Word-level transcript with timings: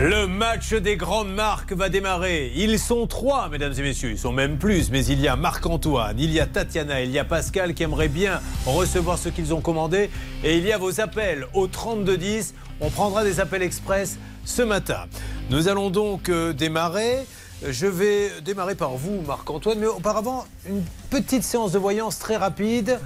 Le 0.00 0.28
match 0.28 0.74
des 0.74 0.96
grandes 0.96 1.34
marques 1.34 1.72
va 1.72 1.88
démarrer. 1.88 2.52
Ils 2.54 2.78
sont 2.78 3.08
trois, 3.08 3.48
mesdames 3.48 3.72
et 3.76 3.82
messieurs. 3.82 4.12
Ils 4.12 4.18
sont 4.18 4.30
même 4.30 4.56
plus. 4.56 4.92
Mais 4.92 5.04
il 5.04 5.20
y 5.20 5.26
a 5.26 5.34
Marc-Antoine, 5.34 6.14
il 6.20 6.30
y 6.32 6.38
a 6.38 6.46
Tatiana, 6.46 7.02
il 7.02 7.10
y 7.10 7.18
a 7.18 7.24
Pascal 7.24 7.74
qui 7.74 7.82
aimerait 7.82 8.06
bien 8.06 8.40
recevoir 8.64 9.18
ce 9.18 9.28
qu'ils 9.28 9.52
ont 9.52 9.60
commandé. 9.60 10.08
Et 10.44 10.56
il 10.56 10.64
y 10.64 10.70
a 10.70 10.78
vos 10.78 11.00
appels 11.00 11.48
au 11.52 11.66
3210. 11.66 12.54
On 12.80 12.90
prendra 12.90 13.24
des 13.24 13.40
appels 13.40 13.62
express 13.62 14.20
ce 14.44 14.62
matin. 14.62 15.06
Nous 15.50 15.66
allons 15.66 15.90
donc 15.90 16.28
euh, 16.28 16.52
démarrer. 16.52 17.26
Je 17.68 17.88
vais 17.88 18.30
démarrer 18.44 18.76
par 18.76 18.90
vous, 18.90 19.20
Marc-Antoine. 19.26 19.80
Mais 19.80 19.86
auparavant, 19.86 20.44
une 20.68 20.84
petite 21.10 21.42
séance 21.42 21.72
de 21.72 21.78
voyance 21.78 22.20
très 22.20 22.36
rapide. 22.36 23.00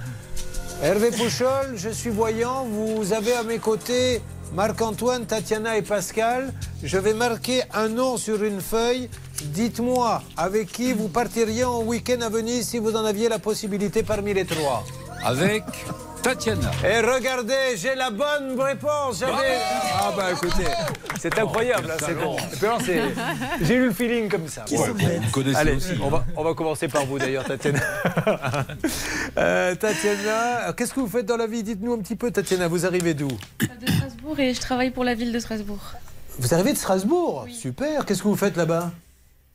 Hervé 0.83 1.09
Pouchol, 1.09 1.73
je 1.75 1.89
suis 1.89 2.11
voyant. 2.11 2.65
Vous 2.65 3.13
avez 3.13 3.33
à 3.33 3.41
mes 3.41 3.57
côtés 3.57 4.21
Marc-Antoine, 4.53 5.25
Tatiana 5.25 5.77
et 5.77 5.81
Pascal. 5.81 6.53
Je 6.83 6.97
vais 6.97 7.13
marquer 7.13 7.63
un 7.73 7.89
nom 7.89 8.17
sur 8.17 8.43
une 8.43 8.61
feuille. 8.61 9.09
Dites-moi 9.45 10.21
avec 10.37 10.71
qui 10.71 10.93
vous 10.93 11.07
partiriez 11.07 11.63
en 11.63 11.81
week-end 11.81 12.21
à 12.21 12.29
Venise 12.29 12.67
si 12.67 12.77
vous 12.77 12.95
en 12.95 13.03
aviez 13.03 13.29
la 13.29 13.39
possibilité 13.39 14.03
parmi 14.03 14.33
les 14.33 14.45
trois? 14.45 14.83
Avec 15.25 15.63
Tatiana. 16.23 16.71
Et 16.85 16.99
regardez, 17.01 17.75
j'ai 17.75 17.95
la 17.95 18.09
bonne 18.09 18.59
réponse. 18.59 19.19
J'avais- 19.19 19.59
Ah 19.99 20.11
bah 20.15 20.31
écoutez, 20.31 20.63
c'est 21.19 21.37
incroyable. 21.37 21.91
hein, 21.91 21.97
c'est 22.05 22.13
bon. 22.15 22.37
J'ai 23.61 23.75
eu 23.75 23.85
le 23.87 23.91
feeling 23.93 24.29
comme 24.29 24.47
ça. 24.47 24.63
Ouais, 24.71 24.77
bon, 24.77 24.93
vous 24.93 25.21
me 25.27 25.31
connaissez 25.31 25.55
Allez, 25.57 25.73
aussi. 25.75 25.91
on 26.01 26.09
va, 26.09 26.25
on 26.37 26.43
va 26.43 26.53
commencer 26.53 26.87
par 26.87 27.05
vous 27.05 27.19
d'ailleurs, 27.19 27.43
Tatiana. 27.43 27.79
Euh, 29.37 29.75
Tatiana, 29.75 30.73
qu'est-ce 30.77 30.93
que 30.93 30.99
vous 30.99 31.07
faites 31.07 31.25
dans 31.25 31.37
la 31.37 31.47
vie? 31.47 31.63
Dites-nous 31.63 31.93
un 31.93 31.99
petit 31.99 32.15
peu, 32.15 32.31
Tatiana, 32.31 32.67
vous 32.67 32.85
arrivez 32.85 33.13
d'où? 33.13 33.27
De 33.59 33.91
Strasbourg 33.91 34.39
et 34.39 34.53
je 34.53 34.61
travaille 34.61 34.91
pour 34.91 35.03
la 35.03 35.15
ville 35.15 35.31
de 35.33 35.39
Strasbourg. 35.39 35.79
Vous 36.39 36.53
arrivez 36.53 36.71
de 36.73 36.77
Strasbourg? 36.77 37.43
Oui. 37.45 37.53
Super, 37.53 38.05
qu'est-ce 38.05 38.21
que 38.21 38.27
vous 38.27 38.35
faites 38.35 38.55
là-bas? 38.55 38.91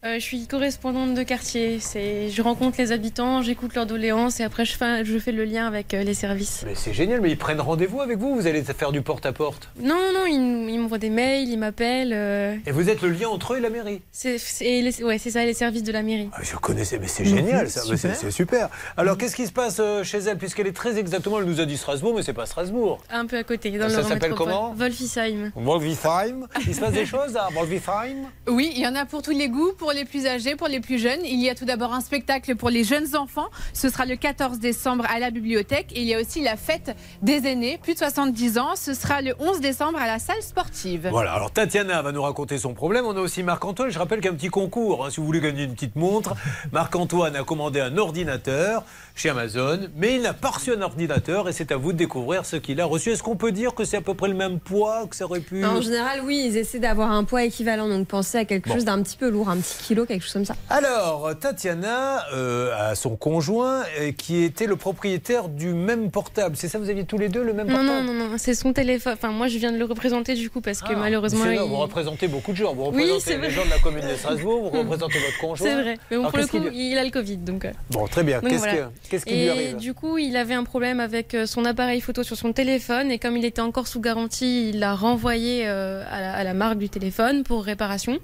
Euh, 0.04 0.14
je 0.14 0.20
suis 0.20 0.46
correspondante 0.46 1.14
de 1.14 1.24
quartier. 1.24 1.80
C'est, 1.80 2.30
je 2.30 2.40
rencontre 2.40 2.78
les 2.78 2.92
habitants, 2.92 3.42
j'écoute 3.42 3.74
leurs 3.74 3.86
doléances 3.86 4.38
et 4.38 4.44
après 4.44 4.64
je 4.64 4.76
fais, 4.76 5.04
je 5.04 5.18
fais 5.18 5.32
le 5.32 5.44
lien 5.44 5.66
avec 5.66 5.92
euh, 5.92 6.04
les 6.04 6.14
services. 6.14 6.62
Mais 6.64 6.76
c'est 6.76 6.92
génial, 6.92 7.20
mais 7.20 7.32
ils 7.32 7.36
prennent 7.36 7.60
rendez-vous 7.60 8.00
avec 8.00 8.16
vous 8.16 8.36
Vous 8.36 8.46
allez 8.46 8.62
faire 8.62 8.92
du 8.92 9.02
porte-à-porte? 9.02 9.70
Non, 9.82 9.98
non, 10.14 10.24
ils, 10.26 10.70
ils 10.70 10.77
des 10.96 11.10
mails, 11.10 11.48
ils 11.48 11.58
m'appellent. 11.58 12.12
euh, 12.14 12.56
Et 12.66 12.70
vous 12.72 12.88
êtes 12.88 13.02
le 13.02 13.10
lien 13.10 13.28
entre 13.28 13.52
eux 13.52 13.58
et 13.58 13.60
la 13.60 13.68
mairie 13.68 14.00
c'est, 14.10 14.38
c'est, 14.38 14.80
les- 14.80 15.04
ouais, 15.04 15.18
c'est 15.18 15.30
ça, 15.30 15.44
les 15.44 15.52
services 15.52 15.82
de 15.82 15.92
la 15.92 16.02
mairie. 16.02 16.30
Ah, 16.32 16.38
Je 16.42 16.56
connaissais, 16.56 16.98
mais 16.98 17.08
c'est 17.08 17.24
génial 17.26 17.68
ça, 17.68 17.82
mais 17.90 17.96
c'est 17.96 18.08
super. 18.14 18.16
c'est 18.16 18.30
super. 18.30 18.68
Alors 18.96 19.18
qu'est-ce 19.18 19.36
qui 19.36 19.46
se 19.46 19.52
passe 19.52 19.76
euh, 19.80 20.02
chez 20.04 20.18
elle 20.18 20.38
Puisqu'elle 20.38 20.66
est 20.66 20.72
très 20.72 20.98
exactement, 20.98 21.38
elle 21.40 21.44
nous 21.46 21.60
a 21.60 21.66
dit 21.66 21.76
Strasbourg, 21.76 22.14
mais 22.16 22.22
c'est 22.22 22.32
pas 22.32 22.46
Strasbourg. 22.46 22.98
Un 23.10 23.26
peu 23.26 23.36
à 23.36 23.44
côté, 23.44 23.70
dans 23.72 23.88
Ça 23.90 23.98
le 23.98 24.02
s'appelle 24.04 24.30
métropole. 24.30 24.52
comment 24.54 24.72
Wolfisheim. 24.74 25.52
Wolfisheim. 25.56 26.46
Il 26.66 26.74
se 26.74 26.80
passe 26.80 26.92
des 26.92 27.06
choses 27.06 27.36
à 27.36 27.48
Wolfisheim 27.54 28.26
Oui, 28.48 28.72
il 28.74 28.80
y 28.82 28.86
en 28.86 28.94
a 28.94 29.04
pour 29.04 29.22
tous 29.22 29.30
les 29.32 29.48
goûts, 29.48 29.72
pour 29.76 29.92
les 29.92 30.04
plus 30.04 30.26
âgés, 30.26 30.56
pour 30.56 30.68
les 30.68 30.80
plus 30.80 30.98
jeunes. 30.98 31.20
Il 31.24 31.40
y 31.42 31.50
a 31.50 31.54
tout 31.54 31.64
d'abord 31.64 31.92
un 31.92 32.00
spectacle 32.00 32.56
pour 32.56 32.70
les 32.70 32.84
jeunes 32.84 33.16
enfants. 33.16 33.48
Ce 33.72 33.88
sera 33.88 34.06
le 34.06 34.16
14 34.16 34.58
décembre 34.58 35.04
à 35.08 35.18
la 35.18 35.30
bibliothèque. 35.30 35.88
Et 35.94 36.00
il 36.02 36.06
y 36.06 36.14
a 36.14 36.20
aussi 36.20 36.40
la 36.42 36.56
fête 36.56 36.94
des 37.22 37.46
aînés, 37.46 37.78
plus 37.82 37.94
de 37.94 37.98
70 37.98 38.58
ans. 38.58 38.76
Ce 38.76 38.94
sera 38.94 39.20
le 39.22 39.34
11 39.38 39.60
décembre 39.60 39.98
à 39.98 40.06
la 40.06 40.18
salle 40.18 40.42
sportive. 40.42 40.77
Voilà, 41.10 41.32
alors 41.32 41.50
Tatiana 41.50 42.02
va 42.02 42.12
nous 42.12 42.22
raconter 42.22 42.58
son 42.58 42.74
problème. 42.74 43.04
On 43.06 43.16
a 43.16 43.20
aussi 43.20 43.42
Marc-Antoine. 43.42 43.90
Je 43.90 43.98
rappelle 43.98 44.20
qu'il 44.20 44.30
petit 44.34 44.48
concours. 44.48 45.04
hein, 45.04 45.10
si 45.10 45.18
vous 45.20 45.26
voulez 45.26 45.40
gagner 45.40 45.64
une 45.64 45.74
petite 45.74 45.96
montre, 45.96 46.34
Marc-Antoine 46.72 47.34
a 47.36 47.42
commandé 47.42 47.80
un 47.80 47.96
ordinateur 47.98 48.84
chez 49.18 49.30
Amazon, 49.30 49.80
mais 49.96 50.14
il 50.14 50.22
n'a 50.22 50.32
pas 50.32 50.50
reçu 50.50 50.72
un 50.72 50.80
ordinateur 50.80 51.48
et 51.48 51.52
c'est 51.52 51.72
à 51.72 51.76
vous 51.76 51.92
de 51.92 51.98
découvrir 51.98 52.46
ce 52.46 52.54
qu'il 52.54 52.80
a 52.80 52.84
reçu. 52.84 53.10
Est-ce 53.10 53.22
qu'on 53.24 53.34
peut 53.36 53.50
dire 53.50 53.74
que 53.74 53.82
c'est 53.84 53.96
à 53.96 54.00
peu 54.00 54.14
près 54.14 54.28
le 54.28 54.34
même 54.34 54.60
poids 54.60 55.06
que 55.10 55.16
ça 55.16 55.24
aurait 55.24 55.40
pu 55.40 55.64
En 55.64 55.80
général, 55.80 56.20
oui, 56.24 56.44
ils 56.46 56.56
essaient 56.56 56.78
d'avoir 56.78 57.10
un 57.10 57.24
poids 57.24 57.42
équivalent. 57.42 57.88
Donc 57.88 58.06
pensez 58.06 58.38
à 58.38 58.44
quelque 58.44 58.68
Bon. 58.68 58.76
chose 58.76 58.84
d'un 58.84 59.02
petit 59.02 59.16
peu 59.16 59.28
lourd, 59.28 59.48
un 59.50 59.56
petit 59.56 59.76
kilo, 59.82 60.06
quelque 60.06 60.22
chose 60.22 60.32
comme 60.34 60.44
ça. 60.44 60.54
Alors, 60.70 61.30
Tatiana 61.38 62.26
euh, 62.32 62.90
a 62.90 62.94
son 62.94 63.16
conjoint 63.16 63.82
euh, 64.00 64.12
qui 64.12 64.44
était 64.44 64.66
le 64.66 64.76
propriétaire 64.76 65.48
du 65.48 65.74
même 65.74 66.10
portable. 66.12 66.56
C'est 66.56 66.68
ça, 66.68 66.78
vous 66.78 66.88
aviez 66.88 67.04
tous 67.04 67.18
les 67.18 67.28
deux 67.28 67.42
le 67.42 67.52
même 67.52 67.66
Non, 67.66 67.78
portable 67.78 68.06
non, 68.06 68.12
non, 68.14 68.28
non, 68.30 68.34
c'est 68.38 68.54
son 68.54 68.72
téléphone. 68.72 69.14
Enfin, 69.14 69.30
moi, 69.32 69.48
je 69.48 69.58
viens 69.58 69.72
de 69.72 69.78
le 69.78 69.84
représenter 69.84 70.34
du 70.34 70.48
coup 70.48 70.60
parce 70.60 70.80
que 70.80 70.92
Ah, 70.92 70.96
malheureusement. 70.96 71.44
là, 71.44 71.54
il- 71.54 71.58
Vous 71.60 71.76
représentez 71.76 72.28
beaucoup 72.28 72.52
de 72.52 72.56
gens. 72.56 72.72
Vous 72.74 72.84
représentez 72.84 73.32
les 73.32 73.36
vrai. 73.38 73.50
gens 73.50 73.64
de 73.64 73.70
la 73.70 73.78
commune 73.78 74.06
de 74.08 74.14
Strasbourg, 74.14 74.70
vous 74.70 74.78
représentez 74.78 75.18
votre 75.18 75.38
conjoint. 75.40 75.66
C'est 75.66 75.74
vrai. 75.82 75.98
Mais 76.10 76.16
bon, 76.16 76.22
Alors, 76.22 76.30
pour 76.30 76.38
le 76.40 76.46
coup, 76.46 76.70
il 76.72 76.96
a 76.96 77.04
le 77.04 77.10
Covid. 77.10 77.36
Donc, 77.38 77.64
euh. 77.64 77.72
Bon, 77.90 78.06
très 78.06 78.22
bien. 78.22 78.40
Qu'est-ce 78.40 78.58
voilà. 78.58 78.74
que- 78.74 79.07
qu'est-ce 79.08 79.26
qui 79.26 79.32
lui 79.34 79.40
Et 79.42 79.50
arrive 79.50 79.76
du 79.76 79.94
coup, 79.94 80.18
il 80.18 80.36
avait 80.36 80.54
un 80.54 80.64
problème 80.64 81.00
avec 81.00 81.34
euh, 81.34 81.46
son 81.46 81.64
appareil 81.64 82.00
photo 82.00 82.22
sur 82.22 82.36
son 82.36 82.52
téléphone 82.52 83.10
et 83.10 83.18
comme 83.18 83.36
il 83.36 83.44
était 83.44 83.60
encore 83.60 83.86
sous 83.88 84.00
garantie, 84.00 84.70
il 84.70 84.78
l'a 84.78 84.94
renvoyé 84.94 85.62
euh, 85.66 86.04
à, 86.10 86.20
la, 86.20 86.32
à 86.34 86.44
la 86.44 86.54
marque 86.54 86.78
du 86.78 86.88
téléphone 86.88 87.42
pour 87.44 87.64
réparation. 87.64 88.18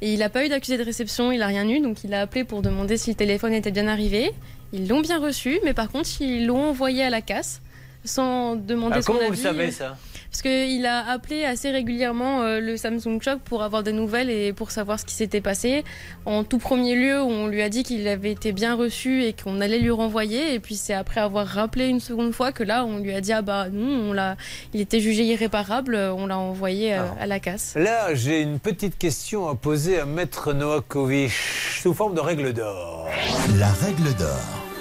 Et 0.00 0.12
il 0.12 0.18
n'a 0.18 0.28
pas 0.28 0.44
eu 0.44 0.48
d'accusé 0.48 0.76
de 0.78 0.84
réception, 0.84 1.32
il 1.32 1.38
n'a 1.38 1.46
rien 1.46 1.68
eu, 1.68 1.80
donc 1.80 2.04
il 2.04 2.12
a 2.14 2.20
appelé 2.22 2.44
pour 2.44 2.62
demander 2.62 2.96
si 2.96 3.10
le 3.10 3.16
téléphone 3.16 3.52
était 3.52 3.70
bien 3.70 3.88
arrivé. 3.88 4.30
Ils 4.72 4.88
l'ont 4.88 5.00
bien 5.00 5.18
reçu, 5.20 5.60
mais 5.64 5.72
par 5.74 5.88
contre, 5.90 6.08
ils 6.20 6.46
l'ont 6.46 6.64
envoyé 6.64 7.04
à 7.04 7.10
la 7.10 7.20
casse 7.20 7.60
sans 8.04 8.56
demander 8.56 8.96
Ah, 8.98 9.02
son 9.02 9.12
Comment 9.12 9.28
vous 9.28 9.46
avis. 9.46 9.58
le 9.58 9.70
savez 9.70 9.70
ça? 9.70 9.96
Parce 10.34 10.42
qu'il 10.42 10.84
a 10.84 11.08
appelé 11.08 11.44
assez 11.44 11.70
régulièrement 11.70 12.42
euh, 12.42 12.58
le 12.58 12.76
Samsung 12.76 13.22
Shop 13.22 13.38
pour 13.44 13.62
avoir 13.62 13.84
des 13.84 13.92
nouvelles 13.92 14.30
et 14.30 14.52
pour 14.52 14.72
savoir 14.72 14.98
ce 14.98 15.04
qui 15.04 15.14
s'était 15.14 15.40
passé. 15.40 15.84
En 16.26 16.42
tout 16.42 16.58
premier 16.58 16.96
lieu, 16.96 17.22
on 17.22 17.46
lui 17.46 17.62
a 17.62 17.68
dit 17.68 17.84
qu'il 17.84 18.08
avait 18.08 18.32
été 18.32 18.50
bien 18.50 18.74
reçu 18.74 19.22
et 19.22 19.32
qu'on 19.32 19.60
allait 19.60 19.78
lui 19.78 19.92
renvoyer. 19.92 20.52
Et 20.52 20.58
puis 20.58 20.74
c'est 20.74 20.92
après 20.92 21.20
avoir 21.20 21.46
rappelé 21.46 21.86
une 21.86 22.00
seconde 22.00 22.32
fois 22.32 22.50
que 22.50 22.64
là, 22.64 22.84
on 22.84 22.98
lui 22.98 23.14
a 23.14 23.20
dit 23.20 23.32
ah 23.32 23.42
bah 23.42 23.68
non, 23.70 24.10
on 24.10 24.12
l'a, 24.12 24.36
il 24.72 24.80
était 24.80 24.98
jugé 24.98 25.22
irréparable, 25.22 25.94
on 25.94 26.26
l'a 26.26 26.36
envoyé 26.36 26.94
euh, 26.94 27.04
à 27.20 27.26
la 27.28 27.38
casse. 27.38 27.76
Là, 27.76 28.12
j'ai 28.16 28.40
une 28.40 28.58
petite 28.58 28.98
question 28.98 29.48
à 29.48 29.54
poser 29.54 30.00
à 30.00 30.04
Maître 30.04 30.52
Novakovic 30.52 31.30
sous 31.30 31.94
forme 31.94 32.16
de 32.16 32.20
règle 32.20 32.52
d'or. 32.52 33.08
La 33.56 33.70
règle 33.70 34.12
d'or. 34.16 34.73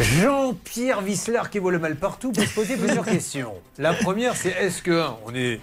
Jean-Pierre 0.00 1.02
Visslar 1.02 1.50
qui 1.50 1.60
voit 1.60 1.70
le 1.70 1.78
mal 1.78 1.94
partout 1.94 2.32
peut 2.32 2.44
se 2.44 2.54
poser 2.54 2.76
plusieurs 2.76 3.04
questions. 3.06 3.54
La 3.78 3.92
première, 3.92 4.34
c'est 4.34 4.50
est-ce 4.50 4.82
que, 4.82 5.04
on 5.24 5.30
n'est 5.30 5.60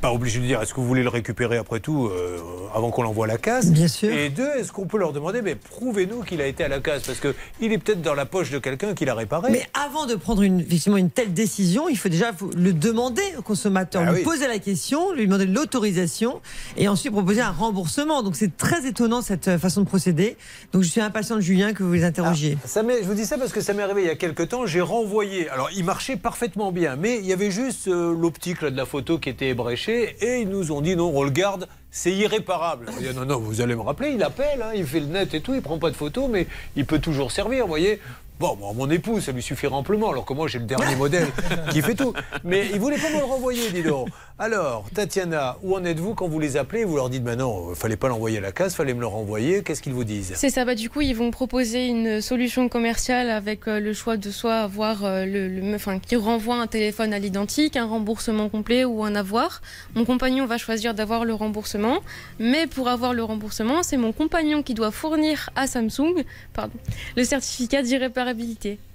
pas 0.00 0.12
obligé 0.12 0.40
de 0.40 0.44
dire 0.46 0.62
est-ce 0.62 0.72
que 0.72 0.80
vous 0.80 0.86
voulez 0.86 1.02
le 1.02 1.08
récupérer 1.08 1.56
après 1.58 1.80
tout 1.80 2.06
euh, 2.06 2.38
avant 2.74 2.90
qu'on 2.90 3.02
l'envoie 3.02 3.26
à 3.26 3.28
la 3.28 3.38
casse 3.38 3.70
Bien 3.70 3.88
sûr. 3.88 4.10
Et 4.12 4.30
deux, 4.30 4.48
est-ce 4.58 4.72
qu'on 4.72 4.86
peut 4.86 4.98
leur 4.98 5.12
demander 5.12 5.42
mais 5.42 5.54
prouvez-nous 5.54 6.22
qu'il 6.22 6.40
a 6.40 6.46
été 6.46 6.64
à 6.64 6.68
la 6.68 6.80
casse 6.80 7.02
parce 7.02 7.18
que 7.20 7.34
il 7.60 7.72
est 7.72 7.78
peut-être 7.78 8.00
dans 8.02 8.14
la 8.14 8.26
poche 8.26 8.50
de 8.50 8.58
quelqu'un 8.58 8.94
qui 8.94 9.04
l'a 9.04 9.14
réparé. 9.14 9.50
Mais 9.50 9.66
avant 9.74 10.06
de 10.06 10.14
prendre 10.14 10.42
une, 10.42 10.60
effectivement 10.60 10.96
une 10.96 11.10
telle 11.10 11.32
décision, 11.34 11.88
il 11.88 11.96
faut 11.98 12.08
déjà 12.08 12.32
le 12.56 12.72
demander 12.72 13.22
au 13.38 13.42
consommateur, 13.42 14.02
Ah 14.06 14.10
lui 14.12 14.18
oui. 14.18 14.24
poser 14.24 14.48
la 14.48 14.58
question, 14.58 15.12
lui 15.12 15.26
demander 15.26 15.46
l'autorisation 15.46 16.40
et 16.76 16.88
ensuite 16.88 17.12
proposer 17.12 17.42
un 17.42 17.50
remboursement. 17.50 18.22
Donc 18.22 18.36
c'est 18.36 18.56
très 18.56 18.86
étonnant 18.86 19.22
cette 19.22 19.48
euh, 19.48 19.58
façon 19.58 19.82
de 19.82 19.86
procéder. 19.86 20.36
Donc 20.72 20.82
je 20.82 20.88
suis 20.88 21.00
impatient, 21.00 21.40
Julien, 21.40 21.72
que 21.72 21.82
vous 21.82 21.92
les 21.92 22.04
interrogiez. 22.04 22.56
Ah, 22.64 22.66
ça 22.66 22.82
je 22.82 23.06
vous 23.06 23.14
dis 23.14 23.26
ça 23.26 23.36
parce 23.38 23.52
que 23.52 23.60
ça 23.60 23.74
m'est 23.74 23.82
arrivé 23.82 24.02
il 24.02 24.06
y 24.06 24.10
a 24.10 24.16
quelques 24.16 24.48
temps. 24.48 24.64
J'ai 24.66 24.80
renvoyé. 24.80 25.48
Alors, 25.50 25.68
il 25.76 25.84
marchait 25.84 26.16
parfaitement 26.16 26.72
bien, 26.72 26.96
mais 26.96 27.18
il 27.18 27.26
y 27.26 27.32
avait 27.32 27.50
juste 27.50 27.88
euh, 27.88 28.14
l'optique 28.18 28.62
de 28.64 28.76
la 28.76 28.86
photo 28.86 29.18
qui 29.18 29.28
était 29.28 29.48
ébréchée 29.48 29.89
et 29.90 30.40
ils 30.40 30.48
nous 30.48 30.72
ont 30.72 30.80
dit 30.80 30.96
non, 30.96 31.12
on 31.14 31.22
le 31.22 31.30
garde, 31.30 31.68
c'est 31.90 32.12
irréparable. 32.12 32.86
Non, 33.14 33.24
non, 33.24 33.38
vous 33.38 33.60
allez 33.60 33.74
me 33.74 33.82
rappeler, 33.82 34.10
il 34.10 34.22
appelle, 34.22 34.62
hein, 34.62 34.72
il 34.74 34.86
fait 34.86 35.00
le 35.00 35.06
net 35.06 35.34
et 35.34 35.40
tout, 35.40 35.54
il 35.54 35.62
prend 35.62 35.78
pas 35.78 35.90
de 35.90 35.96
photos, 35.96 36.28
mais 36.30 36.46
il 36.76 36.86
peut 36.86 36.98
toujours 36.98 37.32
servir, 37.32 37.64
vous 37.64 37.70
voyez. 37.70 38.00
Bon, 38.40 38.56
mon 38.74 38.88
épouse, 38.88 39.24
ça 39.24 39.32
lui 39.32 39.42
suffira 39.42 39.76
amplement, 39.76 40.08
alors 40.10 40.24
que 40.24 40.32
moi, 40.32 40.48
j'ai 40.48 40.58
le 40.58 40.64
dernier 40.64 40.96
modèle 41.04 41.28
qui 41.70 41.82
fait 41.82 41.94
tout. 41.94 42.14
Mais 42.42 42.68
il 42.72 42.80
voulait 42.80 42.96
pas 42.96 43.10
me 43.10 43.18
le 43.18 43.24
renvoyer, 43.24 43.70
dis 43.70 43.82
donc. 43.82 44.08
Alors, 44.38 44.86
Tatiana, 44.94 45.58
où 45.62 45.76
en 45.76 45.84
êtes-vous 45.84 46.14
quand 46.14 46.26
vous 46.26 46.40
les 46.40 46.56
appelez? 46.56 46.84
Vous 46.84 46.96
leur 46.96 47.10
dites, 47.10 47.22
ben 47.22 47.36
non, 47.36 47.66
il 47.68 47.76
fallait 47.76 47.98
pas 47.98 48.08
l'envoyer 48.08 48.38
à 48.38 48.40
la 48.40 48.52
case, 48.52 48.74
fallait 48.74 48.94
me 48.94 49.00
le 49.00 49.06
renvoyer. 49.06 49.62
Qu'est-ce 49.62 49.82
qu'ils 49.82 49.92
vous 49.92 50.04
disent? 50.04 50.32
C'est 50.36 50.48
ça, 50.48 50.64
bah 50.64 50.74
du 50.74 50.88
coup 50.88 51.02
ils 51.02 51.12
vont 51.14 51.30
proposer 51.30 51.86
une 51.88 52.22
solution 52.22 52.70
commerciale 52.70 53.28
avec 53.28 53.68
euh, 53.68 53.78
le 53.78 53.92
choix 53.92 54.16
de 54.16 54.30
soit 54.30 54.60
avoir 54.60 55.04
euh, 55.04 55.26
le, 55.26 55.46
le- 55.46 55.74
enfin 55.74 55.98
qui 55.98 56.16
renvoie 56.16 56.54
un 56.56 56.66
téléphone 56.66 57.12
à 57.12 57.18
l'identique, 57.18 57.76
un 57.76 57.84
remboursement 57.84 58.48
complet 58.48 58.86
ou 58.86 59.04
un 59.04 59.14
avoir. 59.14 59.60
Mon 59.94 60.06
compagnon 60.06 60.46
va 60.46 60.56
choisir 60.56 60.94
d'avoir 60.94 61.26
le 61.26 61.34
remboursement, 61.34 61.98
mais 62.38 62.66
pour 62.66 62.88
avoir 62.88 63.12
le 63.12 63.22
remboursement, 63.22 63.82
c'est 63.82 63.98
mon 63.98 64.12
compagnon 64.12 64.62
qui 64.62 64.72
doit 64.72 64.90
fournir 64.90 65.50
à 65.54 65.66
Samsung, 65.66 66.24
pardon, 66.54 66.72
le 67.18 67.24
certificat 67.24 67.82
d'irréparabilité. 67.82 68.29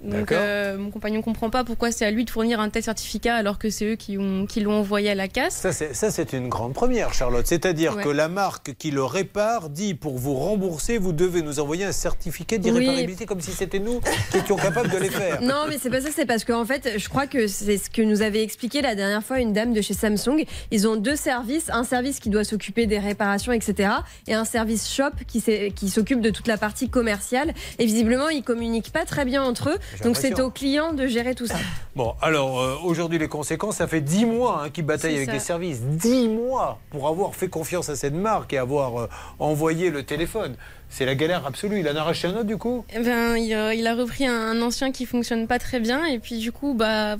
Donc 0.02 0.32
euh, 0.32 0.76
mon 0.78 0.90
compagnon 0.90 1.22
comprend 1.22 1.50
pas 1.50 1.64
pourquoi 1.64 1.90
c'est 1.90 2.04
à 2.04 2.10
lui 2.10 2.24
de 2.24 2.30
fournir 2.30 2.60
un 2.60 2.68
tel 2.68 2.82
certificat 2.82 3.34
alors 3.34 3.58
que 3.58 3.70
c'est 3.70 3.92
eux 3.92 3.96
qui 3.96 4.18
ont 4.18 4.46
qui 4.46 4.60
l'ont 4.60 4.74
envoyé 4.74 5.10
à 5.10 5.14
la 5.14 5.28
casse. 5.28 5.66
Ça, 5.92 6.10
c'est, 6.10 6.32
une 6.32 6.48
grande 6.48 6.74
première, 6.74 7.14
Charlotte. 7.14 7.46
C'est-à-dire 7.46 7.96
Ouais. 7.96 8.02
que 8.02 8.08
la 8.08 8.28
marque 8.28 8.74
qui 8.74 8.90
le 8.90 9.04
répare 9.04 9.70
dit 9.70 9.94
pour 9.94 10.18
vous 10.18 10.34
rembourser, 10.34 10.98
vous 10.98 11.12
devez 11.12 11.42
nous 11.42 11.60
envoyer 11.60 11.84
un 11.84 11.92
certificat 11.92 12.58
d'irréparabilité 12.58 13.26
comme 13.26 13.40
si 13.40 13.52
c'était 13.52 13.78
nous 13.78 14.00
qui 14.30 14.38
étions 14.38 14.56
capables 14.56 14.90
de 14.90 14.98
les 14.98 15.10
faire. 15.10 15.40
Non, 15.42 15.64
mais 15.68 15.78
c'est 15.80 15.90
pas 15.90 16.00
ça, 16.00 16.08
c'est 16.14 16.26
parce 16.26 16.44
qu'en 16.44 16.64
fait, 16.64 16.98
je 16.98 17.08
crois 17.08 17.26
que 17.26 17.46
c'est 17.46 17.78
ce 17.78 17.90
que 17.90 18.02
nous 18.02 18.22
avait 18.22 18.42
expliqué 18.42 18.82
la 18.82 18.94
dernière 18.94 19.22
fois 19.22 19.40
une 19.40 19.52
dame 19.52 19.72
de 19.72 19.80
chez 19.80 19.94
Samsung. 19.94 20.44
Ils 20.70 20.88
ont 20.88 20.96
deux 20.96 21.16
services, 21.16 21.70
un 21.70 21.84
service 21.84 22.18
qui 22.20 22.30
doit 22.30 22.44
s'occuper 22.44 22.86
des 22.86 22.98
réparations, 22.98 23.52
etc., 23.52 23.90
et 24.26 24.34
un 24.34 24.44
service 24.44 24.92
shop 24.92 25.10
qui 25.26 25.88
s'occupe 25.90 26.20
de 26.20 26.30
toute 26.30 26.46
la 26.48 26.56
partie 26.56 26.88
commerciale. 26.88 27.52
Et 27.78 27.86
visiblement, 27.86 28.28
ils 28.28 28.42
communiquent 28.42 28.92
pas 28.92 29.04
très 29.04 29.24
bien 29.26 29.42
entre 29.42 29.68
eux. 29.70 29.78
Donc 30.02 30.16
c'est 30.16 30.40
aux 30.40 30.50
clients 30.50 30.94
de 30.94 31.06
gérer 31.06 31.34
tout 31.34 31.46
ça. 31.46 31.56
Bon, 31.94 32.14
alors 32.22 32.60
euh, 32.60 32.76
aujourd'hui, 32.82 33.18
les 33.18 33.28
conséquences, 33.28 33.76
ça 33.76 33.86
fait 33.86 34.00
10 34.00 34.24
mois 34.24 34.62
hein, 34.62 34.70
qu'ils 34.70 34.86
bataillent 34.86 35.16
avec 35.16 35.26
ça. 35.26 35.32
les 35.32 35.40
services. 35.40 35.80
10 35.82 36.28
mois 36.28 36.78
pour 36.90 37.06
avoir 37.08 37.34
fait 37.34 37.48
confiance 37.48 37.88
à 37.88 37.96
cette 37.96 38.14
marque 38.14 38.52
et 38.52 38.58
avoir 38.58 39.00
euh, 39.00 39.08
envoyé 39.38 39.90
le 39.90 40.02
téléphone. 40.02 40.56
C'est 40.88 41.04
la 41.04 41.14
galère 41.14 41.44
absolue. 41.46 41.80
Il 41.80 41.88
en 41.88 41.96
a 41.96 42.02
racheté 42.02 42.28
un 42.28 42.32
autre 42.36 42.44
du 42.44 42.56
coup 42.56 42.84
Eh 42.94 43.00
ben, 43.00 43.36
il, 43.36 43.52
a- 43.52 43.74
il 43.74 43.86
a 43.86 43.94
repris 43.94 44.26
un, 44.26 44.62
ancien 44.62 44.92
qui 44.92 45.04
fonctionne 45.04 45.46
pas 45.46 45.58
très 45.58 45.78
bien 45.78 46.04
et 46.06 46.18
puis 46.18 46.38
du 46.38 46.52
coup, 46.52 46.72
bah, 46.74 47.16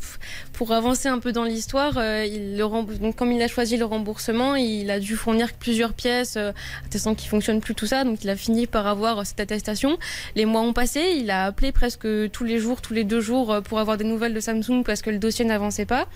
pour 0.55 0.73
avancer 0.73 1.09
un 1.09 1.19
peu 1.19 1.33
dans 1.33 1.45
l'histoire, 1.45 1.95
euh, 1.99 2.27
donc 3.01 3.17
comme 3.17 3.33
il 3.33 3.43
a 3.43 3.49
choisi 3.49 3.77
le 3.77 3.85
remboursement, 3.85 4.55
il 4.55 4.91
a 4.91 4.99
dû 4.99 5.15
fournir 5.17 5.53
plusieurs 5.53 5.93
pièces 5.93 6.37
euh, 6.37 6.53
attestant 6.87 7.15
qu'il 7.15 7.29
fonctionne 7.29 7.61
plus 7.61 7.75
tout 7.75 7.87
ça, 7.87 8.05
donc 8.05 8.25
il 8.25 8.31
a 8.31 8.37
fini 8.37 8.67
par 8.67 8.87
avoir 8.87 9.27
cette 9.27 9.41
attestation. 9.41 9.99
Les 10.37 10.47
mois 10.47 10.63
ont 10.63 10.73
passé, 10.73 11.15
il 11.19 11.31
a 11.31 11.45
appelé 11.45 11.73
presque 11.73 12.07
tous 12.31 12.45
les 12.45 12.59
jours, 12.59 12.81
tous 12.81 12.95
les 12.95 13.05
deux 13.05 13.21
jours 13.21 13.53
euh, 13.53 13.61
pour 13.61 13.79
avoir 13.79 13.99
des 13.99 14.05
nouvelles 14.05 14.33
de 14.35 14.41
Samsung 14.41 14.85
parce 14.87 15.03
que 15.03 15.11
le 15.11 15.19
dossier 15.19 15.45
n'avançait 15.45 15.87
pas. 15.87 16.07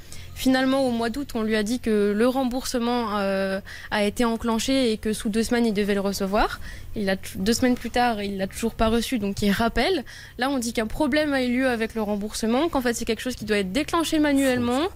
Finalement, 0.45 0.87
au 0.87 0.91
mois 0.91 1.11
d'août, 1.11 1.33
on 1.35 1.43
lui 1.43 1.55
a 1.55 1.63
dit 1.63 1.81
que 1.81 2.15
le 2.17 2.27
remboursement 2.27 3.19
euh, 3.19 3.61
a 3.91 4.05
été 4.05 4.25
enclenché 4.25 4.91
et 4.91 4.97
que 4.97 5.13
sous 5.13 5.29
deux 5.29 5.43
semaines, 5.43 5.67
il 5.67 5.75
devait 5.75 5.93
le 5.93 6.01
recevoir. 6.01 6.61
Il 6.97 7.11
a 7.11 7.17
deux 7.37 7.53
semaines 7.53 7.75
plus 7.75 7.91
tard, 7.91 8.23
il 8.23 8.39
l'a 8.39 8.47
toujours 8.47 8.75
pas 8.75 8.89
reçu, 8.89 9.19
donc 9.19 9.43
il 9.43 9.51
rappelle. 9.51 10.03
Là, 10.39 10.49
on 10.49 10.57
dit 10.59 10.73
qu'un 10.73 10.87
problème 10.87 11.35
a 11.35 11.43
eu 11.45 11.59
lieu 11.59 11.69
avec 11.69 11.95
le 11.95 12.01
remboursement, 12.01 12.71
qu'en 12.71 12.81
fait 12.81 12.95
c'est 12.95 13.05
quelque 13.05 13.21
chose 13.21 13.37
qui 13.37 13.45
doit 13.45 13.59
être 13.59 13.71
déclenché 13.71 14.19
manuellement. 14.19 14.89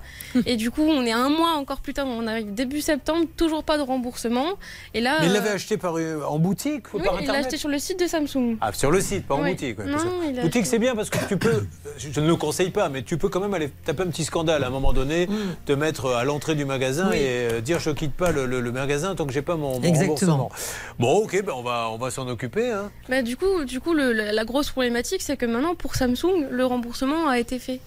et 0.47 0.57
du 0.57 0.71
coup, 0.71 0.83
on 0.83 1.05
est 1.05 1.13
un 1.13 1.29
mois 1.29 1.53
encore 1.57 1.81
plus 1.81 1.93
tard, 1.93 2.07
on 2.09 2.27
arrive 2.27 2.53
début 2.55 2.81
septembre, 2.81 3.27
toujours 3.37 3.65
pas 3.65 3.77
de 3.77 3.83
remboursement. 3.83 4.47
Et 4.95 5.03
là, 5.03 5.19
Mais 5.21 5.27
il 5.27 5.31
euh, 5.31 5.35
l'avait 5.35 5.51
acheté 5.51 5.77
par, 5.77 5.99
euh, 5.99 6.23
en 6.27 6.39
boutique 6.39 6.93
ou 6.95 6.97
oui, 6.97 7.05
par 7.05 7.13
il 7.13 7.17
l'a 7.17 7.23
Internet 7.25 7.45
acheté 7.47 7.59
sur 7.59 7.69
le 7.69 7.79
site 7.79 8.01
de 8.01 8.07
Samsung. 8.07 8.57
Ah, 8.63 8.73
sur 8.73 8.91
le 8.91 9.01
site, 9.03 9.27
pas 9.27 9.35
en 9.35 9.43
Oui. 9.43 9.51
boutique. 9.51 9.79
ouais, 9.79 9.85
Non, 9.85 9.99
boutique, 10.41 10.65
c'est 10.67 10.79
bien 10.81 10.97
parce 10.97 11.11
que 11.11 11.19
tu 11.29 11.37
peux, 11.37 11.67
je 11.99 12.19
ne 12.19 12.27
le 12.27 12.35
conseille 12.37 12.71
pas, 12.71 12.89
mais 12.89 13.03
tu 13.03 13.19
peux 13.19 13.29
quand 13.29 13.41
même 13.41 13.55
aller 13.55 13.69
taper 13.85 14.03
un 14.05 14.07
petit 14.09 14.25
scandale 14.25 14.65
à 14.65 14.69
un 14.69 14.71
moment 14.71 14.95
donné, 14.95 15.29
te 15.67 15.73
mettre 15.73 16.13
à 16.15 16.25
l'entrée 16.25 16.55
du 16.55 16.65
magasin. 16.65 17.09
Oui. 17.11 17.17
et 17.19 17.49
euh, 17.53 17.61
dire 17.61 17.79
je 17.81 17.91
quitte 17.91 18.15
pas 18.15 18.31
le, 18.31 18.47
le- 18.47 18.61
le 18.61 18.73
magasin 18.73 19.15
tant 19.15 19.27
que 19.27 19.33
j'ai 19.33 19.43
pas 19.43 19.57
mon, 19.57 19.81
mon 19.81 19.83
Exactement. 19.83 20.33
remboursement. 20.49 20.51
Bon, 20.99 21.13
ok, 21.25 21.43
ben 21.45 21.53
on 21.57 21.63
va, 21.63 21.89
on 21.91 21.97
va 21.99 22.11
s'en 22.11 22.27
occuper. 22.29 22.71
hein. 22.71 22.91
Bah, 23.09 23.23
du 23.23 23.37
coup, 23.37 23.65
du 23.65 23.81
coup 23.81 23.93
le- 23.95 24.13
la, 24.13 24.33
la 24.33 24.45
grosse 24.45 24.71
problématique, 24.71 25.23
c'est 25.23 25.37
que 25.37 25.47
maintenant, 25.47 25.75
pour 25.75 25.95
Samsung, 25.95 26.47
le 26.51 26.65
remboursement 26.67 27.29
a 27.29 27.39
été 27.39 27.59
fait. 27.59 27.81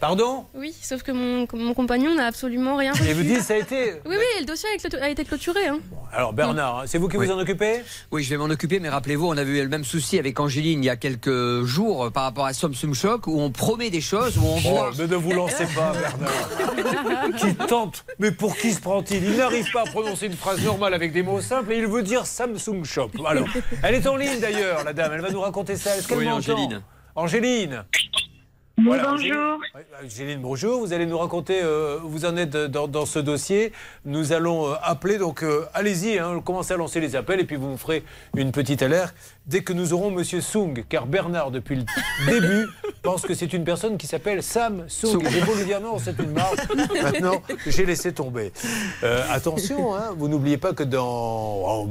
Pardon 0.00 0.46
Oui, 0.54 0.72
sauf 0.80 1.02
que 1.02 1.10
mon, 1.10 1.46
mon 1.52 1.74
compagnon 1.74 2.14
n'a 2.14 2.26
absolument 2.26 2.76
rien 2.76 2.92
reçu. 2.92 3.04
Et 3.08 3.14
vous 3.14 3.22
dites 3.24 3.40
ça 3.42 3.54
a 3.54 3.56
été. 3.56 3.94
Oui, 4.06 4.14
oui, 4.16 4.40
le 4.40 4.44
dossier 4.46 4.68
a 5.00 5.08
été 5.08 5.24
clôturé. 5.24 5.66
Hein. 5.66 5.80
Alors 6.12 6.32
Bernard, 6.32 6.84
c'est 6.86 6.98
vous 6.98 7.08
qui 7.08 7.16
Oui. 7.16 7.26
vous 7.26 7.32
en 7.32 7.38
occupez 7.40 7.82
Oui, 8.12 8.22
je 8.22 8.30
vais 8.30 8.36
m'en 8.36 8.44
occuper, 8.46 8.78
mais 8.78 8.88
rappelez-vous, 8.88 9.26
on 9.26 9.36
avait 9.36 9.58
eu 9.58 9.62
le 9.62 9.68
même 9.68 9.84
souci 9.84 10.18
avec 10.18 10.38
Angéline 10.38 10.82
il 10.82 10.86
y 10.86 10.90
a 10.90 10.96
quelques 10.96 11.64
jours 11.64 12.04
euh, 12.06 12.10
par 12.10 12.22
rapport 12.22 12.46
à 12.46 12.52
Samsung 12.52 12.94
Shock, 12.94 13.26
où 13.26 13.40
on 13.40 13.50
promet 13.50 13.90
des 13.90 14.00
choses, 14.00 14.38
où 14.38 14.42
on 14.46 14.58
Oh, 14.70 14.90
mais 14.96 15.06
ne 15.06 15.16
vous 15.16 15.32
lancez 15.32 15.66
pas, 15.66 15.92
Bernard. 16.76 17.36
qui 17.36 17.54
tente 17.66 18.04
Mais 18.18 18.30
pour 18.30 18.56
qui 18.56 18.72
se 18.72 18.80
prend-il 18.80 19.24
Il 19.24 19.36
n'arrive 19.36 19.70
pas 19.72 19.82
à 19.82 19.86
prononcer 19.86 20.26
une 20.26 20.36
phrase 20.36 20.62
normale 20.64 20.94
avec 20.94 21.12
des 21.12 21.22
mots 21.22 21.40
simples 21.40 21.72
et 21.72 21.78
il 21.78 21.86
veut 21.86 22.02
dire 22.02 22.24
Samsung 22.24 22.84
Shop. 22.84 23.10
Alors, 23.26 23.48
elle 23.82 23.94
est 23.96 24.06
en 24.06 24.16
ligne 24.16 24.38
d'ailleurs, 24.40 24.84
la 24.84 24.92
dame. 24.92 25.12
Elle 25.14 25.20
va 25.22 25.30
nous 25.30 25.40
raconter 25.40 25.76
ça. 25.76 25.96
Est-ce 25.96 26.06
qu'elle 26.06 26.18
Oui, 26.18 26.24
m'entend 26.26 26.36
Angéline. 26.52 26.82
Angéline. 27.16 27.84
Voilà, 28.84 29.12
Angéline. 29.12 29.58
Oui, 29.74 29.80
Angéline, 30.04 30.40
bonjour. 30.40 30.78
Vous 30.78 30.92
allez 30.92 31.06
nous 31.06 31.18
raconter, 31.18 31.60
euh, 31.62 31.98
vous 32.02 32.24
en 32.24 32.36
êtes 32.36 32.56
dans, 32.56 32.86
dans 32.86 33.06
ce 33.06 33.18
dossier. 33.18 33.72
Nous 34.04 34.32
allons 34.32 34.68
euh, 34.68 34.74
appeler, 34.82 35.18
donc 35.18 35.42
euh, 35.42 35.64
allez-y, 35.74 36.18
hein, 36.18 36.40
commencez 36.44 36.74
à 36.74 36.76
lancer 36.76 37.00
les 37.00 37.16
appels 37.16 37.40
et 37.40 37.44
puis 37.44 37.56
vous 37.56 37.68
me 37.68 37.76
ferez 37.76 38.04
une 38.36 38.52
petite 38.52 38.82
alerte 38.82 39.14
dès 39.48 39.62
que 39.62 39.72
nous 39.72 39.92
aurons 39.92 40.10
Monsieur 40.10 40.40
Sung, 40.40 40.84
car 40.88 41.06
Bernard, 41.06 41.50
depuis 41.50 41.76
le 41.76 41.84
début, 42.26 42.66
pense 43.02 43.22
que 43.22 43.34
c'est 43.34 43.52
une 43.52 43.64
personne 43.64 43.96
qui 43.96 44.06
s'appelle 44.06 44.42
Sam 44.42 44.84
Sung. 44.88 45.22
J'ai 45.30 45.40
beau 45.40 45.54
lui 45.54 45.64
dire 45.64 45.80
non, 45.80 45.98
c'est 45.98 46.18
une 46.18 46.32
marque. 46.32 46.68
Maintenant, 47.02 47.42
j'ai 47.66 47.86
laissé 47.86 48.12
tomber. 48.12 48.52
Euh, 49.02 49.24
attention, 49.30 49.94
hein, 49.94 50.14
vous 50.16 50.28
n'oubliez 50.28 50.58
pas 50.58 50.74
que 50.74 50.82
dans 50.82 51.06
oh, 51.06 51.88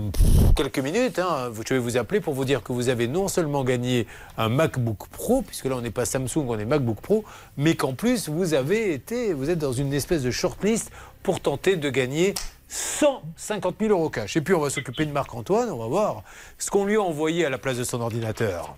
quelques 0.56 0.80
minutes, 0.80 1.20
hein, 1.20 1.52
je 1.68 1.74
vais 1.74 1.80
vous 1.80 1.98
appeler 1.98 2.22
pour 2.22 2.36
vous 2.36 2.46
dire 2.46 2.62
que 2.62 2.72
vous 2.72 2.90
avez 2.90 3.08
non 3.08 3.28
seulement 3.28 3.64
gagné 3.64 4.06
un 4.38 4.50
MacBook 4.50 5.08
Pro, 5.10 5.42
puisque 5.42 5.66
là 5.66 5.76
on 5.76 5.82
n'est 5.82 5.90
pas 5.90 6.06
Samsung, 6.06 6.46
on 6.48 6.60
est 6.60 6.66
MacBook 6.66 7.02
Pro, 7.02 7.24
mais 7.58 7.76
qu'en 7.76 7.94
plus 7.94 8.30
vous 8.30 8.54
avez 8.54 8.94
été, 8.94 9.34
vous 9.34 9.50
êtes 9.50 9.60
dans 9.60 9.74
une 9.74 9.94
espèce 9.94 10.22
de 10.22 10.32
shortlist 10.32 10.92
pour 11.24 11.40
tenter 11.40 11.76
de 11.76 11.90
gagner 11.90 12.36
150 12.68 13.76
000 13.80 13.92
euros 13.92 14.10
cash. 14.10 14.36
Et 14.38 14.42
puis 14.42 14.54
on 14.54 14.60
va 14.60 14.70
s'occuper 14.70 15.06
de 15.06 15.12
Marc-Antoine, 15.12 15.70
on 15.70 15.78
va 15.78 15.88
voir 15.88 16.24
ce 16.58 16.70
qu'on 16.70 16.86
lui 16.86 16.96
a 16.96 17.02
envoyé 17.02 17.46
à 17.46 17.50
la 17.50 17.58
place 17.58 17.78
de 17.78 17.84
son 17.84 18.02
ordinateur. 18.02 18.76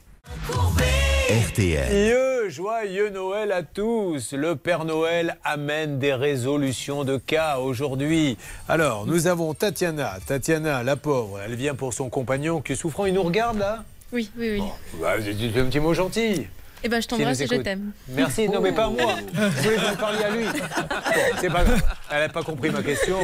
RTL. 1.30 1.88
Joyeux, 1.92 2.50
joyeux 2.50 3.10
Noël 3.10 3.52
à 3.52 3.62
tous. 3.62 4.34
Le 4.34 4.56
Père 4.56 4.84
Noël 4.86 5.38
amène 5.44 6.00
des 6.00 6.14
résolutions 6.14 7.04
de 7.04 7.18
cas 7.18 7.60
aujourd'hui. 7.60 8.38
Alors, 8.68 9.06
nous 9.06 9.28
avons 9.28 9.54
Tatiana. 9.54 10.18
Tatiana, 10.26 10.82
la 10.84 10.96
pauvre, 10.96 11.40
elle 11.46 11.56
vient 11.56 11.76
pour 11.76 11.94
son 11.94 12.10
compagnon 12.10 12.62
qui 12.62 12.72
est 12.74 12.76
souffrant. 12.76 13.06
Il 13.06 13.14
nous 13.14 13.24
regarde 13.24 13.60
là? 13.60 13.84
Oui, 14.12 14.32
oui, 14.38 14.60
oui. 14.60 14.64
bah, 15.00 15.20
Dites 15.20 15.56
un 15.58 15.66
petit 15.66 15.80
mot 15.80 15.94
gentil. 15.94 16.48
Et 16.84 16.88
ben, 16.90 17.02
je 17.02 17.08
t'embrasse 17.08 17.42
et 17.42 17.48
je 17.48 17.56
t'aime. 17.56 17.92
Merci, 18.10 18.48
non 18.48 18.62
mais 18.62 18.72
pas 18.72 18.90
moi. 18.90 19.16
Je 19.34 19.62
voulais 19.64 19.76
que 19.76 19.90
vous 19.92 19.98
parliez 19.98 20.24
à 20.24 20.30
lui. 20.30 20.46
Bon, 20.46 21.22
c'est 21.42 21.50
pas 21.50 21.64
grave. 21.64 21.82
Elle 22.12 22.20
n'a 22.20 22.30
pas 22.30 22.44
compris 22.44 22.70
ma 22.70 22.82
question. 22.82 23.18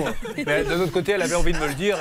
Mais 0.45 0.63
d'un 0.63 0.79
autre 0.81 0.91
côté, 0.91 1.13
elle 1.13 1.21
avait 1.21 1.35
envie 1.35 1.53
de 1.53 1.57
me 1.57 1.67
le 1.67 1.73
dire 1.73 1.97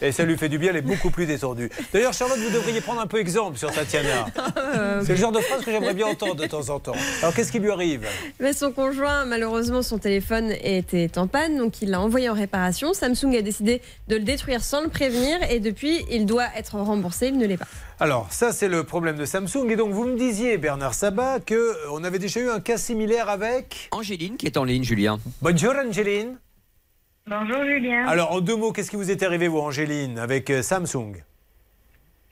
et, 0.00 0.06
et 0.06 0.12
ça 0.12 0.24
lui 0.24 0.38
fait 0.38 0.48
du 0.48 0.58
bien. 0.58 0.70
Elle 0.70 0.78
est 0.78 0.82
beaucoup 0.82 1.10
plus 1.10 1.26
détendue. 1.26 1.70
D'ailleurs, 1.92 2.14
Charlotte, 2.14 2.38
vous 2.38 2.50
devriez 2.50 2.80
prendre 2.80 3.00
un 3.00 3.06
peu 3.06 3.18
exemple 3.18 3.58
sur 3.58 3.70
Tatiana. 3.70 4.26
C'est 5.04 5.12
le 5.12 5.16
genre 5.16 5.32
de 5.32 5.40
phrase 5.40 5.64
que 5.64 5.70
j'aimerais 5.70 5.94
bien 5.94 6.06
entendre 6.06 6.36
de 6.36 6.46
temps 6.46 6.68
en 6.70 6.80
temps. 6.80 6.96
Alors, 7.22 7.34
qu'est-ce 7.34 7.52
qui 7.52 7.58
lui 7.58 7.70
arrive? 7.70 8.06
Mais 8.38 8.52
son 8.52 8.72
conjoint, 8.72 9.26
malheureusement, 9.26 9.82
son 9.82 9.98
téléphone 9.98 10.52
était 10.62 11.18
en 11.18 11.26
panne, 11.26 11.58
donc 11.58 11.82
il 11.82 11.90
l'a 11.90 12.00
envoyé 12.00 12.30
en 12.30 12.34
réparation. 12.34 12.94
Samsung 12.94 13.36
a 13.36 13.42
décidé 13.42 13.82
de 14.08 14.16
le 14.16 14.22
détruire 14.22 14.64
sans 14.64 14.80
le 14.80 14.88
prévenir 14.88 15.38
et 15.50 15.60
depuis, 15.60 16.06
il 16.10 16.24
doit 16.24 16.46
être 16.56 16.76
remboursé. 16.76 17.28
Il 17.28 17.38
ne 17.38 17.46
l'est 17.46 17.58
pas. 17.58 17.66
Alors, 18.02 18.32
ça, 18.32 18.52
c'est 18.52 18.68
le 18.68 18.82
problème 18.84 19.16
de 19.16 19.24
Samsung. 19.26 19.68
Et 19.68 19.76
donc, 19.76 19.92
vous 19.92 20.06
me 20.06 20.16
disiez, 20.16 20.56
Bernard 20.56 20.94
Sabat, 20.94 21.38
qu'on 21.40 22.02
avait 22.02 22.18
déjà 22.18 22.40
eu 22.40 22.48
un 22.48 22.60
cas 22.60 22.78
similaire 22.78 23.28
avec. 23.28 23.88
Angéline 23.92 24.36
qui 24.38 24.46
est 24.46 24.56
en 24.56 24.64
ligne, 24.64 24.84
Julien. 24.84 25.18
Bonjour, 25.42 25.74
Angéline. 25.74 26.38
Bonjour 27.26 27.62
Julien. 27.64 28.06
Alors, 28.08 28.32
en 28.32 28.40
deux 28.40 28.56
mots, 28.56 28.72
qu'est-ce 28.72 28.90
qui 28.90 28.96
vous 28.96 29.10
est 29.10 29.22
arrivé, 29.22 29.48
vous, 29.48 29.58
Angéline, 29.58 30.18
avec 30.18 30.48
euh, 30.48 30.62
Samsung? 30.62 31.22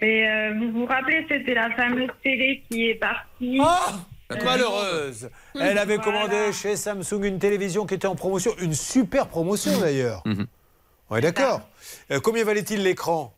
Et 0.00 0.26
euh, 0.26 0.54
vous 0.58 0.72
vous 0.72 0.86
rappelez, 0.86 1.26
c'était 1.28 1.54
la 1.54 1.70
fameuse 1.76 2.08
télé 2.22 2.62
qui 2.70 2.88
est 2.88 2.94
partie. 2.94 3.58
Ah 3.60 3.92
Euh, 4.32 4.36
Malheureuse. 4.44 5.28
Elle 5.54 5.76
avait 5.78 5.96
Voilà. 5.96 6.02
commandé 6.26 6.52
chez 6.52 6.76
Samsung 6.76 7.24
une 7.24 7.38
télévision 7.38 7.84
qui 7.86 7.94
était 7.94 8.06
en 8.06 8.14
promotion, 8.14 8.52
une 8.60 8.74
super 8.74 9.26
promotion 9.28 9.78
d'ailleurs. 9.80 10.22
Mhm. 10.24 10.46
Ouais, 11.10 11.20
d'accord. 11.20 11.60
Euh, 12.10 12.20
combien 12.20 12.44
valait-il 12.44 12.82
l'écran? 12.82 13.34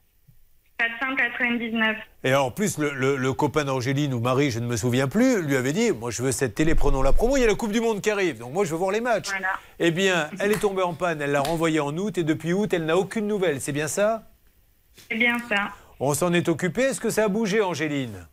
499. 0.80 1.96
Et 2.24 2.34
en 2.34 2.50
plus, 2.50 2.78
le, 2.78 2.90
le- 2.92 3.16
le 3.16 3.32
copain 3.32 3.64
d'Angéline 3.64 4.14
ou 4.14 4.20
Marie, 4.20 4.50
je 4.50 4.58
ne 4.60 4.66
me 4.66 4.76
souviens 4.76 5.08
plus, 5.08 5.42
lui 5.42 5.56
avait 5.56 5.72
dit 5.72 5.92
Moi, 5.92 6.10
je 6.10 6.22
veux 6.22 6.32
cette 6.32 6.54
télé, 6.54 6.74
prenons 6.74 7.02
la 7.02 7.12
promo. 7.12 7.36
Il 7.36 7.40
y 7.40 7.44
a 7.44 7.46
la 7.46 7.54
Coupe 7.54 7.72
du 7.72 7.80
Monde 7.80 8.00
qui 8.00 8.10
arrive, 8.10 8.38
donc 8.38 8.52
moi, 8.52 8.64
je 8.64 8.70
veux 8.70 8.76
voir 8.76 8.90
les 8.90 9.00
matchs. 9.00 9.28
Voilà. 9.30 9.48
Eh 9.78 9.90
bien, 9.90 10.28
elle 10.38 10.52
est 10.52 10.60
tombée 10.60 10.82
en 10.82 10.94
panne, 10.94 11.20
elle 11.20 11.32
l'a 11.32 11.40
renvoyée 11.40 11.80
en 11.80 11.96
août, 11.96 12.16
et 12.18 12.24
depuis 12.24 12.52
août, 12.52 12.72
elle 12.72 12.86
n'a 12.86 12.96
aucune 12.96 13.26
nouvelle. 13.26 13.60
C'est 13.60 13.72
bien 13.72 13.88
ça? 13.88 14.22
C'est 15.10 15.16
bien 15.16 15.36
ça. 15.48 15.68
On 15.98 16.14
s'en 16.14 16.32
est 16.32 16.48
occupé. 16.48 16.82
Est-ce 16.82 17.00
que 17.00 17.10
ça 17.10 17.24
a 17.24 17.28
bougé, 17.28 17.60
Angéline? 17.60 18.26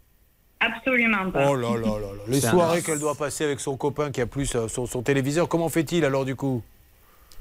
Absolument 0.59 1.29
pas. 1.31 1.49
Oh 1.51 1.55
là 1.55 1.69
là 1.73 1.77
là 1.99 1.99
là. 1.99 2.23
Les 2.27 2.41
soirées 2.51 2.81
qu'elle 2.81 2.99
doit 2.99 3.15
passer 3.15 3.43
avec 3.45 3.59
son 3.59 3.77
copain 3.77 4.11
qui 4.11 4.21
a 4.21 4.25
plus 4.25 4.55
euh, 4.55 4.67
son, 4.67 4.85
son 4.85 5.01
téléviseur, 5.03 5.47
comment 5.47 5.69
fait-il 5.69 6.03
alors 6.03 6.25
du 6.25 6.35
coup? 6.35 6.63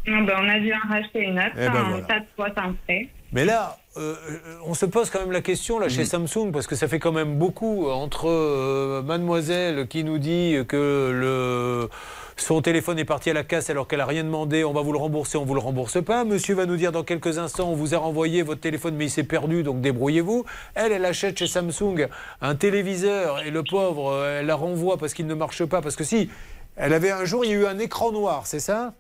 Non, 0.07 0.23
ben, 0.23 0.35
on 0.41 0.49
a 0.49 0.61
dû 0.61 0.73
en 0.73 0.89
racheter 0.89 1.21
une 1.21 1.39
autre, 1.39 1.51
Eh 1.57 1.69
ben 1.69 1.83
en 1.83 1.89
voilà. 1.89 2.05
tas 2.05 2.21
de 2.21 2.27
fois 2.37 2.49
sans 2.55 2.75
frais. 2.85 3.09
Mais 3.33 3.45
là, 3.45 3.77
euh, 3.97 4.15
euh, 4.29 4.59
on 4.67 4.75
se 4.75 4.85
pose 4.85 5.09
quand 5.09 5.21
même 5.21 5.33
la 5.33 5.41
question 5.41 5.79
là 5.79 5.89
chez 5.89 6.05
Samsung 6.05 6.51
parce 6.53 6.67
que 6.67 6.75
ça 6.75 6.87
fait 6.87 6.99
quand 6.99 7.13
même 7.13 7.39
beaucoup 7.39 7.89
entre 7.89 8.29
euh, 8.29 9.03
Mademoiselle 9.03 9.89
qui 9.89 10.05
nous 10.05 10.19
dit 10.19 10.59
que 10.69 11.11
le 11.15 11.89
son 12.37 12.61
téléphone 12.61 12.99
est 12.99 13.07
parti 13.07 13.31
à 13.31 13.33
la 13.33 13.43
casse 13.43 13.71
alors 13.71 13.89
qu'elle 13.89 14.03
a 14.03 14.07
rien 14.07 14.23
demandé, 14.23 14.65
on 14.65 14.75
va 14.75 14.83
vous 14.83 14.93
le 14.93 14.99
rembourser, 14.99 15.39
on 15.39 15.47
vous 15.47 15.55
le 15.55 15.61
rembourse 15.61 16.05
pas. 16.05 16.25
Monsieur 16.25 16.55
va 16.55 16.67
nous 16.67 16.77
dire 16.77 16.93
dans 16.93 17.05
quelques 17.05 17.39
instants, 17.39 17.71
on 17.71 17.75
vous 17.75 17.95
a 17.95 17.99
renvoyé 17.99 18.43
votre 18.43 18.61
téléphone 18.61 18.97
mais 18.97 19.07
il 19.07 19.11
s'est 19.11 19.25
perdu 19.25 19.63
donc 19.63 19.81
débrouillez-vous. 19.81 20.45
Elle, 20.75 20.93
elle 20.93 21.05
achète 21.07 21.39
chez 21.39 21.47
Samsung 21.47 22.09
un 22.43 22.55
téléviseur 22.55 23.41
et 23.41 23.51
le 23.51 23.63
pauvre, 23.63 24.25
elle 24.27 24.47
la 24.47 24.57
renvoie 24.57 24.99
parce 24.99 25.15
qu'il 25.15 25.27
ne 25.27 25.35
marche 25.35 25.65
pas 25.65 25.81
parce 25.81 25.97
que 25.97 26.05
si 26.05 26.29
elle 26.77 26.93
avait 26.93 27.13
un 27.13 27.25
jour, 27.25 27.47
il 27.47 27.51
y 27.51 27.55
a 27.55 27.57
eu 27.57 27.67
un 27.67 27.79
écran 27.79 28.13
noir, 28.13 28.47
c'est 28.47 28.61
ça? 28.61 28.93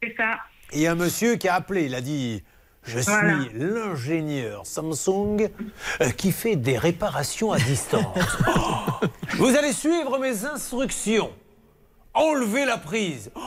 C'est 0.00 0.14
ça. 0.16 0.38
il 0.72 0.80
y 0.80 0.86
a 0.86 0.92
un 0.92 0.96
monsieur 0.96 1.34
qui 1.34 1.48
a 1.48 1.54
appelé, 1.54 1.86
il 1.86 1.94
a 1.96 2.00
dit 2.00 2.44
Je 2.84 2.98
suis 2.98 3.10
Voilà. 3.10 3.38
l'ingénieur 3.54 4.66
Samsung 4.66 5.48
euh, 6.00 6.10
qui 6.10 6.32
fait 6.32 6.56
des 6.56 6.76
réparations 6.78 7.52
à 7.52 7.58
distance. 7.58 8.04
Oh 8.56 9.06
Vous 9.38 9.56
allez 9.56 9.72
suivre 9.72 10.18
mes 10.18 10.44
instructions. 10.44 11.30
Enlevez 12.12 12.64
la 12.64 12.78
prise. 12.78 13.30
Oh 13.34 13.40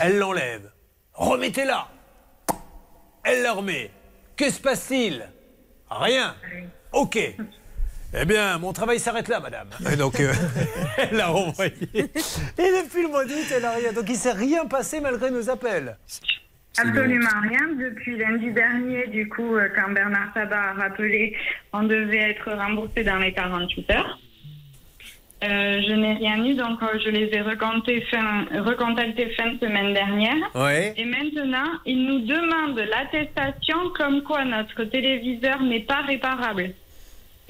Elle 0.00 0.18
l'enlève. 0.18 0.70
Remettez-la. 1.12 1.88
Elle 3.24 3.42
la 3.42 3.52
remet. 3.52 3.90
Que 4.36 4.50
se 4.50 4.60
passe-t-il? 4.60 5.28
Rien. 5.90 6.34
Ok. 6.92 7.16
Eh 7.16 8.24
bien, 8.24 8.58
mon 8.58 8.72
travail 8.72 9.00
s'arrête 9.00 9.28
là, 9.28 9.40
madame. 9.40 9.68
Et 9.90 9.96
donc, 9.96 10.20
euh, 10.20 10.32
elle 10.98 11.16
l'a 11.16 11.26
renvoyé. 11.28 11.74
Et 11.94 12.02
depuis 12.82 13.02
le 13.02 13.08
mois 13.08 13.24
d'août, 13.24 13.44
elle 13.52 13.62
n'a 13.62 13.72
rien. 13.72 13.92
Donc, 13.92 14.04
il 14.08 14.12
ne 14.12 14.18
s'est 14.18 14.32
rien 14.32 14.66
passé 14.66 15.00
malgré 15.00 15.30
nos 15.30 15.50
appels. 15.50 15.98
Absolument 16.78 17.40
rien. 17.42 17.68
Depuis 17.78 18.16
lundi 18.16 18.50
dernier, 18.52 19.06
du 19.08 19.28
coup, 19.28 19.54
euh, 19.56 19.68
quand 19.74 19.92
Bernard 19.92 20.32
Sabat 20.34 20.70
a 20.70 20.72
rappelé, 20.74 21.36
on 21.72 21.84
devait 21.84 22.30
être 22.30 22.50
remboursé 22.52 23.04
dans 23.04 23.18
les 23.18 23.32
48 23.32 23.90
heures. 23.92 24.18
Euh, 25.42 25.80
je 25.86 25.92
n'ai 25.92 26.14
rien 26.14 26.42
eu, 26.44 26.54
donc 26.54 26.82
euh, 26.82 26.98
je 27.04 27.10
les 27.10 27.28
ai 27.34 27.42
recontactés 27.42 28.00
fin, 28.10 28.46
recontactés 28.62 29.28
fin 29.36 29.52
de 29.52 29.58
semaine 29.58 29.92
dernière. 29.92 30.36
Ouais. 30.54 30.94
Et 30.96 31.04
maintenant, 31.04 31.70
ils 31.84 32.02
nous 32.06 32.20
demandent 32.20 32.78
l'attestation 32.78 33.90
comme 33.94 34.22
quoi 34.22 34.44
notre 34.44 34.84
téléviseur 34.84 35.62
n'est 35.62 35.80
pas 35.84 36.00
réparable. 36.02 36.70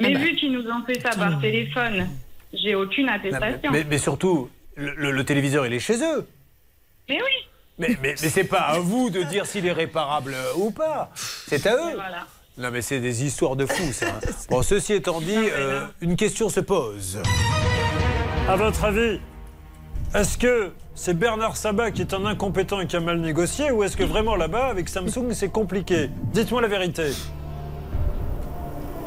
Mais 0.00 0.08
Ah 0.08 0.14
bah. 0.14 0.18
vu 0.18 0.32
qu'ils 0.34 0.50
nous 0.52 0.66
ont 0.68 0.82
fait 0.84 0.98
ça 1.00 1.10
par 1.16 1.40
téléphone, 1.40 2.08
j'ai 2.52 2.74
aucune 2.74 3.08
attestation. 3.08 3.70
Mais, 3.70 3.84
mais 3.88 3.98
surtout, 3.98 4.50
le, 4.76 4.92
le- 4.96 5.12
le 5.12 5.24
téléviseur, 5.24 5.64
il 5.66 5.72
est 5.72 5.78
chez 5.78 6.02
eux. 6.02 6.26
Mais 7.08 7.16
oui, 7.22 7.48
Mais, 7.78 7.88
mais, 8.02 8.14
mais 8.22 8.28
c'est 8.28 8.44
pas 8.44 8.60
à 8.60 8.78
vous 8.78 9.10
de 9.10 9.22
dire 9.22 9.46
s'il 9.46 9.66
est 9.66 9.72
réparable 9.72 10.34
euh, 10.34 10.52
ou 10.56 10.70
pas. 10.70 11.10
C'est 11.14 11.66
à 11.66 11.74
eux. 11.74 11.94
voilà. 11.94 12.26
Non, 12.56 12.70
mais 12.70 12.82
c'est 12.82 13.00
des 13.00 13.24
histoires 13.24 13.56
de 13.56 13.66
fous, 13.66 13.92
ça. 13.92 14.06
Bon, 14.48 14.62
ceci 14.62 14.92
étant 14.92 15.20
dit, 15.20 15.34
euh, 15.36 15.84
une 16.00 16.14
question 16.14 16.48
se 16.48 16.60
pose. 16.60 17.20
À 18.48 18.54
votre 18.54 18.84
avis, 18.84 19.18
est-ce 20.14 20.38
que 20.38 20.70
c'est 20.94 21.18
Bernard 21.18 21.56
Sabat 21.56 21.90
qui 21.90 22.02
est 22.02 22.14
un 22.14 22.24
incompétent 22.26 22.80
et 22.80 22.86
qui 22.86 22.94
a 22.94 23.00
mal 23.00 23.18
négocié 23.18 23.72
ou 23.72 23.82
est-ce 23.82 23.96
que 23.96 24.04
vraiment 24.04 24.36
là-bas, 24.36 24.66
avec 24.66 24.88
Samsung, 24.88 25.32
c'est 25.32 25.48
compliqué? 25.48 26.10
Dites-moi 26.32 26.62
la 26.62 26.68
vérité. 26.68 27.10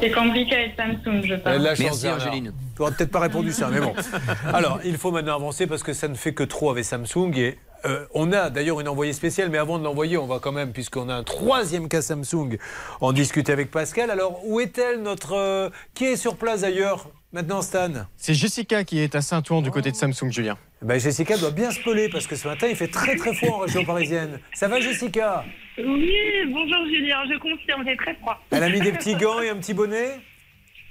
C'est 0.00 0.10
compliqué 0.10 0.54
avec 0.54 0.74
Samsung, 0.76 1.22
je 1.24 1.34
pense. 1.36 1.56
la 1.58 1.74
chance, 1.74 1.80
Merci, 1.80 2.02
Bernard. 2.02 2.26
Angeline. 2.28 2.52
Tu 2.76 2.82
n'auras 2.82 2.92
peut-être 2.92 3.10
pas 3.10 3.20
répondu 3.20 3.50
ça, 3.52 3.68
mais 3.72 3.80
bon. 3.80 3.94
Alors, 4.52 4.80
il 4.84 4.98
faut 4.98 5.10
maintenant 5.10 5.34
avancer 5.36 5.66
parce 5.66 5.82
que 5.82 5.94
ça 5.94 6.06
ne 6.06 6.14
fait 6.14 6.34
que 6.34 6.44
trop 6.44 6.70
avec 6.70 6.84
Samsung. 6.84 7.32
Et 7.36 7.58
euh, 7.84 8.06
on 8.14 8.32
a 8.32 8.50
d'ailleurs 8.50 8.80
une 8.80 8.88
envoyée 8.88 9.12
spéciale, 9.12 9.50
mais 9.50 9.58
avant 9.58 9.78
de 9.78 9.84
l'envoyer, 9.84 10.16
on 10.16 10.26
va 10.26 10.38
quand 10.40 10.52
même, 10.52 10.72
puisqu'on 10.72 11.08
a 11.08 11.14
un 11.14 11.22
troisième 11.24 11.88
cas 11.88 12.02
Samsung, 12.02 12.58
en 13.00 13.12
discuter 13.12 13.52
avec 13.52 13.70
Pascal. 13.70 14.10
Alors, 14.10 14.40
où 14.46 14.60
est-elle, 14.60 15.02
notre. 15.02 15.32
euh, 15.34 15.70
qui 15.94 16.04
est 16.06 16.16
sur 16.16 16.36
place 16.36 16.62
d'ailleurs 16.62 17.08
Maintenant, 17.32 17.60
Stan? 17.60 17.90
C'est 18.16 18.32
Jessica 18.32 18.84
qui 18.84 19.00
est 19.00 19.14
à 19.14 19.20
Saint-Ouen 19.20 19.60
du 19.60 19.70
côté 19.70 19.90
de 19.90 19.96
Samsung, 19.96 20.30
Julien. 20.30 20.56
ben, 20.80 20.98
Jessica 20.98 21.36
doit 21.36 21.50
bien 21.50 21.70
se 21.70 21.80
peler 21.82 22.08
parce 22.08 22.26
que 22.26 22.36
ce 22.36 22.48
matin, 22.48 22.66
il 22.70 22.74
fait 22.76 22.88
très 22.88 23.16
très 23.16 23.34
froid 23.34 23.56
en 23.56 23.58
région 23.58 23.84
parisienne. 23.84 24.40
Ça 24.54 24.66
va, 24.66 24.80
Jessica? 24.80 25.44
Oui, 25.76 26.10
bonjour 26.50 26.86
Julien, 26.86 27.18
je 27.30 27.38
confirme, 27.38 27.84
j'ai 27.86 27.96
très 27.98 28.14
froid. 28.14 28.40
Elle 28.50 28.62
a 28.62 28.70
mis 28.70 28.80
des 28.80 28.92
petits 28.92 29.14
gants 29.14 29.40
et 29.40 29.50
un 29.50 29.56
petit 29.56 29.74
bonnet? 29.74 30.18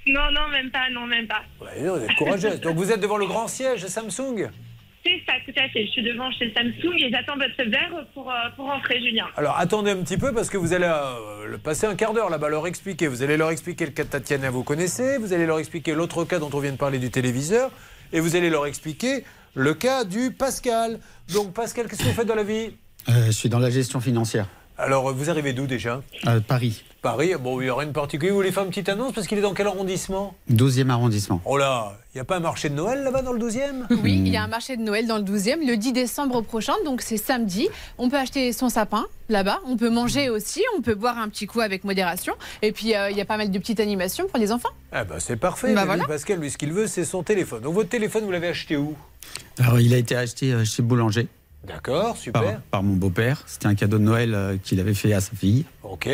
Non, 0.06 0.30
non, 0.32 0.48
même 0.48 0.70
pas, 0.70 0.88
non, 0.92 1.06
même 1.06 1.26
pas. 1.26 1.42
Ouais, 1.60 1.82
non, 1.82 1.96
Vous 1.96 2.04
êtes 2.04 2.16
courageuse. 2.16 2.60
Donc, 2.60 2.76
vous 2.76 2.92
êtes 2.92 3.00
devant 3.00 3.18
le 3.18 3.26
grand 3.26 3.48
siège 3.48 3.82
de 3.82 3.88
Samsung? 3.88 4.48
C'est 5.04 5.22
ça, 5.26 5.34
tout 5.44 5.52
à 5.56 5.68
fait. 5.68 5.86
Je 5.86 5.90
suis 5.92 6.02
devant 6.02 6.30
chez 6.32 6.52
Samsung 6.52 6.94
et 6.98 7.10
j'attends 7.10 7.36
votre 7.36 7.70
verre 7.70 8.04
pour, 8.14 8.30
euh, 8.30 8.34
pour 8.56 8.66
rentrer, 8.66 9.00
Julien. 9.00 9.26
Alors 9.36 9.56
attendez 9.58 9.92
un 9.92 10.02
petit 10.02 10.18
peu 10.18 10.32
parce 10.32 10.50
que 10.50 10.56
vous 10.56 10.72
allez 10.72 10.90
euh, 10.90 11.56
passer 11.58 11.86
un 11.86 11.94
quart 11.94 12.12
d'heure 12.12 12.30
là-bas, 12.30 12.48
leur 12.48 12.66
expliquer. 12.66 13.06
Vous 13.06 13.22
allez 13.22 13.36
leur 13.36 13.50
expliquer 13.50 13.86
le 13.86 13.92
cas 13.92 14.04
de 14.04 14.08
Tatiana, 14.08 14.50
vous 14.50 14.64
connaissez. 14.64 15.18
Vous 15.18 15.32
allez 15.32 15.46
leur 15.46 15.58
expliquer 15.58 15.94
l'autre 15.94 16.24
cas 16.24 16.38
dont 16.38 16.50
on 16.52 16.58
vient 16.58 16.72
de 16.72 16.76
parler 16.76 16.98
du 16.98 17.10
téléviseur. 17.10 17.70
Et 18.12 18.20
vous 18.20 18.36
allez 18.36 18.50
leur 18.50 18.66
expliquer 18.66 19.24
le 19.54 19.74
cas 19.74 20.04
du 20.04 20.32
Pascal. 20.32 20.98
Donc 21.32 21.54
Pascal, 21.54 21.88
qu'est-ce 21.88 22.02
que 22.02 22.08
vous 22.08 22.14
faites 22.14 22.26
dans 22.26 22.34
la 22.34 22.44
vie? 22.44 22.70
Euh, 23.08 23.26
je 23.26 23.30
suis 23.32 23.48
dans 23.48 23.58
la 23.58 23.70
gestion 23.70 24.00
financière. 24.00 24.46
Alors 24.80 25.12
vous 25.12 25.28
arrivez 25.28 25.52
d'où 25.52 25.66
déjà 25.66 26.02
Euh, 26.28 26.38
Paris, 26.40 26.84
Paris. 27.02 27.32
Bon, 27.40 27.60
il 27.60 27.64
n'y 27.64 27.70
a 27.70 27.74
rien 27.74 27.88
de 27.88 27.92
particulier. 27.92 28.30
Vous 28.30 28.36
voulez 28.36 28.52
faire 28.52 28.62
une 28.62 28.68
petite 28.68 28.88
annonce 28.88 29.12
parce 29.12 29.26
qu'il 29.26 29.36
est 29.36 29.40
dans 29.42 29.52
quel 29.54 29.66
arrondissement 29.66 30.34
12e 30.52 30.88
arrondissement. 30.90 31.40
Oh 31.44 31.56
là, 31.58 31.98
il 32.14 32.18
n'y 32.18 32.20
a 32.20 32.24
pas 32.24 32.36
un 32.36 32.40
marché 32.40 32.68
de 32.68 32.74
Noël 32.74 33.02
là-bas 33.02 33.22
dans 33.22 33.32
le 33.32 33.40
12e 33.40 33.86
Oui, 34.02 34.14
il 34.24 34.28
y 34.28 34.36
a 34.36 34.44
un 34.44 34.48
marché 34.48 34.76
de 34.76 34.82
Noël 34.82 35.08
dans 35.08 35.18
le 35.18 35.24
12e 35.24 35.66
le 35.66 35.76
10 35.76 35.92
décembre 35.92 36.42
prochain, 36.42 36.74
donc 36.84 37.02
c'est 37.02 37.16
samedi. 37.16 37.68
On 37.98 38.08
peut 38.08 38.16
acheter 38.18 38.52
son 38.52 38.68
sapin 38.68 39.06
là-bas, 39.28 39.58
on 39.66 39.76
peut 39.76 39.90
manger 39.90 40.30
aussi, 40.30 40.62
on 40.76 40.80
peut 40.80 40.94
boire 40.94 41.18
un 41.18 41.28
petit 41.28 41.46
coup 41.46 41.60
avec 41.60 41.82
modération. 41.82 42.34
Et 42.62 42.70
puis 42.70 42.94
euh, 42.94 43.10
il 43.10 43.16
y 43.16 43.20
a 43.20 43.24
pas 43.24 43.36
mal 43.36 43.50
de 43.50 43.58
petites 43.58 43.80
animations 43.80 44.28
pour 44.28 44.38
les 44.38 44.52
enfants. 44.52 44.70
Ah 44.92 45.02
bah 45.04 45.16
c'est 45.18 45.36
parfait. 45.36 45.74
Bah. 45.74 45.86
Pascal, 46.06 46.38
lui, 46.38 46.50
ce 46.50 46.56
qu'il 46.58 46.72
veut, 46.72 46.86
c'est 46.86 47.04
son 47.04 47.24
téléphone. 47.24 47.62
Donc 47.62 47.74
votre 47.74 47.88
téléphone, 47.88 48.24
vous 48.24 48.30
l'avez 48.30 48.48
acheté 48.48 48.76
où? 48.76 48.94
Alors, 49.58 49.80
il 49.80 49.92
a 49.92 49.96
été 49.96 50.14
acheté 50.14 50.52
euh, 50.52 50.64
chez 50.64 50.82
Boulanger 50.82 51.26
D'accord, 51.64 52.16
super. 52.16 52.42
par, 52.42 52.60
par 52.70 52.82
mon 52.82 52.94
beau-père. 52.94 53.42
C'était 53.46 53.66
un 53.66 53.74
cadeau 53.74 53.98
de 53.98 54.04
Noël 54.04 54.34
euh, 54.34 54.56
qu'il 54.62 54.80
avait 54.80 54.94
fait 54.94 55.12
à 55.12 55.20
sa 55.20 55.34
fille. 55.34 55.64
Ok. 55.82 56.08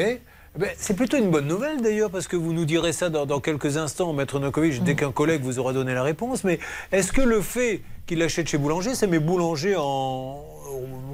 Ben, 0.58 0.70
c'est 0.78 0.94
plutôt 0.94 1.16
une 1.16 1.30
bonne 1.30 1.46
nouvelle 1.48 1.82
d'ailleurs, 1.82 2.10
parce 2.10 2.28
que 2.28 2.36
vous 2.36 2.52
nous 2.52 2.64
direz 2.64 2.92
ça 2.92 3.08
dans, 3.10 3.26
dans 3.26 3.40
quelques 3.40 3.76
instants, 3.76 4.12
Maître 4.12 4.38
Nokovic, 4.38 4.82
dès 4.84 4.94
qu'un 4.94 5.10
collègue 5.10 5.42
vous 5.42 5.58
aura 5.58 5.72
donné 5.72 5.94
la 5.94 6.02
réponse. 6.04 6.44
Mais 6.44 6.60
est-ce 6.92 7.12
que 7.12 7.20
le 7.22 7.40
fait 7.40 7.82
qu'il 8.06 8.18
l'achète 8.18 8.48
chez 8.48 8.58
Boulanger, 8.58 8.94
c'est 8.94 9.08
mes 9.08 9.18
boulangers 9.18 9.74
en. 9.76 10.44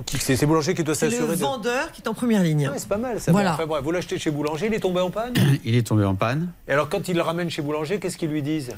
qui- 0.04 0.18
C'est 0.18 0.44
Boulanger 0.44 0.74
qui 0.74 0.84
doit 0.84 0.94
C'est 0.94 1.06
le 1.06 1.12
s'assurer 1.12 1.36
de. 1.36 1.40
vendeur 1.40 1.90
qui 1.92 2.02
est 2.02 2.08
en 2.08 2.12
première 2.14 2.42
ligne. 2.42 2.68
Ouais, 2.68 2.78
c'est 2.78 2.88
pas 2.88 2.98
mal 2.98 3.18
ça. 3.18 3.32
Voilà. 3.32 3.54
Enfin, 3.54 3.66
bref, 3.66 3.82
vous 3.82 3.92
l'achetez 3.92 4.18
chez 4.18 4.30
Boulanger, 4.30 4.66
il 4.66 4.74
est 4.74 4.80
tombé 4.80 5.00
en 5.00 5.10
panne. 5.10 5.32
Il 5.64 5.74
est 5.74 5.86
tombé 5.86 6.04
en 6.04 6.14
panne. 6.14 6.48
Et 6.68 6.72
alors 6.72 6.88
quand 6.90 7.08
il 7.08 7.16
le 7.16 7.22
ramène 7.22 7.48
chez 7.48 7.62
Boulanger, 7.62 7.98
qu'est-ce 7.98 8.16
qu'ils 8.18 8.30
lui 8.30 8.42
disent? 8.42 8.72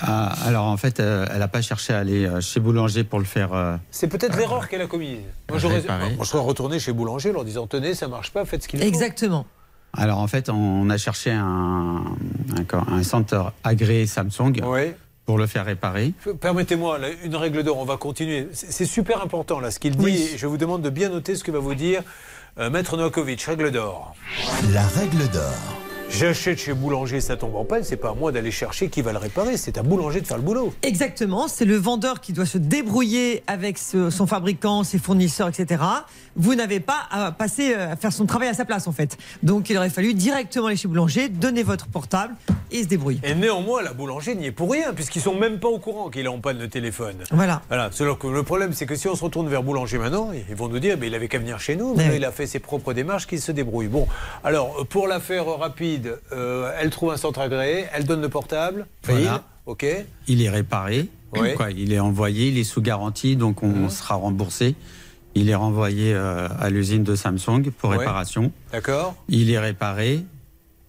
Ah, 0.00 0.34
alors, 0.46 0.64
en 0.66 0.76
fait, 0.76 1.00
euh, 1.00 1.26
elle 1.32 1.38
n'a 1.38 1.48
pas 1.48 1.62
cherché 1.62 1.92
à 1.92 1.98
aller 1.98 2.26
euh, 2.26 2.40
chez 2.40 2.60
Boulanger 2.60 3.04
pour 3.04 3.18
le 3.18 3.24
faire. 3.24 3.52
euh, 3.52 3.76
C'est 3.90 4.08
peut-être 4.08 4.36
l'erreur 4.36 4.68
qu'elle 4.68 4.82
a 4.82 4.86
commise. 4.86 5.18
Moi, 5.48 5.58
j'aurais- 5.58 5.76
Réparer. 5.80 6.14
moi, 6.14 6.24
je 6.24 6.30
serais 6.30 6.42
retourné 6.42 6.78
chez 6.78 6.92
Boulanger 6.92 7.30
en 7.30 7.34
leur 7.34 7.44
disant 7.44 7.66
tenez, 7.66 7.94
ça 7.94 8.08
marche 8.08 8.30
pas, 8.32 8.44
faites 8.44 8.62
ce 8.62 8.68
qu'il 8.68 8.80
faut. 8.80 8.86
Exactement. 8.86 9.46
Alors, 9.92 10.18
en 10.18 10.26
fait, 10.26 10.50
on 10.50 10.90
a 10.90 10.96
cherché 10.98 11.30
un, 11.30 12.02
un, 12.72 12.92
un 12.94 13.02
centre 13.02 13.52
agréé 13.64 14.06
Samsung 14.06 14.60
Oui. 14.64 14.92
pour 15.24 15.38
le 15.38 15.46
faire 15.46 15.64
réparer. 15.64 16.12
Permettez-moi, 16.40 16.98
là, 16.98 17.08
une 17.24 17.36
règle 17.36 17.62
d'or, 17.62 17.78
on 17.78 17.84
va 17.84 17.96
continuer. 17.96 18.48
C'est 18.52 18.70
c'est 18.72 18.84
super 18.84 19.22
important 19.22 19.58
là 19.60 19.70
ce 19.70 19.78
qu'il 19.78 19.96
dit. 19.96 20.04
Oui. 20.04 20.30
Je 20.36 20.46
vous 20.46 20.58
demande 20.58 20.82
de 20.82 20.90
bien 20.90 21.08
noter 21.08 21.34
ce 21.34 21.44
que 21.44 21.50
va 21.50 21.60
vous 21.60 21.74
dire 21.74 22.02
euh, 22.58 22.68
Maître 22.68 22.96
Novakovic. 22.96 23.42
Règle 23.42 23.70
d'or. 23.70 24.14
La 24.72 24.86
règle 24.86 25.28
d'or. 25.30 25.54
J'achète 26.08 26.58
chez 26.58 26.72
Boulanger, 26.72 27.20
ça 27.20 27.36
tombe 27.36 27.56
en 27.56 27.64
panne, 27.64 27.82
c'est 27.84 27.96
pas 27.96 28.10
à 28.10 28.14
moi 28.14 28.32
d'aller 28.32 28.50
chercher 28.50 28.88
qui 28.88 29.02
va 29.02 29.12
le 29.12 29.18
réparer, 29.18 29.56
c'est 29.58 29.76
à 29.76 29.82
Boulanger 29.82 30.22
de 30.22 30.26
faire 30.26 30.38
le 30.38 30.42
boulot. 30.42 30.72
Exactement, 30.82 31.46
c'est 31.46 31.66
le 31.66 31.76
vendeur 31.76 32.20
qui 32.22 32.32
doit 32.32 32.46
se 32.46 32.56
débrouiller 32.56 33.42
avec 33.46 33.76
ce- 33.76 34.08
son 34.08 34.26
fabricant, 34.26 34.82
ses 34.82 34.98
fournisseurs, 34.98 35.48
etc. 35.48 35.82
Vous 36.36 36.54
n'avez 36.54 36.80
pas 36.80 37.00
à 37.10 37.32
passer 37.32 37.74
euh, 37.74 37.92
à 37.92 37.96
faire 37.96 38.12
son 38.12 38.24
travail 38.24 38.48
à 38.48 38.54
sa 38.54 38.64
place 38.64 38.86
en 38.86 38.92
fait. 38.92 39.18
Donc 39.42 39.68
il 39.68 39.76
aurait 39.76 39.90
fallu 39.90 40.14
directement 40.14 40.66
aller 40.68 40.76
chez 40.76 40.88
Boulanger, 40.88 41.28
donner 41.28 41.62
votre 41.62 41.86
portable 41.88 42.34
et 42.70 42.82
se 42.84 42.88
débrouiller. 42.88 43.20
Et 43.24 43.34
néanmoins, 43.34 43.82
la 43.82 43.92
Boulanger 43.92 44.36
n'y 44.36 44.46
est 44.46 44.52
pour 44.52 44.70
rien, 44.70 44.94
puisqu'ils 44.94 45.20
sont 45.22 45.34
même 45.38 45.58
pas 45.58 45.68
au 45.68 45.78
courant 45.78 46.08
qu'il 46.08 46.24
est 46.24 46.28
en 46.28 46.38
panne 46.38 46.58
de 46.58 46.66
téléphone. 46.66 47.16
Voilà. 47.30 47.60
Voilà. 47.68 47.90
Le 48.00 48.42
problème, 48.42 48.72
c'est 48.72 48.86
que 48.86 48.94
si 48.96 49.06
on 49.08 49.16
se 49.16 49.24
retourne 49.24 49.48
vers 49.48 49.62
Boulanger 49.62 49.98
maintenant, 49.98 50.30
ils 50.48 50.54
vont 50.56 50.68
nous 50.68 50.78
dire, 50.78 50.96
mais 50.98 51.08
il 51.08 51.14
avait 51.14 51.28
qu'à 51.28 51.38
venir 51.38 51.58
chez 51.60 51.76
nous, 51.76 51.94
mais 51.94 52.04
Ouais. 52.04 52.08
là, 52.10 52.16
il 52.16 52.24
a 52.24 52.32
fait 52.32 52.46
ses 52.46 52.58
propres 52.60 52.92
démarches, 52.94 53.26
qu'il 53.26 53.40
se 53.40 53.52
débrouille. 53.52 53.88
Bon, 53.88 54.06
alors, 54.44 54.86
pour 54.88 55.08
l'affaire 55.08 55.46
rapide, 55.46 55.95
euh, 56.32 56.70
elle 56.80 56.90
trouve 56.90 57.12
un 57.12 57.16
centre 57.16 57.40
agréé, 57.40 57.86
elle 57.92 58.04
donne 58.04 58.20
le 58.22 58.28
portable, 58.28 58.86
Voilà. 59.04 59.44
ok. 59.66 59.86
Il 60.28 60.42
est 60.42 60.50
réparé. 60.50 61.08
Oui. 61.36 61.54
Quoi, 61.54 61.70
il 61.72 61.92
est 61.92 61.98
envoyé, 61.98 62.48
il 62.48 62.58
est 62.58 62.64
sous 62.64 62.80
garantie, 62.80 63.36
donc 63.36 63.62
on 63.62 63.68
Mhm. 63.68 63.90
sera 63.90 64.14
remboursé. 64.14 64.74
Il 65.34 65.50
est 65.50 65.54
renvoyé 65.54 66.14
euh, 66.14 66.48
à 66.58 66.70
l'usine 66.70 67.02
de 67.04 67.14
Samsung 67.14 67.70
pour 67.76 67.90
réparation. 67.90 68.52
D'accord 68.72 69.14
Il 69.28 69.50
est 69.50 69.58
réparé, 69.58 70.24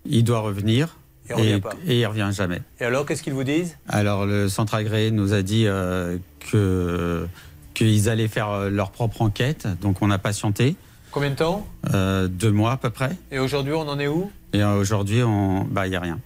il 0.06 0.24
doit 0.24 0.40
revenir. 0.40 0.96
Il 1.30 1.36
revient 1.36 1.50
et, 1.50 1.60
pas. 1.60 1.72
et 1.86 2.00
il 2.00 2.06
revient 2.06 2.30
jamais. 2.32 2.62
Et 2.80 2.86
alors, 2.86 3.06
qu'est-ce 3.06 3.22
qu'ils 3.24 3.34
vous 3.34 3.44
disent? 3.44 3.78
Alors 3.90 4.26
le 4.26 4.48
centre 4.48 4.76
agréé 4.76 5.12
nous 5.12 5.34
a 5.34 5.42
dit 5.42 5.66
euh, 5.68 6.18
que 6.52 7.28
qu'ils 7.74 8.08
allaient 8.10 8.30
faire 8.30 8.70
leur 8.70 8.92
propre 8.92 9.22
enquête, 9.22 9.68
donc 9.82 10.02
on 10.02 10.10
a 10.10 10.18
patienté 10.18 10.76
Combien 11.12 11.30
de 11.32 11.36
temps? 11.36 11.68
Euh, 11.94 12.28
deux 12.28 12.52
mois 12.52 12.72
à 12.74 12.78
peu 12.78 12.90
près. 12.90 13.12
Et 13.32 13.40
aujourd'hui, 13.40 13.74
on 13.74 13.88
en 13.88 13.98
est 14.00 14.08
où? 14.08 14.32
Et 14.54 14.62
euh, 14.64 14.76
aujourd'hui, 14.80 15.24
on, 15.24 15.64
bah 15.66 15.88
il 15.88 15.94
y 15.94 15.96
a 15.96 16.00
rien. 16.00 16.20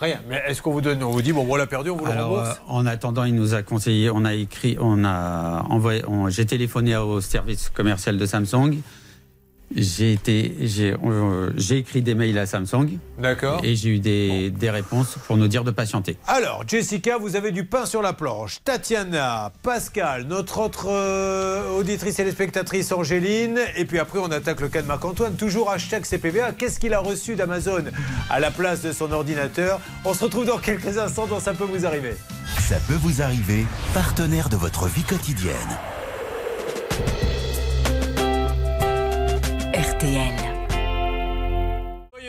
Rien. 0.00 0.20
Mais 0.28 0.42
est-ce 0.46 0.60
qu'on 0.60 0.72
vous 0.72 0.80
donne, 0.80 1.02
on 1.02 1.10
vous 1.10 1.22
dit, 1.22 1.32
bon, 1.32 1.46
on 1.48 1.54
l'a 1.56 1.66
perdu, 1.66 1.90
on 1.90 1.96
vous 1.96 2.04
le 2.04 2.10
Alors, 2.10 2.30
rembourse 2.30 2.48
euh, 2.56 2.72
en 2.72 2.84
attendant, 2.86 3.24
il 3.24 3.34
nous 3.34 3.54
a 3.54 3.62
conseillé, 3.62 4.10
on 4.10 4.24
a 4.24 4.34
écrit, 4.34 4.76
on 4.80 5.04
a 5.04 5.64
envoyé, 5.70 6.02
on- 6.08 6.28
j'ai 6.28 6.46
téléphoné 6.46 6.96
au 6.96 7.20
service 7.20 7.70
commercial 7.72 8.18
de 8.18 8.26
Samsung. 8.26 8.78
J'ai 9.76 10.12
été, 10.12 10.54
j'ai, 10.60 10.94
euh, 11.04 11.50
j'ai 11.56 11.78
écrit 11.78 12.00
des 12.00 12.14
mails 12.14 12.38
à 12.38 12.46
Samsung 12.46 12.98
D'accord. 13.18 13.60
et 13.64 13.74
j'ai 13.74 13.88
eu 13.90 13.98
des, 13.98 14.50
des 14.50 14.70
réponses 14.70 15.16
pour 15.26 15.36
nous 15.36 15.48
dire 15.48 15.64
de 15.64 15.70
patienter. 15.72 16.16
Alors, 16.28 16.62
Jessica, 16.66 17.18
vous 17.18 17.34
avez 17.34 17.50
du 17.50 17.64
pain 17.64 17.84
sur 17.84 18.00
la 18.00 18.12
planche. 18.12 18.58
Tatiana, 18.64 19.52
Pascal, 19.62 20.24
notre 20.24 20.58
autre 20.58 20.86
euh, 20.88 21.76
auditrice 21.76 22.18
et 22.20 22.30
spectatrice 22.30 22.92
Angéline. 22.92 23.58
Et 23.76 23.84
puis 23.84 23.98
après, 23.98 24.20
on 24.20 24.30
attaque 24.30 24.60
le 24.60 24.68
cas 24.68 24.82
de 24.82 24.86
Marc-Antoine. 24.86 25.34
Toujours 25.34 25.70
hashtag 25.70 26.04
CPVA. 26.04 26.52
Qu'est-ce 26.52 26.78
qu'il 26.78 26.94
a 26.94 27.00
reçu 27.00 27.34
d'Amazon 27.34 27.84
à 28.30 28.38
la 28.38 28.50
place 28.52 28.82
de 28.82 28.92
son 28.92 29.10
ordinateur? 29.10 29.80
On 30.04 30.14
se 30.14 30.24
retrouve 30.24 30.46
dans 30.46 30.58
quelques 30.58 30.98
instants 30.98 31.26
dans 31.26 31.40
Ça 31.40 31.52
peut 31.52 31.64
vous 31.64 31.84
arriver. 31.84 32.14
Ça 32.60 32.76
peut 32.88 32.94
vous 32.94 33.20
arriver, 33.20 33.66
partenaire 33.92 34.48
de 34.48 34.56
votre 34.56 34.86
vie 34.86 35.02
quotidienne. 35.02 35.54
RTL. 40.04 40.43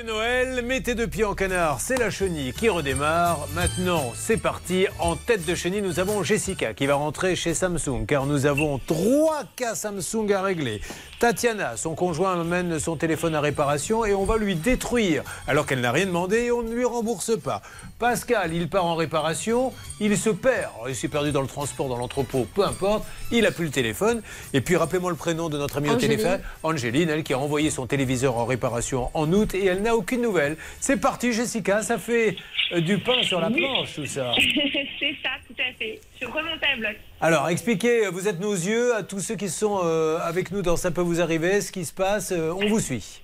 Noël, 0.05 0.61
mettez 0.63 0.93
deux 0.93 1.07
pieds 1.07 1.23
en 1.23 1.33
canard, 1.33 1.81
c'est 1.81 1.97
la 1.97 2.11
chenille 2.11 2.53
qui 2.53 2.69
redémarre. 2.69 3.47
Maintenant, 3.55 4.13
c'est 4.15 4.37
parti. 4.37 4.85
En 4.99 5.15
tête 5.15 5.45
de 5.45 5.55
chenille, 5.55 5.81
nous 5.81 5.99
avons 5.99 6.21
Jessica 6.21 6.75
qui 6.75 6.85
va 6.85 6.93
rentrer 6.93 7.35
chez 7.35 7.55
Samsung 7.55 8.05
car 8.07 8.27
nous 8.27 8.45
avons 8.45 8.77
trois 8.77 9.43
cas 9.55 9.73
Samsung 9.73 10.31
à 10.31 10.43
régler. 10.43 10.79
Tatiana, 11.19 11.75
son 11.75 11.95
conjoint 11.95 12.39
amène 12.39 12.77
son 12.77 12.97
téléphone 12.97 13.33
à 13.33 13.41
réparation 13.41 14.05
et 14.05 14.13
on 14.13 14.25
va 14.25 14.37
lui 14.37 14.55
détruire 14.55 15.23
alors 15.47 15.65
qu'elle 15.65 15.81
n'a 15.81 15.91
rien 15.91 16.05
demandé 16.05 16.37
et 16.37 16.51
on 16.51 16.61
ne 16.61 16.71
lui 16.71 16.85
rembourse 16.85 17.39
pas. 17.39 17.63
Pascal, 17.97 18.53
il 18.53 18.69
part 18.69 18.85
en 18.85 18.95
réparation, 18.95 19.73
il 19.99 20.17
se 20.17 20.29
perd. 20.29 20.71
Il 20.87 20.95
s'est 20.95 21.07
perdu 21.07 21.31
dans 21.31 21.41
le 21.41 21.47
transport, 21.47 21.89
dans 21.89 21.97
l'entrepôt, 21.97 22.45
peu 22.53 22.63
importe. 22.63 23.05
Il 23.31 23.45
a 23.47 23.51
plus 23.51 23.65
le 23.65 23.71
téléphone. 23.71 24.21
Et 24.53 24.61
puis 24.61 24.75
rappelez-moi 24.75 25.09
le 25.09 25.17
prénom 25.17 25.49
de 25.49 25.57
notre 25.57 25.77
amie 25.77 25.89
au 25.89 25.93
Angéline. 25.93 26.17
téléphone. 26.17 26.41
Angéline, 26.61 27.09
elle 27.09 27.23
qui 27.23 27.33
a 27.33 27.37
renvoyé 27.37 27.71
son 27.71 27.87
téléviseur 27.87 28.37
en 28.37 28.45
réparation 28.45 29.09
en 29.13 29.31
août 29.33 29.55
et 29.55 29.65
elle 29.65 29.81
n'a 29.81 29.94
aucune 29.95 30.21
nouvelle. 30.21 30.57
C'est 30.79 30.99
parti, 30.99 31.33
Jessica, 31.33 31.81
ça 31.81 31.97
fait 31.97 32.35
euh, 32.71 32.81
du 32.81 32.97
pain 32.97 33.21
sur 33.23 33.39
la 33.39 33.49
planche, 33.49 33.95
tout 33.95 34.05
ça. 34.05 34.33
c'est 34.99 35.15
ça, 35.23 35.31
tout 35.47 35.55
à 35.59 35.73
fait. 35.77 35.99
Je 36.21 36.25
remonte 36.25 36.63
à 36.63 36.77
bloc. 36.77 36.95
Alors, 37.21 37.49
expliquez, 37.49 38.07
vous 38.07 38.27
êtes 38.27 38.39
nos 38.39 38.53
yeux 38.53 38.95
à 38.95 39.03
tous 39.03 39.19
ceux 39.19 39.35
qui 39.35 39.49
sont 39.49 39.81
euh, 39.83 40.19
avec 40.19 40.51
nous 40.51 40.61
dans 40.61 40.75
Ça 40.75 40.91
peut 40.91 41.01
vous 41.01 41.21
arriver, 41.21 41.61
ce 41.61 41.71
qui 41.71 41.85
se 41.85 41.93
passe, 41.93 42.31
euh, 42.31 42.51
on 42.51 42.67
vous 42.67 42.79
suit. 42.79 43.21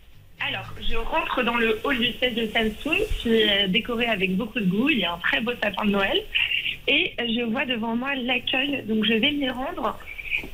Alors, 0.47 0.73
je 0.81 0.95
rentre 0.95 1.43
dans 1.43 1.57
le 1.57 1.79
hall 1.83 1.99
du 1.99 2.13
siège 2.13 2.33
de 2.33 2.47
Samsung, 2.47 2.97
qui 3.19 3.33
est 3.35 3.67
décoré 3.67 4.07
avec 4.07 4.35
beaucoup 4.35 4.59
de 4.59 4.65
goût. 4.65 4.89
Il 4.89 4.99
y 4.99 5.05
a 5.05 5.13
un 5.13 5.17
très 5.19 5.39
beau 5.41 5.51
sapin 5.61 5.85
de 5.85 5.91
Noël. 5.91 6.23
Et 6.87 7.13
je 7.19 7.43
vois 7.43 7.65
devant 7.65 7.95
moi 7.95 8.15
l'accueil. 8.15 8.83
Donc, 8.87 9.05
je 9.05 9.13
vais 9.13 9.31
m'y 9.31 9.49
rendre 9.49 9.99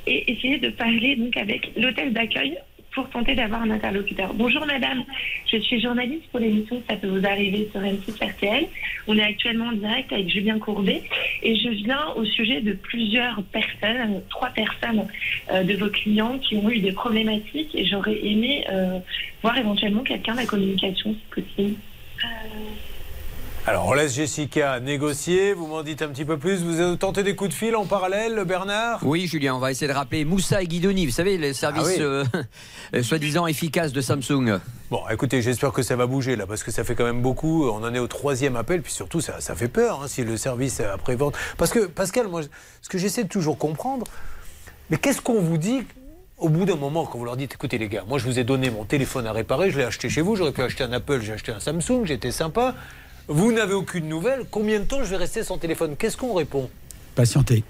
et 0.05 0.31
essayer 0.31 0.57
de 0.57 0.69
parler 0.69 1.15
donc 1.15 1.37
avec 1.37 1.71
l'hôtel 1.77 2.11
d'accueil 2.11 2.57
pour 2.97 3.09
tenter 3.11 3.35
d'avoir 3.35 3.61
un 3.61 3.69
interlocuteur. 3.69 4.33
Bonjour 4.33 4.65
madame, 4.65 5.03
je 5.45 5.57
suis 5.57 5.79
journaliste 5.79 6.23
pour 6.31 6.39
l'émission 6.39 6.81
Ça 6.89 6.95
peut 6.95 7.07
vous 7.07 7.23
arriver 7.27 7.69
sur 7.71 7.79
M6 7.79 8.31
RTL. 8.31 8.65
On 9.05 9.15
est 9.15 9.23
actuellement 9.23 9.67
en 9.67 9.73
direct 9.73 10.11
avec 10.11 10.27
Julien 10.27 10.57
Courbet 10.57 11.03
et 11.43 11.55
je 11.55 11.69
viens 11.69 12.07
au 12.15 12.25
sujet 12.25 12.59
de 12.61 12.73
plusieurs 12.73 13.43
personnes, 13.43 14.23
trois 14.29 14.49
personnes 14.49 15.05
euh, 15.51 15.61
de 15.61 15.75
vos 15.75 15.89
clients 15.89 16.39
qui 16.39 16.55
ont 16.55 16.71
eu 16.71 16.79
des 16.79 16.91
problématiques 16.91 17.75
et 17.75 17.85
j'aurais 17.85 18.17
aimé 18.25 18.65
euh, 18.71 18.97
voir 19.43 19.55
éventuellement 19.59 20.01
quelqu'un 20.01 20.31
de 20.31 20.39
la 20.39 20.45
communication 20.47 21.13
si 21.13 21.41
possible. 21.41 21.75
Alors, 23.69 23.87
on 23.87 23.93
laisse 23.93 24.13
Jessica 24.13 24.79
négocier, 24.79 25.51
vous 25.51 25.67
m'en 25.67 25.83
dites 25.83 26.01
un 26.01 26.07
petit 26.07 26.23
peu 26.23 26.37
plus. 26.37 26.63
Vous 26.63 26.79
avez 26.79 26.95
tenté 26.95 27.21
des 27.21 27.35
coups 27.35 27.49
de 27.49 27.53
fil 27.53 27.75
en 27.75 27.83
parallèle, 27.85 28.41
Bernard? 28.45 29.01
Oui, 29.03 29.27
Julien, 29.27 29.55
on 29.55 29.59
va 29.59 29.71
essayer 29.71 29.89
de 29.89 29.93
rappeler 29.93 30.23
Moussa 30.23 30.61
et 30.61 30.67
Guidoni, 30.67 31.05
vous 31.05 31.11
savez, 31.11 31.37
les 31.37 31.53
services 31.53 31.83
Ah 31.85 31.89
oui. 31.89 31.97
euh, 31.99 32.23
euh, 32.95 33.03
soi-disant 33.03 33.45
efficaces 33.45 33.91
de 33.91 33.99
Samsung. 33.99 34.59
Bon, 34.89 35.01
écoutez, 35.11 35.41
j'espère 35.41 35.73
que 35.73 35.81
ça 35.81 35.97
va 35.97 36.05
bouger 36.05 36.37
là, 36.37 36.47
parce 36.47 36.63
que 36.63 36.71
ça 36.71 36.85
fait 36.85 36.95
quand 36.95 37.03
même 37.03 37.21
beaucoup. 37.21 37.65
On 37.67 37.83
en 37.83 37.93
est 37.93 37.99
au 37.99 38.07
troisième 38.07 38.55
appel, 38.55 38.81
puis 38.81 38.93
surtout, 38.93 39.19
ça, 39.19 39.41
ça 39.41 39.53
fait 39.53 39.67
peur 39.67 40.01
hein, 40.01 40.07
si 40.07 40.23
le 40.23 40.37
service 40.37 40.79
après-vente. 40.79 41.35
Parce 41.57 41.71
que, 41.71 41.87
Pascal, 41.87 42.29
moi, 42.29 42.43
ce 42.81 42.87
que 42.87 42.97
j'essaie 42.97 43.25
de 43.25 43.29
toujours 43.29 43.57
comprendre, 43.57 44.07
mais 44.89 44.95
qu'est-ce 44.95 45.19
qu'on 45.19 45.41
vous 45.41 45.57
dit 45.57 45.81
au 46.37 46.47
bout 46.47 46.63
d'un 46.63 46.75
moment 46.77 47.05
quand 47.05 47.17
vous 47.17 47.25
leur 47.25 47.35
dites 47.35 47.55
écoutez 47.55 47.79
les 47.79 47.89
gars, 47.89 48.03
moi 48.07 48.19
je 48.19 48.25
vous 48.25 48.37
ai 48.37 48.43
donné 48.43 48.69
mon 48.69 48.85
téléphone 48.85 49.25
à 49.25 49.31
réparer, 49.31 49.71
je 49.71 49.79
l'ai 49.79 49.83
acheté 49.83 50.07
chez 50.07 50.21
vous, 50.21 50.35
j'aurais 50.35 50.51
pu 50.51 50.61
acheter 50.61 50.83
un 50.83 50.91
Apple, 50.93 51.19
j'ai 51.21 51.33
acheté 51.33 51.51
un 51.51 51.59
Samsung, 51.59 52.05
j'étais 52.05 52.29
sympa. 52.29 52.75
Vous 53.27 53.51
n'avez 53.51 53.73
aucune 53.73 54.07
nouvelle, 54.07 54.45
combien 54.49 54.79
de 54.79 54.85
temps 54.85 55.03
je 55.03 55.09
vais 55.09 55.17
rester 55.17 55.43
sans 55.43 55.57
téléphone? 55.57 55.95
Qu'est-ce 55.97 56.15
qu'on 56.15 56.33
répond? 56.33 56.69
Patienter. 57.13 57.63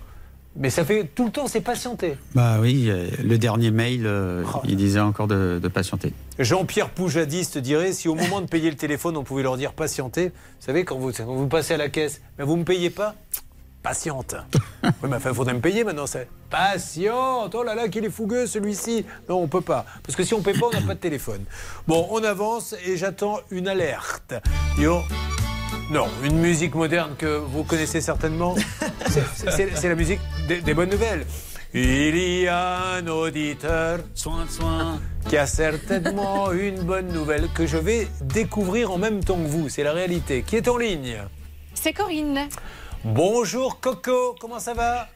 Mais 0.55 0.69
ça 0.69 0.83
fait 0.85 1.09
tout 1.15 1.25
le 1.25 1.31
temps, 1.31 1.47
c'est 1.47 1.61
patienter. 1.61 2.15
Bah 2.33 2.57
oui, 2.59 2.89
euh, 2.89 3.07
le 3.23 3.37
dernier 3.37 3.69
mail, 3.69 4.05
euh, 4.05 4.43
il 4.67 4.75
disait 4.75 4.99
encore 4.99 5.27
de, 5.27 5.59
de 5.61 5.67
patienter. 5.67 6.13
Jean-Pierre 6.39 6.89
Poujadiste 6.89 7.57
dirait 7.59 7.91
si 7.93 8.07
au 8.07 8.15
moment 8.15 8.41
de 8.41 8.47
payer 8.47 8.69
le 8.69 8.75
téléphone, 8.75 9.17
on 9.17 9.23
pouvait 9.23 9.43
leur 9.43 9.57
dire 9.57 9.73
patienter. 9.73 10.27
Vous 10.29 10.65
savez, 10.65 10.83
quand 10.83 10.97
vous, 10.97 11.11
quand 11.11 11.25
vous 11.25 11.47
passez 11.47 11.75
à 11.75 11.77
la 11.77 11.89
caisse, 11.89 12.21
mais 12.37 12.45
vous 12.45 12.53
ne 12.53 12.59
me 12.59 12.65
payez 12.65 12.89
pas? 12.89 13.15
Patiente. 13.87 14.35
oui, 14.83 14.89
mais 15.03 15.15
enfin, 15.15 15.29
il 15.29 15.35
faudrait 15.35 15.53
me 15.53 15.61
payer 15.61 15.85
maintenant. 15.85 16.07
C'est 16.07 16.27
patiente. 16.49 17.55
Oh 17.55 17.63
là 17.63 17.73
là, 17.73 17.87
qu'il 17.87 18.03
est 18.03 18.09
fougueux 18.09 18.45
celui-ci. 18.45 19.05
Non, 19.29 19.37
on 19.41 19.47
peut 19.47 19.61
pas. 19.61 19.85
Parce 20.03 20.13
que 20.13 20.23
si 20.23 20.33
on 20.33 20.39
ne 20.39 20.43
paye 20.43 20.59
pas, 20.59 20.65
on 20.65 20.71
n'a 20.71 20.81
pas 20.85 20.93
de 20.93 20.99
téléphone. 20.99 21.45
Bon, 21.87 22.05
on 22.11 22.21
avance 22.21 22.75
et 22.85 22.97
j'attends 22.97 23.39
une 23.49 23.69
alerte. 23.69 24.33
Yo. 24.77 24.99
Non, 25.89 26.07
une 26.25 26.37
musique 26.37 26.75
moderne 26.75 27.15
que 27.17 27.37
vous 27.37 27.63
connaissez 27.63 28.01
certainement. 28.01 28.55
C'est 29.07 29.87
la 29.87 29.95
musique 29.95 30.19
des, 30.49 30.59
des 30.59 30.73
bonnes 30.73 30.89
nouvelles. 30.89 31.25
Il 31.73 32.17
y 32.17 32.45
a 32.49 32.95
un 32.95 33.07
auditeur 33.07 33.99
Soin, 34.13 34.45
soin. 34.49 34.99
qui 35.29 35.37
a 35.37 35.47
certainement 35.47 36.51
une 36.51 36.81
bonne 36.81 37.07
nouvelle 37.07 37.47
que 37.55 37.65
je 37.65 37.77
vais 37.77 38.09
découvrir 38.21 38.91
en 38.91 38.97
même 38.97 39.23
temps 39.23 39.37
que 39.37 39.47
vous. 39.47 39.69
C'est 39.69 39.83
la 39.83 39.93
réalité. 39.93 40.43
Qui 40.45 40.57
est 40.57 40.67
en 40.67 40.75
ligne? 40.75 41.19
C'est 41.73 41.93
Corinne. 41.93 42.49
Bonjour 43.11 43.79
Coco, 43.79 44.35
comment 44.37 44.59
ça 44.59 44.73
va? 44.73 45.07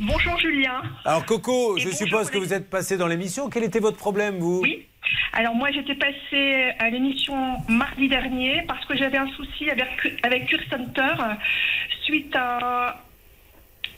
Bonjour 0.00 0.36
Julien. 0.40 0.82
Alors 1.04 1.24
Coco, 1.24 1.76
Et 1.76 1.80
je 1.80 1.90
suppose 1.90 2.28
que 2.28 2.34
les- 2.38 2.40
vous 2.44 2.52
êtes 2.52 2.68
passé 2.68 2.96
dans 2.96 3.06
l'émission. 3.06 3.48
Quel 3.48 3.62
était 3.62 3.78
votre 3.78 3.96
problème, 3.96 4.38
vous? 4.38 4.62
Oui. 4.62 4.84
Alors 5.32 5.54
moi 5.54 5.70
j'étais 5.70 5.94
passée 5.94 6.72
à 6.80 6.90
l'émission 6.90 7.36
mardi 7.68 8.08
dernier 8.08 8.62
parce 8.66 8.84
que 8.86 8.96
j'avais 8.96 9.18
un 9.18 9.28
souci 9.28 9.70
avec, 9.70 9.86
avec 10.24 10.46
Cure 10.46 10.58
Center 10.68 11.12
euh, 11.20 11.34
suite 12.02 12.34
à 12.34 13.00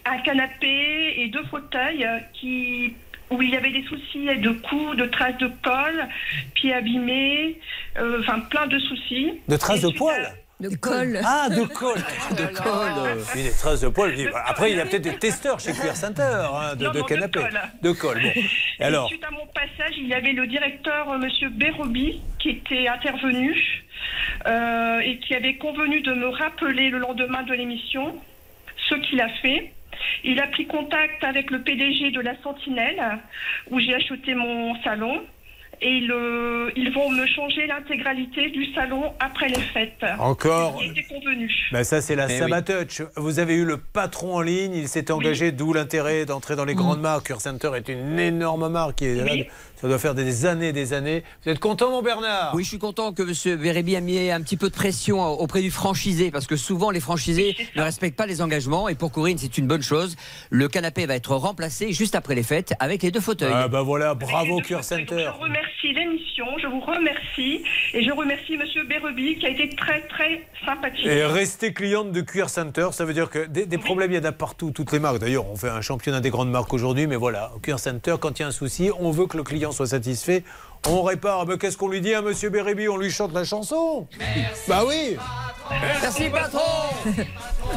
un 0.05 0.19
canapé 0.19 1.15
et 1.23 1.29
deux 1.29 1.45
fauteuils 1.45 2.05
euh, 2.05 2.19
qui 2.35 2.93
où 3.31 3.41
il 3.41 3.49
y 3.51 3.57
avait 3.57 3.73
des 3.73 3.85
soucis 3.85 4.27
de 4.27 4.51
coups, 4.51 4.97
de 4.99 5.07
traces 5.07 5.39
de 5.39 5.51
colle, 5.63 6.07
pieds 6.55 6.75
abîmés, 6.75 7.59
euh, 7.99 8.21
enfin 8.21 8.41
plein 8.41 8.67
de 8.67 8.79
soucis. 8.79 9.33
De 9.49 9.57
traces 9.57 9.81
de 9.81 9.91
poils 9.91 10.35
De 10.61 10.75
colle. 10.77 11.21
Ah, 11.25 11.49
de 11.49 11.65
colle 11.67 12.03
De 12.37 12.47
colle 12.47 13.23
Oui, 13.35 13.45
des 13.45 13.51
traces 13.53 13.83
de 13.83 13.89
poils. 13.89 14.15
Après, 14.45 14.73
il 14.73 14.77
y 14.77 14.81
a 14.81 14.87
peut-être 14.87 15.03
des 15.03 15.17
testeurs 15.17 15.61
chez 15.61 15.73
Cuir 15.73 15.95
Center 15.95 16.23
hein, 16.23 16.75
de, 16.75 16.87
Non, 16.87 16.91
de 16.91 16.99
non, 16.99 17.05
canapé. 17.05 17.41
De 17.81 17.93
colle, 17.93 18.21
bon. 18.21 18.33
Et 18.81 18.85
alors 18.85 19.07
suite 19.07 19.23
à 19.23 19.31
mon 19.31 19.47
passage, 19.47 19.95
il 19.97 20.09
y 20.09 20.15
avait 20.15 20.33
le 20.33 20.49
directeur, 20.49 21.11
euh, 21.11 21.19
Monsieur 21.19 21.49
Bérobi, 21.51 22.21
qui 22.41 22.51
était 22.51 22.89
intervenu 22.89 23.85
euh, 24.49 24.99
et 24.99 25.19
qui 25.19 25.35
avait 25.37 25.57
convenu 25.59 26.01
de 26.01 26.13
me 26.13 26.27
rappeler 26.27 26.91
le 26.91 26.99
lendemain 26.99 27.45
de 27.45 27.55
l'émission 27.55 28.17
ce 28.89 28.97
qu'il 28.97 29.21
a 29.21 29.29
fait. 29.29 29.73
Il 30.25 30.41
a 30.41 30.49
pris 30.49 30.67
contact 30.67 31.23
avec 31.23 31.53
le 31.53 31.63
PDG 31.63 32.11
de 32.11 32.21
la 32.21 32.37
Sentinelle, 32.43 33.01
où 33.71 33.79
j'ai 33.79 33.95
acheté 33.95 34.35
mon 34.35 34.81
salon. 34.83 35.23
Et 35.81 35.99
ils, 35.99 36.11
euh, 36.11 36.71
ils 36.77 36.93
vont 36.93 37.11
me 37.11 37.27
changer 37.27 37.67
l'intégralité 37.67 38.51
du 38.51 38.73
salon 38.75 39.13
après 39.21 39.49
les 39.49 39.61
fêtes. 39.61 40.05
Encore 40.19 40.75
convenu. 41.09 41.51
Ben 41.73 41.85
ça, 41.85 42.01
c'est 42.01 42.17
la 42.17 42.27
Eh 42.29 42.33
oui. 42.33 42.39
Sabatouch. 42.39 43.03
Vous 43.17 43.39
avez 43.39 43.55
eu 43.55 43.65
le 43.65 43.77
patron 43.77 44.37
en 44.37 44.41
ligne, 44.41 44.75
il 44.75 44.89
s'est 44.89 45.11
engagé, 45.11 45.53
d'où 45.53 45.73
l'intérêt 45.73 46.27
d'entrer 46.27 46.57
dans 46.57 46.65
les 46.65 46.75
grandes 46.75 47.01
marques. 47.01 47.27
Cure 47.27 47.41
Center 47.41 47.71
est 47.77 47.89
une 47.89 48.19
énorme 48.19 48.69
marque 48.69 48.97
qui 48.97 49.07
est 49.07 49.15
là. 49.15 49.25
Oui. 49.31 49.47
Ça 49.81 49.87
doit 49.87 49.99
faire 50.01 50.17
des 50.17 50.45
années, 50.45 50.73
des 50.73 50.93
années. 50.93 51.23
Vous 51.45 51.53
êtes 51.53 51.61
content, 51.61 51.91
mon 51.91 52.03
Bernard 52.03 52.53
Oui, 52.53 52.65
je 52.65 52.69
suis 52.69 52.79
content 52.79 53.13
que 53.13 53.23
M. 53.23 53.57
Bérébi 53.61 53.95
a 53.95 54.01
mis 54.01 54.29
un 54.29 54.41
petit 54.43 54.57
peu 54.57 54.71
de 54.71 54.75
pression 54.75 55.25
auprès 55.25 55.61
du 55.63 55.71
franchisé, 55.71 56.33
parce 56.33 56.49
que 56.49 56.57
souvent 56.57 56.91
les 56.91 56.99
franchisés 56.99 57.57
ne 57.77 57.83
respectent 57.83 58.17
pas 58.17 58.27
les 58.27 58.43
engagements, 58.43 58.89
et 58.89 58.97
pour 58.97 59.13
Corinne, 59.13 59.39
c'est 59.39 59.57
une 59.57 59.69
bonne 59.69 59.83
chose. 59.83 60.17
Le 60.51 60.67
canapé 60.67 61.07
va 61.07 61.15
être 61.15 61.33
remplacé 61.37 61.93
juste 61.93 62.17
après 62.17 62.35
les 62.35 62.43
fêtes 62.43 62.75
avec 62.81 63.05
les 63.05 63.13
deux 63.13 63.21
fauteuils. 63.21 63.53
Ah 63.55 63.69
ben 63.69 63.83
voilà, 63.83 64.15
bravo 64.15 64.61
Cure 64.63 64.83
Center. 64.83 65.31
Je 65.33 65.41
remercie 65.41 65.93
l'émission, 65.93 66.47
je 66.61 66.67
vous 66.67 66.81
remercie 66.81 67.63
et 67.95 68.03
je 68.03 68.11
remercie 68.11 68.57
Monsieur 68.57 68.85
Bérebi 68.85 69.39
qui 69.39 69.47
a 69.47 69.51
été 69.51 69.69
très 69.77 70.01
très 70.09 70.43
sympathique. 70.67 71.07
Et 71.07 71.25
restez 71.25 71.73
cliente 71.73 72.11
de 72.11 72.21
Cuir 72.21 72.51
Center, 72.51 72.89
ça 72.91 73.05
veut 73.05 73.15
dire 73.15 73.31
que 73.31 73.47
des, 73.47 73.65
des 73.65 73.79
problèmes, 73.79 74.11
il 74.11 74.17
y 74.17 74.19
en 74.19 74.25
a 74.25 74.33
partout, 74.33 74.73
toutes 74.73 74.91
les 74.91 74.99
marques. 74.99 75.21
D'ailleurs, 75.21 75.49
on 75.49 75.55
fait 75.55 75.69
un 75.69 75.83
championnat 75.83 76.19
des 76.19 76.31
grandes 76.31 76.51
marques 76.51 76.73
aujourd'hui, 76.75 77.07
mais 77.07 77.17
voilà, 77.17 77.53
Cuir 77.63 77.79
Center, 77.79 78.17
quand 78.21 78.41
il 78.41 78.43
y 78.43 78.45
a 78.45 78.49
un 78.49 78.51
souci, 78.51 78.91
on 78.99 79.13
veut 79.13 79.27
que 79.27 79.37
le 79.37 79.45
client 79.45 79.68
soit 79.73 79.89
satisfait. 79.89 80.45
On 80.87 81.03
répare. 81.03 81.47
Ben, 81.47 81.59
Qu'est-ce 81.59 81.77
qu'on 81.77 81.89
lui 81.89 82.01
dit 82.01 82.15
à 82.15 82.23
Monsieur 82.23 82.51
Bérébi? 82.51 82.89
On 82.89 82.97
lui 82.97 83.11
chante 83.11 83.33
la 83.33 83.45
chanson. 83.45 84.07
Bah 84.69 84.85
oui. 84.87 85.17
Merci 86.03 86.29
patron. 86.31 86.61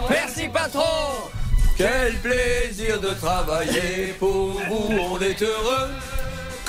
Merci 0.10 0.48
patron. 0.50 0.84
Quel 1.78 2.14
plaisir 2.18 3.00
de 3.00 3.08
travailler 3.10 4.14
pour 4.20 4.52
vous, 4.52 4.94
on 5.00 5.20
est 5.20 5.42
heureux 5.42 5.90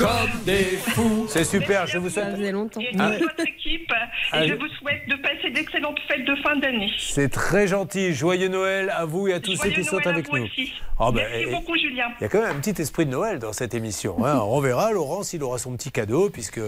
comme 0.02 0.40
des 0.44 0.64
fous. 0.94 1.26
C'est 1.28 1.44
super, 1.44 1.86
je 1.86 1.98
vous 1.98 2.10
Ça 2.10 2.22
souhaite. 2.24 2.36
faisait 2.36 2.52
longtemps. 2.52 2.80
Et 2.80 2.90
toute 2.92 3.00
votre 3.20 3.40
équipe, 3.46 3.92
Ah. 4.32 4.44
et 4.44 4.48
je 4.48 4.54
vous 4.54 4.68
souhaite 4.78 5.08
de 5.08 5.16
passer 5.16 5.50
d'excellentes 5.50 5.98
fêtes 6.08 6.24
de 6.24 6.34
fin 6.42 6.56
d'année. 6.56 6.90
C'est 6.98 7.28
très 7.30 7.66
gentil. 7.66 8.12
Joyeux 8.12 8.48
Noël 8.48 8.90
à 8.96 9.04
vous 9.04 9.28
et 9.28 9.34
à 9.34 9.40
tous 9.40 9.56
ceux 9.56 9.70
qui 9.70 9.84
sont 9.84 9.96
Noël 9.96 10.08
avec 10.08 10.32
nous. 10.32 10.42
aussi. 10.44 10.72
Ah 10.98 11.10
ben, 11.12 11.24
Merci 11.30 11.48
et- 11.48 11.50
beaucoup 11.50 11.76
Julien. 11.76 12.06
Il 12.20 12.24
y 12.24 12.26
a 12.26 12.28
quand 12.28 12.40
même 12.42 12.56
un 12.56 12.60
petit 12.60 12.80
esprit 12.80 13.06
de 13.06 13.10
Noël 13.10 13.38
dans 13.38 13.52
cette 13.52 13.74
émission. 13.74 14.24
hein. 14.24 14.40
On 14.46 14.60
verra, 14.60 14.92
Laurent, 14.92 15.22
s'il 15.22 15.42
aura 15.42 15.58
son 15.58 15.72
petit 15.76 15.90
cadeau, 15.92 16.30
puisque 16.30 16.60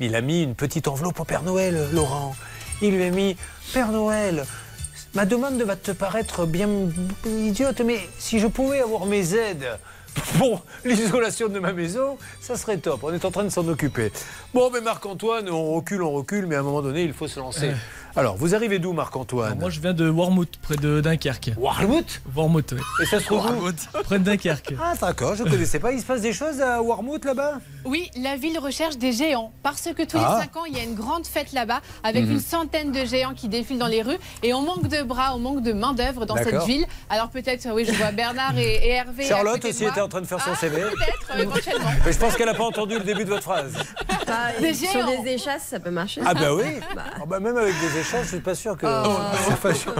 il 0.00 0.14
a 0.14 0.20
mis 0.20 0.42
une 0.42 0.54
petite 0.54 0.88
enveloppe 0.88 1.20
au 1.20 1.24
Père 1.24 1.42
Noël, 1.42 1.78
Laurent. 1.92 2.34
Il 2.82 2.94
lui 2.96 3.04
a 3.04 3.10
mis 3.10 3.36
Père 3.72 3.90
Noël. 3.92 4.44
Ma 5.14 5.24
demande 5.24 5.60
va 5.62 5.76
te 5.76 5.92
paraître 5.92 6.44
bien 6.46 6.68
idiote, 7.26 7.80
mais 7.80 7.98
si 8.18 8.38
je 8.38 8.46
pouvais 8.46 8.80
avoir 8.80 9.06
mes 9.06 9.34
aides 9.34 9.78
Bon, 10.38 10.60
l'isolation 10.84 11.48
de 11.48 11.58
ma 11.58 11.72
maison, 11.72 12.18
ça 12.40 12.56
serait 12.56 12.78
top. 12.78 13.00
On 13.02 13.12
est 13.12 13.24
en 13.24 13.30
train 13.30 13.44
de 13.44 13.48
s'en 13.48 13.66
occuper. 13.68 14.12
Bon, 14.54 14.70
mais 14.72 14.80
Marc-Antoine, 14.80 15.48
on 15.50 15.74
recule, 15.74 16.02
on 16.02 16.12
recule, 16.12 16.46
mais 16.46 16.56
à 16.56 16.60
un 16.60 16.62
moment 16.62 16.82
donné, 16.82 17.02
il 17.02 17.12
faut 17.12 17.28
se 17.28 17.40
lancer. 17.40 17.72
Alors, 18.18 18.36
vous 18.36 18.54
arrivez 18.54 18.78
d'où, 18.78 18.94
Marc-Antoine 18.94 19.58
Moi, 19.58 19.68
je 19.68 19.78
viens 19.78 19.92
de 19.92 20.08
Warmouth, 20.08 20.56
près 20.62 20.76
de 20.76 21.02
Dunkerque. 21.02 21.50
Warmouth 21.58 22.22
Warmouth, 22.34 22.72
oui. 22.72 22.80
Et 23.02 23.04
ça 23.06 23.20
se 23.20 23.26
trouve 23.26 23.44
où 23.44 24.00
Près 24.04 24.18
de 24.18 24.24
Dunkerque. 24.24 24.72
Ah, 24.82 24.94
d'accord, 24.98 25.34
je 25.34 25.42
ne 25.42 25.50
connaissais 25.50 25.78
pas. 25.78 25.92
Il 25.92 26.00
se 26.00 26.06
passe 26.06 26.22
des 26.22 26.32
choses 26.32 26.62
à 26.62 26.80
Warmouth 26.80 27.26
là-bas? 27.26 27.58
Oui, 27.84 28.10
la 28.16 28.36
ville 28.36 28.58
recherche 28.58 28.96
des 28.96 29.12
géants 29.12 29.52
parce 29.62 29.82
que 29.94 30.02
tous 30.02 30.16
Ah. 30.18 30.38
les 30.40 30.44
5 30.46 30.56
ans, 30.56 30.64
il 30.64 30.76
y 30.76 30.80
a 30.80 30.82
une 30.82 30.94
grande 30.94 31.26
fête 31.26 31.52
là-bas 31.52 31.80
avec 32.02 32.24
Mhm. 32.24 32.32
une 32.32 32.40
centaine 32.40 32.90
de 32.90 33.04
géants 33.04 33.34
qui 33.34 33.48
défilent 33.48 33.78
dans 33.78 33.86
les 33.86 34.00
rues 34.02 34.16
et 34.42 34.54
on 34.54 34.62
manque 34.62 34.88
de 34.88 35.02
bras, 35.02 35.34
on 35.36 35.38
manque 35.38 35.62
de 35.62 35.72
main-d'œuvre 35.74 36.24
dans 36.24 36.36
cette 36.36 36.62
ville. 36.64 36.86
Alors 37.10 37.28
peut-être, 37.28 37.68
oui, 37.74 37.84
je 37.84 37.92
vois 37.92 38.12
Bernard 38.12 38.56
et, 38.56 38.76
et 38.76 38.88
Hervé. 38.92 39.24
à 39.26 39.28
Charlotte 39.28 39.62
aussi 39.64 39.82
moi. 39.82 39.92
était 39.92 40.00
en 40.00 40.08
train 40.08 40.22
de 40.22 40.26
faire 40.26 40.42
son 40.42 40.54
CV. 40.54 40.76
Peut-être, 40.80 41.30
euh, 41.36 41.42
éventuellement. 41.42 41.90
Mais 42.04 42.12
je 42.12 42.18
pense 42.18 42.34
qu'elle 42.34 42.46
n'a 42.46 42.54
pas 42.54 42.64
entendu 42.64 42.94
le 42.94 43.04
début 43.04 43.24
de 43.24 43.28
votre 43.30 43.42
phrase. 43.44 43.74
Bah, 44.26 44.34
Des 44.58 44.72
sur 44.74 44.90
géants. 44.90 45.22
des 45.22 45.32
échasses, 45.32 45.66
ça 45.68 45.78
peut 45.78 45.90
marcher. 45.90 46.22
Ah 46.24 46.32
bah 46.34 46.54
oui 46.54 46.64
Ah 46.96 47.24
bah 47.26 47.38
Même 47.40 47.56
avec 47.58 47.74
des 47.78 47.98
échanges, 48.06 48.24
je 48.24 48.28
suis 48.28 48.40
pas 48.40 48.54
sûr 48.54 48.76
que 48.76 48.86
Oh. 48.86 49.16
fashion. 49.62 49.92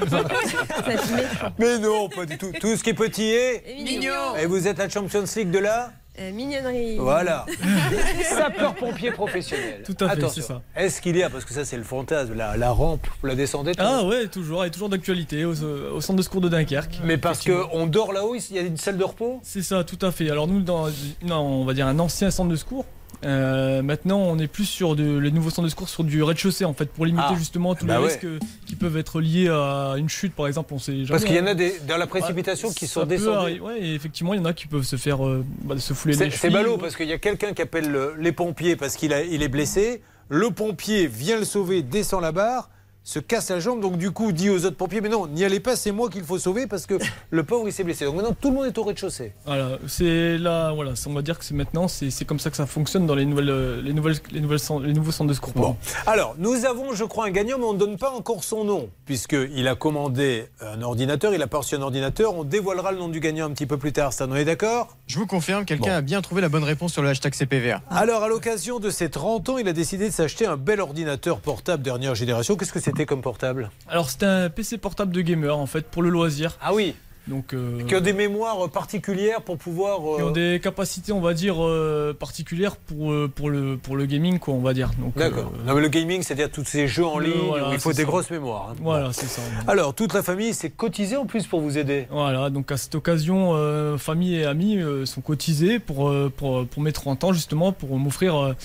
Mais 1.58 1.78
non, 1.78 2.08
pas 2.08 2.26
du 2.26 2.38
tout. 2.38 2.52
Tout 2.60 2.76
ce 2.76 2.82
qui 2.82 2.90
est 2.90 2.94
petit 2.94 3.24
est... 3.30 3.64
Mignon. 3.82 4.36
Et 4.40 4.46
vous 4.46 4.66
êtes 4.66 4.78
la 4.78 4.88
Champions 4.88 5.24
League 5.36 5.50
de 5.50 5.58
là 5.58 5.92
Euh, 6.18 6.30
mignonnerie. 6.32 6.96
Voilà. 6.98 7.46
Sapeur-pompier 8.28 9.12
professionnel. 9.12 9.82
Tout 9.84 9.96
à 10.04 10.08
fait, 10.10 10.18
Attention. 10.18 10.42
c'est 10.42 10.48
ça. 10.48 10.60
Est-ce 10.76 11.00
qu'il 11.00 11.16
y 11.16 11.22
a, 11.22 11.30
parce 11.30 11.44
que 11.44 11.54
ça 11.54 11.64
c'est 11.64 11.76
le 11.78 11.84
fantasme, 11.84 12.34
la, 12.34 12.56
la 12.56 12.70
rampe, 12.70 13.06
vous 13.22 13.26
la 13.28 13.34
descendez 13.34 13.72
tout 13.74 13.82
Ah 13.84 14.04
ouais, 14.04 14.26
toujours, 14.28 14.62
elle 14.62 14.68
est 14.68 14.72
toujours 14.72 14.88
d'actualité 14.90 15.44
au, 15.44 15.52
au 15.54 16.00
centre 16.00 16.18
de 16.18 16.22
secours 16.22 16.40
de 16.42 16.48
Dunkerque. 16.50 17.00
Mais 17.04 17.16
parce 17.18 17.42
qu'on 17.44 17.86
dort 17.86 18.12
là-haut, 18.12 18.34
il 18.34 18.56
y 18.56 18.58
a 18.58 18.62
une 18.62 18.76
salle 18.76 18.98
de 18.98 19.04
repos? 19.04 19.40
C'est 19.42 19.62
ça, 19.62 19.84
tout 19.84 19.98
à 20.04 20.10
fait. 20.12 20.30
Alors 20.30 20.46
nous, 20.48 20.60
dans 20.60 20.88
non, 21.22 21.36
on 21.40 21.64
va 21.64 21.72
dire 21.74 21.86
un 21.86 21.98
ancien 21.98 22.30
centre 22.30 22.50
de 22.50 22.56
secours. 22.56 22.84
Euh, 23.24 23.82
maintenant, 23.82 24.18
on 24.18 24.38
est 24.38 24.46
plus 24.48 24.64
sur 24.64 24.96
de, 24.96 25.18
les 25.18 25.30
nouveaux 25.30 25.50
centres 25.50 25.64
de 25.64 25.70
secours 25.70 25.88
sur 25.88 26.04
du 26.04 26.22
rez-de-chaussée 26.22 26.64
en 26.64 26.74
fait, 26.74 26.86
pour 26.86 27.06
limiter 27.06 27.24
Ah, 27.30 27.34
justement 27.36 27.74
tous 27.74 27.86
bah 27.86 27.98
les 27.98 28.02
ouais. 28.04 28.08
risques 28.12 28.24
euh, 28.24 28.38
qui 28.66 28.74
peuvent 28.76 28.96
être 28.96 29.20
liés 29.20 29.48
à 29.48 29.94
une 29.96 30.08
chute, 30.08 30.34
par 30.34 30.46
exemple. 30.46 30.74
On 30.74 30.78
sait 30.78 30.92
jamais. 30.92 31.08
Parce 31.08 31.24
qu'il 31.24 31.34
y 31.36 31.40
en 31.40 31.46
a 31.46 31.50
hein. 31.50 31.54
des, 31.54 31.78
dans 31.86 31.96
la 31.96 32.06
précipitation 32.06 32.70
qui 32.72 32.86
sont 32.86 33.04
descendus. 33.06 33.60
Ouais, 33.60 33.80
et 33.80 33.94
effectivement, 33.94 34.34
il 34.34 34.38
y 34.38 34.42
en 34.42 34.46
a 34.46 34.52
qui 34.52 34.66
peuvent 34.66 34.82
se 34.84 34.96
faire 34.96 35.26
euh, 35.26 35.44
bah, 35.64 35.78
se 35.78 35.94
fouler 35.94 36.14
les 36.16 36.30
c'est 36.30 36.50
ballot 36.50 36.78
parce 36.78 36.96
qu'il 36.96 37.08
y 37.08 37.12
a 37.12 37.18
quelqu'un 37.18 37.52
qui 37.52 37.62
appelle 37.62 37.90
le- 37.90 38.14
les 38.18 38.32
pompiers 38.32 38.76
parce 38.76 38.96
qu'il 38.96 39.14
il 39.30 39.42
est 39.42 39.48
blessé. 39.48 40.02
Le 40.28 40.50
pompier 40.50 41.06
vient 41.06 41.38
le 41.38 41.44
sauver, 41.44 41.82
descend 41.82 42.22
la 42.22 42.32
barre, 42.32 42.70
se 43.04 43.18
casse 43.18 43.50
la 43.50 43.60
jambe. 43.60 43.80
Donc 43.80 43.96
du 43.96 44.10
coup, 44.10 44.32
dit 44.32 44.50
aux 44.50 44.64
autres 44.64 44.76
pompiers, 44.76 45.00
mais 45.00 45.08
non, 45.08 45.26
n'y 45.26 45.44
allez 45.44 45.60
pas, 45.60 45.76
c'est 45.76 45.92
moi 45.92 46.08
qu'il 46.08 46.24
faut 46.24 46.38
sauver 46.38 46.66
parce 46.66 46.86
que 46.86 46.94
le 47.30 47.42
pauvre 47.44 47.68
il 47.68 47.72
s'est 47.72 47.84
blessé. 47.84 48.04
Donc 48.04 48.16
maintenant, 48.16 48.36
tout 48.38 48.50
le 48.50 48.56
monde 48.56 48.66
est 48.66 48.78
au 48.78 48.84
rez-de-chaussée. 48.84 49.32
Voilà, 49.46 49.78
c'est 49.88 50.38
là, 50.38 50.72
voilà, 50.72 50.92
on 51.06 51.12
va 51.12 51.22
dire 51.22 51.38
que 51.38 51.44
c'est 51.44 51.54
maintenant, 51.54 51.88
c'est 51.88 52.10
c'est 52.10 52.24
comme 52.24 52.38
ça 52.38 52.50
que 52.50 52.56
ça 52.56 52.66
fonctionne 52.66 53.06
dans 53.06 53.14
les 53.14 53.24
nouvelles, 53.24 53.50
euh, 53.50 53.82
les 53.82 53.92
nouvelles, 53.92 54.16
les 54.30 54.40
nouvelles, 54.40 54.60
les 54.82 54.92
nouveaux 54.92 55.10
centres 55.10 55.28
de 55.28 55.34
secours. 55.34 55.52
Bon. 55.54 55.76
Alors, 56.06 56.34
nous 56.38 56.64
avons, 56.64 56.94
je 56.94 57.04
crois, 57.04 57.26
un 57.26 57.30
gagnant, 57.30 57.58
mais 57.58 57.64
on 57.64 57.72
ne 57.72 57.78
donne 57.78 57.96
pas 57.96 58.10
encore 58.10 58.44
son 58.44 58.64
nom, 58.64 58.88
puisqu'il 59.06 59.66
a 59.66 59.74
commandé 59.74 60.46
un 60.60 60.82
ordinateur, 60.82 61.34
il 61.34 61.42
a 61.42 61.46
pas 61.46 61.58
reçu 61.58 61.74
un 61.74 61.82
ordinateur. 61.82 62.34
On 62.34 62.44
dévoilera 62.44 62.92
le 62.92 62.98
nom 62.98 63.08
du 63.08 63.20
gagnant 63.20 63.46
un 63.46 63.50
petit 63.50 63.66
peu 63.66 63.78
plus 63.78 63.92
tard, 63.92 64.12
ça, 64.12 64.26
on 64.28 64.36
est 64.36 64.44
d'accord? 64.44 64.96
Je 65.06 65.18
vous 65.18 65.26
confirme, 65.26 65.64
quelqu'un 65.64 65.96
a 65.96 66.00
bien 66.00 66.22
trouvé 66.22 66.40
la 66.40 66.48
bonne 66.48 66.64
réponse 66.64 66.92
sur 66.92 67.02
le 67.02 67.08
hashtag 67.08 67.34
CPVA. 67.34 67.82
Alors, 67.90 68.22
à 68.22 68.28
l'occasion 68.28 68.78
de 68.78 68.90
ses 68.90 69.10
30 69.10 69.48
ans, 69.48 69.58
il 69.58 69.66
a 69.68 69.72
décidé 69.72 70.08
de 70.08 70.14
s'acheter 70.14 70.46
un 70.46 70.56
bel 70.56 70.80
ordinateur 70.80 71.40
portable 71.40 71.82
dernière 71.82 72.14
génération. 72.14 72.56
Qu'est-ce 72.56 72.72
que 72.72 72.91
c'était 72.92 73.06
comme 73.06 73.22
portable 73.22 73.70
Alors 73.88 74.08
c'était 74.10 74.26
un 74.26 74.48
PC 74.50 74.78
portable 74.78 75.12
de 75.12 75.20
gamer 75.20 75.56
en 75.58 75.66
fait 75.66 75.86
pour 75.86 76.02
le 76.02 76.08
loisir. 76.10 76.56
Ah 76.60 76.72
oui. 76.74 76.94
Donc 77.28 77.54
euh, 77.54 77.84
Qui 77.84 77.94
a 77.94 78.00
des 78.00 78.12
mémoires 78.12 78.68
particulières 78.68 79.42
pour 79.42 79.56
pouvoir. 79.56 80.00
euh, 80.04 80.16
qui 80.16 80.22
ont 80.24 80.30
des 80.32 80.58
capacités, 80.60 81.12
on 81.12 81.20
va 81.20 81.34
dire, 81.34 81.54
euh, 81.64 82.12
particulières 82.12 82.74
pour, 82.74 83.14
pour, 83.36 83.48
le, 83.48 83.76
pour 83.76 83.96
le 83.96 84.06
gaming, 84.06 84.40
quoi, 84.40 84.54
on 84.54 84.60
va 84.60 84.74
dire. 84.74 84.90
D'accord. 85.16 85.52
Non, 85.64 85.74
mais 85.76 85.80
le 85.82 85.86
gaming, 85.88 86.22
c'est-à-dire 86.22 86.50
tous 86.50 86.64
ces 86.64 86.88
jeux 86.88 87.06
en 87.06 87.20
ligne 87.20 87.32
voilà, 87.46 87.70
où 87.70 87.72
il 87.74 87.78
faut 87.78 87.90
des 87.92 87.98
ça. 87.98 88.04
grosses 88.08 88.28
mémoires. 88.28 88.70
hein. 88.72 88.76
Voilà, 88.80 89.12
c'est 89.12 89.26
ça. 89.28 89.40
Alors, 89.68 89.94
toute 89.94 90.14
la 90.14 90.24
famille 90.24 90.52
s'est 90.52 90.70
cotisée 90.70 91.16
en 91.16 91.24
plus 91.26 91.46
pour 91.46 91.60
vous 91.60 91.78
aider. 91.78 92.08
Voilà, 92.10 92.50
donc 92.50 92.72
à 92.72 92.76
cette 92.76 92.96
occasion, 92.96 93.56
famille 93.98 94.38
et 94.40 94.44
amis 94.44 94.80
sont 95.04 95.20
cotisés 95.20 95.78
pour, 95.78 96.12
pour, 96.36 96.66
pour 96.66 96.82
mes 96.82 96.90
30 96.92 97.22
ans, 97.22 97.32
justement, 97.32 97.70
pour 97.70 97.96
m'offrir 98.00 98.56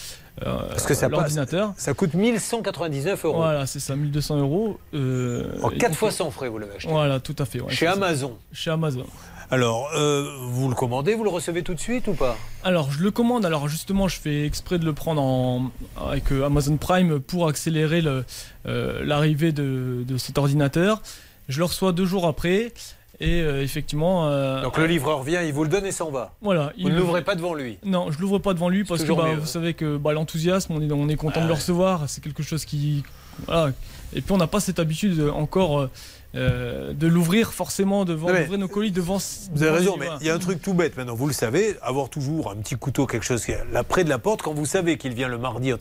Parce 0.41 0.85
que 0.85 0.93
ça 0.93 1.09
l'ordinateur. 1.09 1.73
Ça 1.77 1.93
coûte 1.93 2.13
1199 2.13 3.25
euros. 3.25 3.37
Voilà, 3.37 3.65
c'est 3.65 3.79
ça, 3.79 3.95
1200 3.95 4.37
euros. 4.39 4.79
euh, 4.93 5.43
En 5.63 5.71
et 5.71 5.77
4 5.77 5.89
donc, 5.91 5.97
fois 5.97 6.11
sans 6.11 6.29
frais, 6.31 6.47
vous 6.49 6.57
l'avez 6.59 6.75
acheté. 6.75 6.91
Voilà, 6.91 7.19
tout 7.19 7.35
à 7.39 7.45
fait. 7.45 7.59
ouais, 7.61 7.71
Chez 7.73 7.85
ça. 7.85 7.93
Amazon. 7.93 8.37
Chez 8.53 8.69
Amazon. 8.71 9.05
Alors, 9.49 9.89
euh, 9.95 10.29
vous 10.49 10.67
le 10.69 10.75
commandez, 10.75 11.15
vous 11.15 11.23
le 11.23 11.29
recevez 11.29 11.63
tout 11.63 11.73
de 11.73 11.79
suite 11.79 12.07
ou 12.07 12.13
pas? 12.13 12.35
Alors, 12.65 12.91
je 12.91 13.01
le 13.01 13.11
commande. 13.11 13.45
Alors, 13.45 13.67
justement, 13.69 14.07
je 14.09 14.19
fais 14.19 14.45
exprès 14.45 14.77
de 14.77 14.83
le 14.85 14.91
prendre 14.93 15.21
en, 15.21 15.71
avec 16.09 16.31
euh, 16.33 16.45
Amazon 16.45 16.75
Prime 16.77 17.19
pour 17.21 17.47
accélérer 17.47 18.01
le, 18.01 18.25
euh, 18.67 19.03
l'arrivée 19.05 19.53
de, 19.53 20.03
de 20.05 20.17
cet 20.17 20.37
ordinateur. 20.37 21.01
Je 21.47 21.59
le 21.59 21.65
reçois 21.65 21.93
deux 21.93 22.05
jours 22.05 22.27
après. 22.27 22.73
Et 23.19 23.41
euh, 23.41 23.63
effectivement. 23.63 24.27
euh, 24.27 24.61
Donc 24.61 24.77
le 24.77 24.85
livreur 24.85 25.23
vient, 25.23 25.41
il 25.41 25.51
vous 25.53 25.63
le 25.63 25.69
donne 25.69 25.85
et 25.85 25.91
s'en 25.91 26.11
va. 26.11 26.33
Voilà. 26.41 26.71
Vous 26.79 26.89
ne 26.89 26.97
l'ouvrez 26.97 27.23
pas 27.23 27.35
devant 27.35 27.53
lui. 27.53 27.79
Non, 27.83 28.11
je 28.11 28.19
l'ouvre 28.19 28.39
pas 28.39 28.53
devant 28.53 28.69
lui 28.69 28.83
parce 28.83 29.03
que 29.03 29.11
bah, 29.11 29.33
vous 29.35 29.41
hein. 29.41 29.45
savez 29.45 29.73
que 29.73 29.97
bah, 29.97 30.13
l'enthousiasme, 30.13 30.73
on 30.73 30.81
est, 30.81 30.91
on 30.91 31.09
est 31.09 31.15
content 31.15 31.39
Ah 31.39 31.43
de 31.43 31.47
le 31.47 31.53
ouais. 31.53 31.59
recevoir. 31.59 32.03
C'est 32.07 32.23
quelque 32.23 32.43
chose 32.43 32.65
qui. 32.65 33.03
Voilà. 33.45 33.71
Et 34.13 34.21
puis 34.21 34.31
on 34.31 34.37
n'a 34.37 34.47
pas 34.47 34.59
cette 34.59 34.79
habitude 34.79 35.19
euh, 35.19 35.31
encore 35.31 35.79
euh, 35.79 35.89
euh, 36.35 36.93
de 36.93 37.07
l'ouvrir 37.07 37.53
forcément 37.53 38.05
devant, 38.05 38.27
d'ouvrir 38.27 38.57
nos 38.57 38.67
colis 38.67 38.91
devant. 38.91 39.17
Vous 39.53 39.63
avez 39.63 39.71
raison, 39.77 39.95
mais 39.97 40.07
il 40.21 40.27
y 40.27 40.29
a 40.29 40.35
un 40.35 40.39
truc 40.39 40.61
tout 40.61 40.73
bête 40.73 40.95
maintenant, 40.97 41.15
vous 41.15 41.27
le 41.27 41.33
savez, 41.33 41.75
avoir 41.81 42.09
toujours 42.09 42.51
un 42.51 42.55
petit 42.55 42.75
couteau, 42.75 43.05
quelque 43.05 43.25
chose 43.25 43.43
qui 43.43 43.51
est 43.51 43.63
là 43.71 43.83
près 43.83 44.03
de 44.03 44.09
la 44.09 44.19
porte, 44.19 44.41
quand 44.41 44.53
vous 44.53 44.65
savez 44.65 44.97
qu'il 44.97 45.13
vient 45.13 45.27
le 45.27 45.37
mardi, 45.37 45.73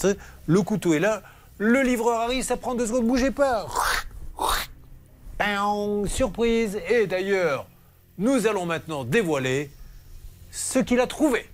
le 0.46 0.62
couteau 0.62 0.94
est 0.94 0.98
là, 0.98 1.22
le 1.58 1.82
livreur 1.82 2.20
arrive, 2.20 2.42
ça 2.44 2.56
prend 2.56 2.74
deux 2.74 2.86
secondes, 2.86 3.06
bougez 3.06 3.30
pas. 3.30 3.66
Surprise 6.06 6.78
Et 6.88 7.06
d'ailleurs, 7.06 7.66
nous 8.18 8.46
allons 8.46 8.64
maintenant 8.64 9.04
dévoiler 9.04 9.70
ce 10.50 10.78
qu'il 10.78 11.00
a 11.00 11.06
trouvé. 11.06 11.46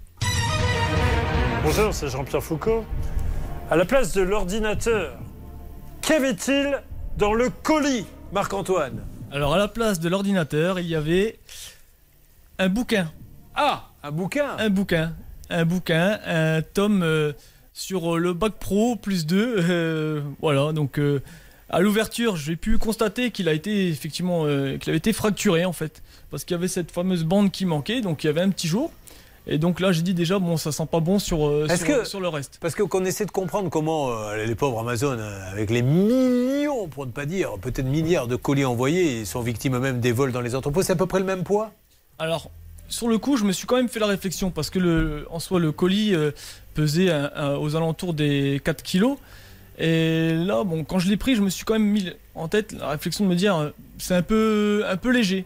Bonjour, 1.64 1.92
c'est 1.92 2.09
Jean-Pierre 2.09 2.42
Foucault. 2.42 2.85
À 3.71 3.77
la 3.77 3.85
place 3.85 4.12
de 4.12 4.23
l'ordinateur, 4.23 5.18
qu'avait-il 6.01 6.81
dans 7.16 7.35
le 7.35 7.51
colis, 7.51 8.07
Marc-Antoine? 8.33 9.05
Alors 9.33 9.55
à 9.55 9.59
la 9.59 9.68
place 9.68 9.99
de 9.99 10.09
l'ordinateur, 10.09 10.79
il 10.79 10.87
y 10.87 10.95
avait 10.95 11.38
un 12.59 12.68
bouquin. 12.68 13.11
Ah, 13.55 13.88
un 14.03 14.11
bouquin 14.12 14.57
Un 14.59 14.71
bouquin. 14.71 15.12
Un 15.51 15.64
bouquin, 15.64 16.21
un 16.27 16.62
tome 16.62 17.03
euh, 17.03 17.33
sur 17.73 18.14
euh, 18.14 18.18
le 18.18 18.33
bac 18.33 18.53
pro 18.61 18.97
plus 18.97 19.27
2. 19.27 20.23
voilà, 20.40 20.73
donc 20.73 20.99
euh, 20.99 21.21
à 21.72 21.80
l'ouverture, 21.80 22.37
j'ai 22.37 22.56
pu 22.56 22.78
constater 22.78 23.30
qu'il 23.30 23.48
a 23.48 23.52
été 23.54 23.88
effectivement 23.88 24.44
euh, 24.46 24.76
qu'il 24.78 24.90
avait 24.90 24.98
été 24.98 25.12
fracturé 25.12 25.64
en 25.64 25.72
fait. 25.72 26.02
Parce 26.30 26.44
qu'il 26.44 26.54
y 26.54 26.58
avait 26.58 26.68
cette 26.68 26.90
fameuse 26.90 27.24
bande 27.24 27.50
qui 27.50 27.64
manquait, 27.66 28.00
donc 28.00 28.22
il 28.24 28.26
y 28.26 28.30
avait 28.30 28.40
un 28.42 28.50
petit 28.50 28.68
jour. 28.68 28.90
Et 29.48 29.58
donc 29.58 29.80
là, 29.80 29.90
j'ai 29.90 30.02
dit 30.02 30.14
déjà, 30.14 30.38
bon, 30.38 30.56
ça 30.56 30.70
sent 30.70 30.87
pas 30.88 31.00
bon 31.00 31.18
sur, 31.18 31.48
euh, 31.48 31.66
sur, 31.68 31.85
que- 31.87 32.04
sur 32.04 32.20
le 32.20 32.28
reste. 32.28 32.58
Parce 32.61 32.76
que 32.76 32.85
qu'on 32.85 33.04
essaie 33.04 33.24
de 33.26 33.32
comprendre 33.32 33.70
comment 33.70 34.12
euh, 34.12 34.44
les 34.46 34.54
pauvres 34.54 34.78
Amazon, 34.78 35.16
euh, 35.18 35.50
avec 35.50 35.68
les 35.70 35.82
millions, 35.82 36.87
pour 36.87 37.06
ne 37.06 37.11
pas 37.11 37.26
dire 37.26 37.58
peut-être 37.61 37.87
milliards 37.87 38.28
de 38.28 38.37
colis 38.37 38.64
envoyés, 38.64 39.18
ils 39.20 39.26
sont 39.26 39.40
victimes 39.40 39.74
eux-mêmes 39.76 39.98
des 39.98 40.12
vols 40.12 40.30
dans 40.30 40.40
les 40.42 40.54
entrepôts, 40.54 40.82
c'est 40.82 40.92
à 40.92 40.96
peu 40.96 41.06
près 41.06 41.18
le 41.18 41.24
même 41.24 41.42
poids 41.42 41.72
Alors, 42.20 42.50
sur 42.88 43.08
le 43.08 43.18
coup, 43.18 43.37
je 43.37 43.42
me 43.44 43.50
suis 43.52 43.66
quand 43.66 43.76
même 43.76 43.88
fait 43.88 43.98
la 43.98 44.06
réflexion 44.06 44.50
parce 44.52 44.70
que 44.70 44.78
le, 44.78 45.26
en 45.28 45.40
soi, 45.40 45.58
le 45.58 45.72
colis 45.72 46.14
euh, 46.14 46.30
pesait 46.74 47.11
aux 47.58 47.74
alentours 47.74 48.14
des 48.14 48.61
4 48.64 48.82
kilos. 48.85 49.18
Et 49.83 50.35
là, 50.35 50.62
bon, 50.62 50.85
quand 50.85 51.01
je 51.01 51.09
l'ai 51.09 51.16
pris, 51.16 51.35
je 51.35 51.42
me 51.42 51.51
suis 51.51 51.64
quand 51.64 51.73
même 51.73 51.83
mis 51.83 52.09
en 52.37 52.47
tête 52.47 52.71
la 52.71 52.90
réflexion 52.90 53.25
de 53.25 53.31
me 53.31 53.35
dire, 53.35 53.57
euh, 53.57 53.71
c'est 53.99 54.14
un 54.14 54.23
peu, 54.23 54.85
un 54.88 54.97
peu 54.97 55.11
léger. 55.11 55.45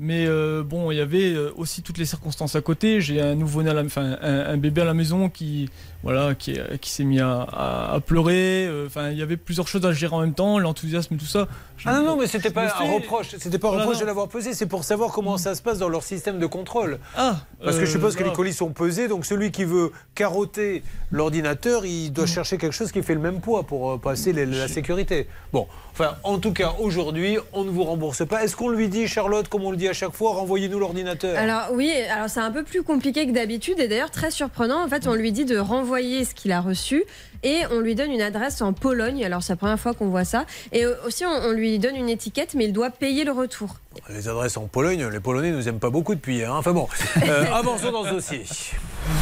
Mais 0.00 0.26
euh, 0.26 0.64
bon, 0.64 0.90
il 0.90 0.96
y 0.96 1.00
avait 1.00 1.32
euh, 1.32 1.52
aussi 1.54 1.82
toutes 1.82 1.96
les 1.98 2.04
circonstances 2.04 2.56
à 2.56 2.60
côté. 2.60 3.00
J'ai 3.00 3.20
un 3.20 3.36
nouveau-né, 3.36 3.70
enfin 3.70 4.18
un 4.20 4.56
bébé 4.56 4.80
à 4.80 4.84
la 4.84 4.92
maison 4.92 5.28
qui, 5.28 5.70
voilà, 6.02 6.34
qui, 6.34 6.52
est- 6.52 6.78
qui 6.78 6.90
s'est 6.90 7.04
mis 7.04 7.20
à, 7.20 7.42
à- 7.42 7.94
à 7.94 8.00
pleurer. 8.00 8.66
Euh, 8.66 8.86
Enfin, 8.86 9.10
il 9.10 9.18
y 9.18 9.22
avait 9.22 9.36
plusieurs 9.36 9.66
choses 9.68 9.84
à 9.84 9.92
gérer 9.92 10.14
en 10.14 10.20
même 10.20 10.34
temps, 10.34 10.58
l'enthousiasme, 10.58 11.16
tout 11.16 11.24
ça. 11.26 11.48
Je- 11.76 11.88
Ah 11.88 11.94
non, 11.98 12.02
non, 12.04 12.16
mais 12.16 12.26
c'était 12.26 12.50
pas 12.50 12.64
me 12.64 12.68
un 12.70 12.94
reproche, 12.94 13.28
c'était 13.38 13.58
pas 13.58 13.68
un 13.68 13.72
reproche 13.78 13.98
de 13.98 14.04
l'avoir 14.06 14.28
pesé, 14.28 14.54
c'est 14.54 14.66
pour 14.66 14.84
savoir 14.84 15.10
comment 15.12 15.36
ça 15.38 15.54
se 15.54 15.60
passe 15.62 15.78
dans 15.78 15.88
leur 15.88 16.02
système 16.02 16.38
de 16.38 16.46
contrôle. 16.46 16.98
Ah, 17.16 17.36
Parce 17.62 17.76
que 17.76 17.84
je 17.84 17.90
euh, 17.90 17.92
suppose 17.92 18.14
que 18.16 18.22
les 18.24 18.32
colis 18.32 18.52
sont 18.54 18.70
pesés, 18.70 19.08
donc 19.08 19.26
celui 19.26 19.50
qui 19.50 19.64
veut 19.64 19.90
carotter 20.14 20.82
l'ordinateur, 21.10 21.84
il 21.84 22.10
Mm. 22.10 22.12
doit 22.12 22.26
chercher 22.26 22.58
quelque 22.58 22.72
chose 22.72 22.92
qui 22.92 23.02
fait 23.02 23.14
le 23.14 23.20
même 23.20 23.40
poids 23.40 23.64
pour 23.64 23.92
euh, 23.92 23.98
passer 23.98 24.32
les- 24.32 24.46
la 24.46 24.68
sécurité. 24.68 25.26
Bon, 25.52 25.66
enfin, 25.92 26.14
en 26.22 26.38
tout 26.38 26.52
cas, 26.52 26.72
aujourd'hui, 26.78 27.38
on 27.52 27.64
ne 27.64 27.70
vous 27.70 27.84
rembourse 27.84 28.24
pas. 28.26 28.44
Est-ce 28.44 28.54
qu'on 28.56 28.68
lui 28.70 28.88
dit, 28.88 29.06
Charlotte, 29.08 29.48
comme 29.48 29.64
on 29.64 29.70
le 29.70 29.76
dit 29.76 29.88
à 29.88 29.92
chaque 29.92 30.12
fois, 30.12 30.32
renvoyez-nous 30.34 30.78
l'ordinateur? 30.78 31.36
Alors 31.38 31.68
oui, 31.72 31.90
alors 32.10 32.28
c'est 32.28 32.40
un 32.40 32.50
peu 32.52 32.62
plus 32.64 32.82
compliqué 32.82 33.26
que 33.26 33.32
d'habitude 33.32 33.78
et 33.80 33.88
d'ailleurs 33.88 34.10
très 34.10 34.30
surprenant. 34.30 34.84
En 34.84 34.88
fait, 34.88 35.06
on 35.08 35.14
lui 35.14 35.32
dit 35.32 35.44
de 35.44 35.58
renvoyer 35.58 35.95
envoyer 35.96 36.26
ce 36.26 36.34
qu'il 36.34 36.52
a 36.52 36.60
reçu 36.60 37.04
et 37.42 37.62
on 37.70 37.80
lui 37.80 37.94
donne 37.94 38.10
une 38.12 38.20
adresse 38.20 38.60
en 38.60 38.74
Pologne. 38.74 39.24
Alors 39.24 39.42
c'est 39.42 39.54
la 39.54 39.56
première 39.56 39.80
fois 39.80 39.94
qu'on 39.94 40.08
voit 40.08 40.24
ça. 40.26 40.44
Et 40.72 40.84
euh, 40.84 40.94
aussi 41.06 41.24
on, 41.24 41.30
on 41.30 41.52
lui 41.52 41.78
donne 41.78 41.96
une 41.96 42.10
étiquette, 42.10 42.52
mais 42.54 42.66
il 42.66 42.72
doit 42.74 42.90
payer 42.90 43.24
le 43.24 43.32
retour. 43.32 43.76
Les 44.10 44.28
adresses 44.28 44.58
en 44.58 44.66
Pologne, 44.66 45.06
les 45.10 45.20
Polonais 45.20 45.52
nous 45.52 45.66
aiment 45.68 45.78
pas 45.80 45.88
beaucoup 45.90 46.14
depuis 46.14 46.36
hier. 46.36 46.52
hein. 46.52 46.58
Enfin 46.58 46.72
bon, 46.72 46.86
euh, 47.26 47.44
avançons 47.54 47.92
dans 47.92 48.04
ce 48.04 48.10
dossier. 48.10 48.44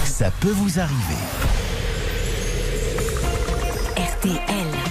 Ça 0.04 0.32
peut 0.40 0.48
vous 0.50 0.80
arriver. 0.80 1.14
RTL. 3.96 4.83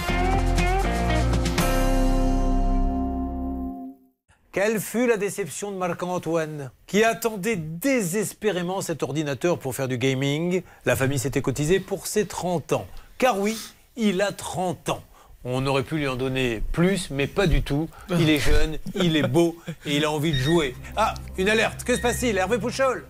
Quelle 4.54 4.78
fut 4.78 5.08
la 5.08 5.16
déception 5.16 5.72
de 5.72 5.76
Marc-Antoine, 5.76 6.70
qui 6.86 7.02
attendait 7.02 7.56
désespérément 7.56 8.82
cet 8.82 9.02
ordinateur 9.02 9.58
pour 9.58 9.74
faire 9.74 9.88
du 9.88 9.98
gaming? 9.98 10.62
La 10.86 10.94
famille 10.94 11.18
s'était 11.18 11.42
cotisée 11.42 11.80
pour 11.80 12.06
ses 12.06 12.24
30 12.26 12.72
ans. 12.72 12.86
Car 13.18 13.40
oui, 13.40 13.58
il 13.96 14.22
a 14.22 14.30
30 14.30 14.90
ans. 14.90 15.02
On 15.42 15.66
aurait 15.66 15.82
pu 15.82 15.96
lui 15.96 16.06
en 16.06 16.14
donner 16.14 16.62
plus, 16.70 17.10
mais 17.10 17.26
pas 17.26 17.48
du 17.48 17.62
tout. 17.62 17.88
Il 18.10 18.30
est 18.30 18.38
jeune, 18.38 18.78
il 18.94 19.16
est 19.16 19.26
beau 19.26 19.56
et 19.86 19.96
il 19.96 20.04
a 20.04 20.10
envie 20.12 20.30
de 20.30 20.38
jouer. 20.38 20.76
Ah, 20.96 21.14
une 21.36 21.48
alerte. 21.48 21.82
Que 21.82 21.96
se 21.96 22.00
passe-t-il? 22.00 22.38
Hervé 22.38 22.58
Pouchol? 22.58 23.08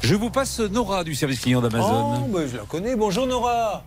Je 0.00 0.14
vous 0.14 0.30
passe 0.30 0.60
Nora 0.60 1.02
du 1.02 1.16
service 1.16 1.40
client 1.40 1.60
Oh, 1.64 1.68
d'Amazon. 1.68 2.28
bah, 2.28 2.46
je 2.46 2.56
la 2.56 2.62
connais. 2.62 2.94
Bonjour 2.94 3.26
Nora. 3.26 3.84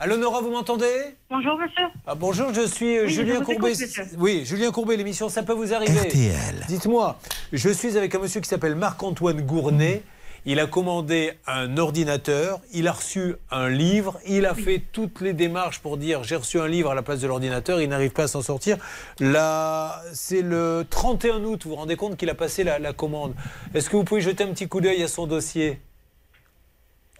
Allô 0.00 0.16
Nora, 0.16 0.40
vous 0.40 0.50
m'entendez? 0.52 0.86
Bonjour 1.28 1.58
monsieur. 1.58 1.86
Ah, 2.06 2.14
bonjour, 2.14 2.54
je 2.54 2.60
suis 2.66 2.98
euh, 2.98 3.04
Oui, 3.06 3.10
Julien 3.12 3.40
Courbet. 3.42 3.72
écoute. 3.72 4.04
Oui, 4.18 4.44
Julien 4.44 4.70
Courbet, 4.70 4.96
l'émission 4.96 5.28
Ça 5.28 5.42
peut 5.42 5.52
vous 5.54 5.74
arriver. 5.74 5.98
RTL. 5.98 6.64
Dites-moi, 6.68 7.18
je 7.52 7.68
suis 7.68 7.96
avec 7.98 8.14
un 8.14 8.20
monsieur 8.20 8.40
qui 8.40 8.48
s'appelle 8.48 8.76
Marc-Antoine 8.76 9.40
Gournet. 9.42 10.02
Il 10.46 10.60
a 10.60 10.66
commandé 10.66 11.32
un 11.48 11.76
ordinateur, 11.78 12.60
il 12.72 12.86
a 12.86 12.92
reçu 12.92 13.34
un 13.50 13.68
livre, 13.68 14.18
il 14.24 14.46
a 14.46 14.54
fait 14.54 14.80
toutes 14.92 15.20
les 15.20 15.32
démarches 15.32 15.80
pour 15.80 15.96
dire 15.98 16.22
j'ai 16.22 16.36
reçu 16.36 16.60
un 16.60 16.68
livre 16.68 16.92
à 16.92 16.94
la 16.94 17.02
place 17.02 17.18
de 17.20 17.26
l'ordinateur, 17.26 17.82
il 17.82 17.88
n'arrive 17.88 18.12
pas 18.12 18.22
à 18.22 18.28
s'en 18.28 18.40
sortir. 18.40 18.76
Là, 19.18 20.00
c'est 20.14 20.40
le 20.42 20.86
31 20.88 21.42
août, 21.44 21.64
vous 21.64 21.70
vous 21.70 21.76
rendez 21.76 21.96
compte 21.96 22.16
qu'il 22.16 22.30
a 22.30 22.34
passé 22.34 22.62
la, 22.62 22.78
la 22.78 22.92
commande. 22.92 23.34
Est-ce 23.74 23.90
que 23.90 23.96
vous 23.96 24.04
pouvez 24.04 24.20
jeter 24.20 24.44
un 24.44 24.52
petit 24.52 24.68
coup 24.68 24.80
d'œil 24.80 25.02
à 25.02 25.08
son 25.08 25.26
dossier? 25.26 25.80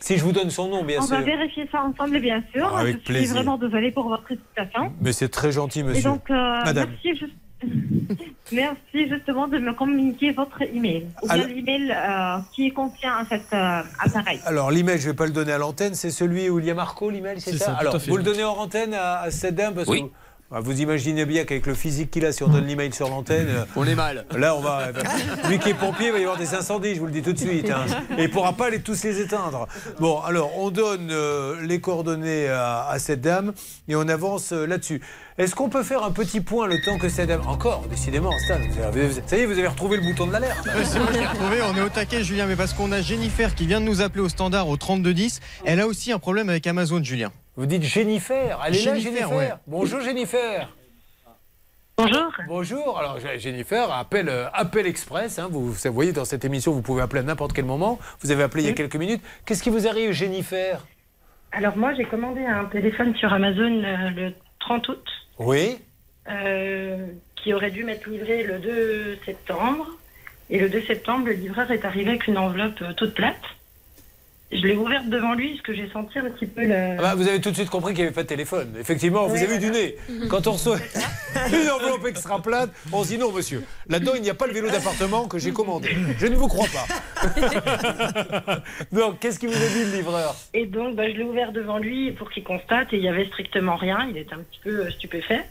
Si 0.01 0.17
je 0.17 0.25
vous 0.25 0.33
donne 0.33 0.51
son 0.51 0.69
nom, 0.69 0.85
bien 0.85 0.99
On 1.01 1.07
sûr. 1.07 1.17
va 1.17 1.23
vérifier 1.23 1.69
ça 1.73 1.83
ensemble, 1.83 2.21
bien 2.21 2.43
sûr. 2.55 2.71
Ah, 2.75 2.81
avec 2.81 2.95
je 2.99 2.99
suis 3.05 3.13
plaisir. 3.13 3.35
vraiment 3.35 3.59
désolée 3.59 3.91
pour 3.91 4.09
votre 4.09 4.29
situation. 4.29 4.93
Mais 5.01 5.13
c'est 5.13 5.29
très 5.29 5.51
gentil, 5.53 5.81
Et 5.81 5.83
monsieur. 5.83 6.03
donc, 6.11 6.31
euh, 6.31 6.35
Madame. 6.65 6.91
merci, 6.91 7.19
juste- 7.19 7.35
merci 8.53 9.09
justement 9.09 9.49
de 9.49 9.59
me 9.59 9.73
communiquer 9.75 10.31
votre 10.33 10.63
email. 10.63 11.07
Ou 11.23 11.27
bien 11.27 11.35
Alors- 11.35 11.47
l'email 11.49 11.91
euh, 11.91 12.39
qui 12.55 12.71
contient 12.73 13.25
cet 13.29 13.53
euh, 13.53 13.83
appareil. 13.99 14.41
Alors 14.47 14.71
l'email, 14.71 14.99
je 14.99 15.07
ne 15.07 15.11
vais 15.13 15.17
pas 15.17 15.27
le 15.27 15.33
donner 15.33 15.53
à 15.53 15.59
l'antenne, 15.59 15.95
c'est 15.95 16.11
celui 16.11 16.49
où 16.49 16.61
il 16.61 16.67
y 16.67 16.71
a 16.71 16.75
Marco, 16.75 17.11
l'email, 17.11 17.41
c'est 17.41 17.57
ça, 17.59 17.75
Alors, 17.75 17.99
vous 17.99 18.17
le 18.17 18.23
donnez 18.23 18.45
en 18.45 18.53
antenne 18.57 18.95
à, 18.95 19.21
à 19.23 19.31
cette 19.33 19.57
dame 19.57 19.75
parce 19.75 19.89
Oui. 19.89 20.03
que 20.05 20.09
vous 20.51 20.81
imaginez 20.81 21.27
bien 21.27 21.45
qu'avec 21.45 21.67
le 21.67 21.75
physique 21.75 22.11
qu'il 22.11 22.25
a, 22.25 22.33
si 22.33 22.43
on 22.43 22.49
donne 22.49 22.67
l'email 22.67 22.93
sur 22.93 23.09
l'antenne, 23.11 23.49
euh, 23.49 23.65
On 23.77 23.85
est 23.87 23.95
mal. 23.95 24.25
là 24.37 24.55
on 24.57 24.61
va. 24.61 24.89
Lui 25.49 25.59
qui 25.59 25.69
est 25.71 25.75
pompier, 25.75 26.07
il 26.07 26.13
va 26.13 26.19
y 26.19 26.23
avoir 26.23 26.39
des 26.39 26.55
incendies, 26.55 26.95
je 26.95 27.01
vous 27.01 27.07
le 27.07 27.13
dis 27.13 27.23
tout 27.23 27.33
de 27.35 27.39
suite. 27.39 27.71
hein. 27.71 27.85
Et 28.17 28.23
il 28.23 28.29
ne 28.29 28.33
pourra 28.33 28.55
pas 28.55 28.71
les, 28.71 28.81
tous 28.81 29.03
les 29.05 29.21
éteindre. 29.21 29.69
Bon, 30.01 30.21
alors 30.21 30.57
on 30.59 30.71
donne 30.71 31.11
euh, 31.11 31.57
les 31.67 31.81
coordonnées 31.81 32.49
à, 32.49 32.87
à 32.89 32.99
cette 32.99 33.21
dame 33.21 33.53
et 33.89 33.97
on 33.97 34.09
avance 34.09 34.53
euh, 34.53 34.67
là-dessus. 34.67 35.03
Est-ce 35.37 35.55
qu'on 35.55 35.69
peut 35.69 35.83
faire 35.85 36.03
un 36.03 36.11
petit 36.11 36.41
point 36.41 36.67
le 36.67 36.81
temps 36.81 36.99
que 36.99 37.09
cette 37.09 37.29
dame. 37.29 37.43
Encore, 37.47 37.85
décidément, 37.91 38.33
Stan, 38.47 38.55
vous 38.59 38.83
avez- 38.83 39.11
ça 39.27 39.37
y 39.37 39.41
est, 39.43 39.47
vous 39.47 39.53
avez 39.59 39.69
retrouvé 39.69 39.97
le 39.99 40.03
bouton 40.03 40.27
de 40.27 40.33
l'alerte. 40.33 40.67
C'est 40.85 40.99
moi 40.99 41.09
qui 41.13 41.19
l'ai 41.19 41.27
retrouvé, 41.27 41.59
on 41.63 41.77
est 41.77 41.83
au 41.83 41.89
taquet 41.91 42.25
Julien, 42.25 42.47
mais 42.47 42.57
parce 42.57 42.73
qu'on 42.73 42.91
a 42.91 43.01
Jennifer 43.03 43.55
qui 43.55 43.67
vient 43.67 43.81
de 43.81 43.87
nous 43.87 44.01
appeler 44.01 44.23
au 44.23 44.29
standard 44.29 44.69
au 44.69 44.77
3210. 44.77 45.41
Elle 45.65 45.79
a 45.81 45.87
aussi 45.87 46.11
un 46.11 46.19
problème 46.19 46.49
avec 46.49 46.67
Amazon, 46.67 47.05
Julien. 47.05 47.31
Vous 47.59 47.67
dites 47.67 47.83
Jennifer, 47.83 48.57
elle 48.65 48.77
est 48.77 48.85
là, 48.85 48.95
Jennifer, 48.95 49.33
ouais. 49.33 49.51
Bonjour 49.67 50.01
Jennifer. 50.01 50.69
Bonjour. 51.97 52.33
Bonjour, 52.47 52.97
alors 53.01 53.19
Jennifer, 53.39 53.91
appel, 53.91 54.29
euh, 54.29 54.49
appel 54.53 54.87
express. 54.87 55.41
hein. 55.41 55.49
vous, 55.51 55.73
vous 55.73 55.93
voyez, 55.93 56.13
dans 56.13 56.25
cette 56.25 56.45
émission, 56.45 56.71
vous 56.71 56.83
pouvez 56.83 57.03
appeler 57.03 57.19
à 57.19 57.25
n'importe 57.25 57.53
quel 57.53 57.65
moment. 57.65 57.99
Vous 58.21 58.31
avez 58.31 58.45
appelé 58.45 58.63
il 58.63 58.67
y 58.69 58.71
a 58.71 58.75
quelques 58.75 58.95
minutes. 58.95 59.21
Qu'est-ce 59.45 59.65
qui 59.65 59.71
vous 59.71 59.89
arrive, 59.89 60.13
Jennifer? 60.13 60.87
Alors 61.51 61.77
moi, 61.77 61.95
j'ai 61.95 62.05
commandé 62.05 62.47
un 62.47 62.67
téléphone 62.67 63.17
sur 63.17 63.33
Amazon 63.33 63.83
euh, 63.83 64.11
le 64.11 64.35
30 64.61 64.89
août, 64.91 65.05
Oui 65.41 65.81
euh, 66.31 67.09
qui 67.35 67.53
aurait 67.55 67.73
dû 67.73 67.83
m'être 67.83 68.09
livré 68.09 68.45
le 68.45 68.61
2 68.61 69.19
septembre. 69.27 69.89
Et 70.51 70.61
le 70.61 70.69
2 70.69 70.83
septembre, 70.83 71.27
le 71.27 71.33
livreur 71.33 71.69
est 71.73 71.85
arrivé 71.85 72.11
avec 72.11 72.29
une 72.29 72.39
enveloppe 72.39 72.81
euh, 72.83 72.93
toute 72.93 73.15
plate. 73.15 73.35
Je 74.51 74.67
l'ai 74.67 74.77
ouverte 74.77 75.09
devant 75.09 75.35
lui 75.35 75.51
parce 75.51 75.61
que 75.63 75.75
j'ai 75.75 75.91
senti 75.91 76.19
un 76.19 76.31
petit 76.31 76.47
peu 76.47 76.65
le... 76.65 76.97
Ah 76.99 77.03
bah, 77.03 77.15
Vous 77.15 77.29
avez 77.29 77.41
tout 77.41 77.51
de 77.51 77.55
suite 77.55 77.69
compris 77.69 77.93
qu'il 77.93 78.03
n'y 78.03 78.07
avait 78.07 78.15
pas 78.15 78.23
de 78.23 78.29
téléphone. 78.29 78.75
Effectivement, 78.81 79.27
vous 79.27 79.37
avez 79.37 79.59
du 79.59 79.67
voilà. 79.67 79.83
nez. 79.83 79.97
Quand 80.31 80.47
on 80.47 80.53
reçoit 80.53 80.79
une 81.53 81.69
enveloppe 81.69 82.07
extra 82.07 82.41
plate, 82.41 82.71
on 82.91 83.05
se 83.05 83.09
dit 83.09 83.19
non, 83.19 83.31
monsieur. 83.31 83.63
Là-dedans, 83.89 84.13
il 84.17 84.23
n'y 84.23 84.31
a 84.31 84.35
pas 84.35 84.47
le 84.47 84.55
vélo 84.55 84.71
d'appartement 84.71 85.29
que 85.29 85.39
j'ai 85.39 85.53
commandé. 85.53 85.91
Je 86.19 86.27
ne 86.27 86.35
vous 86.35 86.49
crois 86.49 86.67
pas. 86.67 86.87
Donc, 88.93 89.19
qu'est-ce 89.21 89.39
qu'il 89.39 89.51
vous 89.51 89.63
a 89.63 89.69
dit, 89.69 89.85
le 89.85 89.97
livreur? 89.97 90.35
Et 90.55 90.65
donc, 90.65 90.97
bah, 90.97 91.11
je 91.11 91.17
l'ai 91.17 91.25
ouvert 91.25 91.53
devant 91.53 91.79
lui 91.79 92.13
pour 92.13 92.31
qu'il 92.31 92.45
constate 92.45 92.93
et 92.93 92.97
il 92.97 93.03
y 93.03 93.09
avait 93.09 93.27
strictement 93.27 93.77
rien. 93.77 94.09
Il 94.11 94.17
était 94.17 94.35
un 94.35 94.39
petit 94.39 94.61
peu 94.63 94.91
stupéfait. 94.91 95.45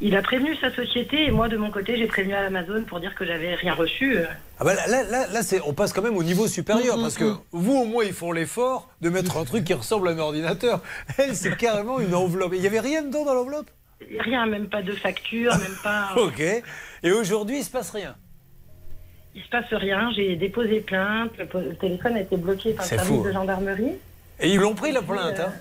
Il 0.00 0.16
a 0.16 0.22
prévenu 0.22 0.54
sa 0.56 0.72
société 0.74 1.24
et 1.24 1.30
moi, 1.30 1.48
de 1.48 1.56
mon 1.56 1.70
côté, 1.70 1.96
j'ai 1.96 2.06
prévenu 2.06 2.34
à 2.34 2.46
Amazon 2.46 2.84
pour 2.84 3.00
dire 3.00 3.14
que 3.14 3.24
j'avais 3.24 3.54
rien 3.56 3.74
reçu. 3.74 4.16
euh. 4.16 4.26
Ah 4.60 4.64
bah 4.64 4.74
là, 4.74 5.02
là, 5.02 5.26
là, 5.26 5.40
on 5.66 5.72
passe 5.72 5.92
quand 5.92 6.02
même 6.02 6.16
au 6.16 6.22
niveau 6.22 6.46
supérieur 6.46 6.98
Mm, 6.98 7.02
parce 7.02 7.16
mm, 7.16 7.18
que 7.18 7.34
vous 7.52 7.76
au 7.76 7.84
moins 7.84 8.04
ils 8.04 8.12
font 8.12 8.32
l'effort 8.32 8.88
de 9.00 9.10
mettre 9.10 9.36
un 9.36 9.44
truc 9.44 9.64
qui 9.64 9.74
ressemble 9.74 10.08
à 10.08 10.12
un 10.12 10.18
ordinateur. 10.18 10.80
Elle 11.18 11.34
c'est 11.34 11.56
carrément 11.56 12.00
une 12.00 12.14
enveloppe. 12.14 12.52
Il 12.54 12.62
y 12.62 12.66
avait 12.66 12.80
rien 12.80 13.02
dedans 13.02 13.24
dans 13.24 13.34
l'enveloppe? 13.34 13.70
Rien, 14.20 14.46
même 14.46 14.68
pas 14.68 14.82
de 14.82 14.92
facture, 14.92 15.56
même 15.56 15.76
pas. 15.82 16.10
Ok. 16.16 16.40
Et 16.40 17.12
aujourd'hui 17.12 17.58
il 17.58 17.64
se 17.64 17.70
passe 17.70 17.90
rien? 17.90 18.16
Il 19.34 19.42
se 19.42 19.48
passe 19.48 19.72
rien. 19.72 20.10
J'ai 20.14 20.36
déposé 20.36 20.80
plainte. 20.80 21.32
Le, 21.38 21.74
téléphone 21.74 22.16
a 22.16 22.20
été 22.20 22.36
bloqué 22.36 22.72
par 22.72 22.84
le 22.84 22.88
service 22.88 23.06
fou, 23.08 23.22
de 23.22 23.28
hein. 23.28 23.32
gendarmerie. 23.32 23.92
Et 24.40 24.50
ils 24.50 24.58
l'ont 24.58 24.74
pris 24.74 24.92
la 24.92 25.02
plainte. 25.02 25.40
Hein? 25.40 25.52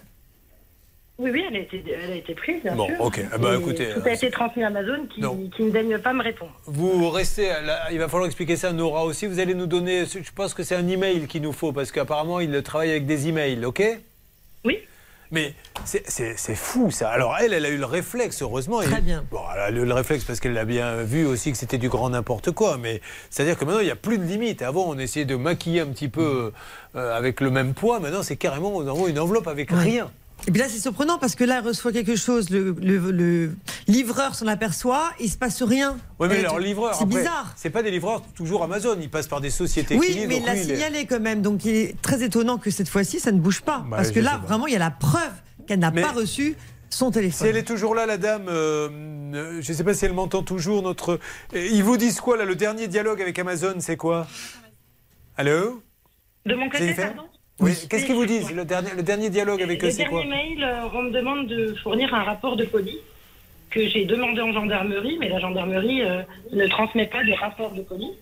Oui, 1.20 1.32
oui, 1.32 1.44
elle 1.50 1.56
a 1.56 1.60
été, 1.60 1.84
elle 2.04 2.12
a 2.12 2.16
été 2.16 2.36
prise, 2.36 2.62
bien 2.62 2.76
Bon, 2.76 2.86
sûr. 2.86 2.96
ok. 3.02 3.22
Ah 3.34 3.38
bah, 3.40 3.56
écoutez, 3.58 3.88
Tout 3.96 4.08
a 4.08 4.12
été 4.12 4.30
transmis 4.30 4.64
à 4.64 4.68
Amazon 4.68 5.08
qui, 5.10 5.22
ne 5.22 5.72
daigne 5.72 5.98
pas 5.98 6.14
me 6.14 6.22
répondre. 6.22 6.52
vous 6.68 7.10
restez. 7.10 7.48
là, 7.48 7.88
il 7.92 7.98
va 7.98 8.08
falloir 8.08 8.28
expliquer 8.28 8.56
ça 8.56 8.70
à 8.70 8.72
Nora 8.74 9.04
aussi. 9.04 9.26
Vous 9.26 9.40
allez 9.40 9.56
nous 9.56 9.66
donner. 9.66 10.06
Je 10.06 10.32
pense 10.36 10.54
que 10.54 10.62
c'est 10.62 10.76
un 10.76 10.88
email 10.88 11.26
qu'il 11.26 11.42
nous 11.42 11.54
faut 11.54 11.72
parce 11.72 11.92
qu'apparemment 11.92 12.40
il 12.40 12.62
travaille 12.62 12.92
avec 12.92 13.08
des 13.08 13.28
emails. 13.30 13.66
Ok? 13.66 13.82
Oui. 14.64 14.78
Mais 15.32 15.56
c'est- 15.86 16.04
c'est 16.08 16.38
c'est 16.38 16.56
fou 16.56 16.90
ça. 16.92 17.10
Alors 17.10 17.36
elle, 17.38 17.52
elle 17.52 17.66
a 17.66 17.70
eu 17.70 17.78
le 17.78 17.86
réflexe, 17.86 18.42
heureusement. 18.44 18.80
Très 18.82 19.00
Et- 19.00 19.02
bien. 19.02 19.26
Bon, 19.32 19.42
elle 19.56 19.60
a 19.62 19.70
eu 19.72 19.86
le 19.86 19.94
réflexe 19.94 20.24
parce 20.24 20.40
qu'elle 20.40 20.58
a 20.58 20.64
bien 20.66 21.02
vu 21.02 21.26
aussi 21.26 21.52
que 21.52 21.58
c'était 21.58 21.80
du 21.80 21.90
grand 21.90 22.12
n'importe 22.12 22.52
quoi. 22.52 22.78
Mais 22.78 23.02
c'est-à-dire 23.32 23.58
que 23.58 23.66
maintenant, 23.66 23.82
il 23.82 23.86
n'y 23.86 23.92
a 23.92 23.96
plus 23.98 24.20
de 24.20 24.24
limite. 24.24 24.62
Avant, 24.62 24.86
on 24.88 24.98
essayait 25.00 25.26
de 25.26 25.36
maquiller 25.36 25.82
un 25.82 25.88
petit 25.88 26.08
peu 26.10 26.54
euh, 26.96 27.18
avec 27.18 27.42
le 27.42 27.50
même 27.50 27.74
poids. 27.74 28.00
Maintenant, 28.00 28.22
c'est 28.24 28.38
carrément 28.38 28.70
on 28.76 28.88
envoie 28.88 29.10
une 29.10 29.20
enveloppe 29.20 29.48
avec 29.48 29.72
Ouais. 29.72 29.80
rien. 29.80 30.12
Et 30.48 30.52
puis 30.52 30.62
là, 30.62 30.68
c'est 30.70 30.80
surprenant 30.80 31.18
parce 31.18 31.36
que 31.36 31.44
là, 31.44 31.60
il 31.62 31.68
reçoit 31.68 31.92
quelque 31.92 32.16
chose, 32.16 32.50
le, 32.50 32.72
le- 32.80 33.12
le 33.12 33.56
livreur 33.88 34.36
s'en 34.36 34.48
aperçoit, 34.48 35.12
il 35.20 35.30
se 35.30 35.38
passe 35.38 35.62
rien. 35.64 35.98
Oui, 36.20 36.28
mais 36.30 36.36
Euh, 36.38 36.40
alors 36.42 36.60
livreur, 36.60 36.96
C'est 36.96 37.06
bizarre. 37.06 37.54
C'est 37.58 37.70
pas 37.70 37.84
des 37.84 37.92
livreurs 37.92 38.22
toujours 38.36 38.64
Amazon. 38.64 38.98
Ils 39.02 39.10
passent 39.10 39.28
par 39.28 39.42
des 39.42 39.50
sociétés 39.50 39.98
Oui, 39.98 40.26
mais 40.28 40.36
il 40.36 40.40
donc 40.40 40.48
l'a 40.48 40.56
il 40.56 40.64
signalé 40.66 41.06
quand 41.06 41.20
même, 41.20 41.42
donc 41.42 41.66
il 41.66 41.76
est 41.76 42.02
très 42.02 42.24
étonnant 42.24 42.58
que 42.58 42.70
cette 42.72 42.88
fois-ci, 42.88 43.20
ça 43.20 43.32
ne 43.32 43.40
bouge 43.40 43.62
pas. 43.62 43.80
Bah, 43.90 43.98
parce 43.98 44.12
que 44.12 44.20
là, 44.20 44.38
vraiment, 44.38 44.68
il 44.68 44.74
y 44.74 44.78
a 44.78 44.80
la 44.80 44.92
preuve 44.92 45.32
qu'elle 45.68 45.80
n'a 45.80 45.92
Mais- 45.92 46.02
pas 46.02 46.12
reçu 46.14 46.56
son 46.90 47.08
Si 47.08 47.14
téléphone. 47.16 47.48
elle 47.50 47.58
est 47.58 47.64
toujours 47.68 47.94
là, 47.94 48.06
la 48.06 48.18
dame, 48.18 48.46
euh, 48.48 48.88
euh, 49.34 49.60
je 49.62 49.72
ne 49.72 49.78
sais 49.78 49.84
pas 49.84 49.94
si 49.94 50.06
elle 50.06 50.14
m'entend 50.14 50.44
toujours. 50.44 50.82
Notre, 50.82 51.20
ils 51.54 51.84
vous 51.84 51.98
disent 51.98 52.22
quoi 52.22 52.38
là 52.38 52.46
Le 52.46 52.56
dernier 52.56 52.88
dialogue 52.88 53.22
avec 53.22 53.38
Amazon, 53.40 53.74
c'est 53.80 53.98
quoi? 53.98 54.26
Allô? 55.36 55.82
De 56.46 56.56
mon 56.56 56.70
côté, 56.70 56.94
pardon? 56.94 57.24
Oui. 57.60 57.74
Qu'est-ce 57.90 58.06
qu'ils 58.06 58.16
vous 58.16 58.26
disent 58.26 58.52
le 58.52 58.66
dernier, 58.66 58.92
le 58.96 59.04
dernier 59.04 59.30
dialogue 59.30 59.62
avec 59.62 59.84
eux, 59.84 59.88
Le 59.88 59.92
c'est 59.92 60.06
quoi 60.06 60.22
dernier 60.24 60.36
mail, 60.56 60.64
euh, 60.64 60.88
on 60.94 61.02
me 61.04 61.12
demande 61.12 61.48
de 61.48 61.74
fournir 61.82 62.14
un 62.14 62.24
rapport 62.24 62.56
de 62.56 62.66
police 62.66 63.00
que 63.70 63.88
j'ai 63.88 64.06
demandé 64.06 64.42
en 64.42 64.54
gendarmerie, 64.54 65.18
mais 65.20 65.28
la 65.30 65.40
gendarmerie 65.40 66.02
euh, 66.04 66.22
ne 66.54 66.68
transmet 66.68 67.08
pas 67.08 67.24
de 67.24 67.34
rapport 67.34 67.72
de 67.72 67.82
police. 67.82 68.16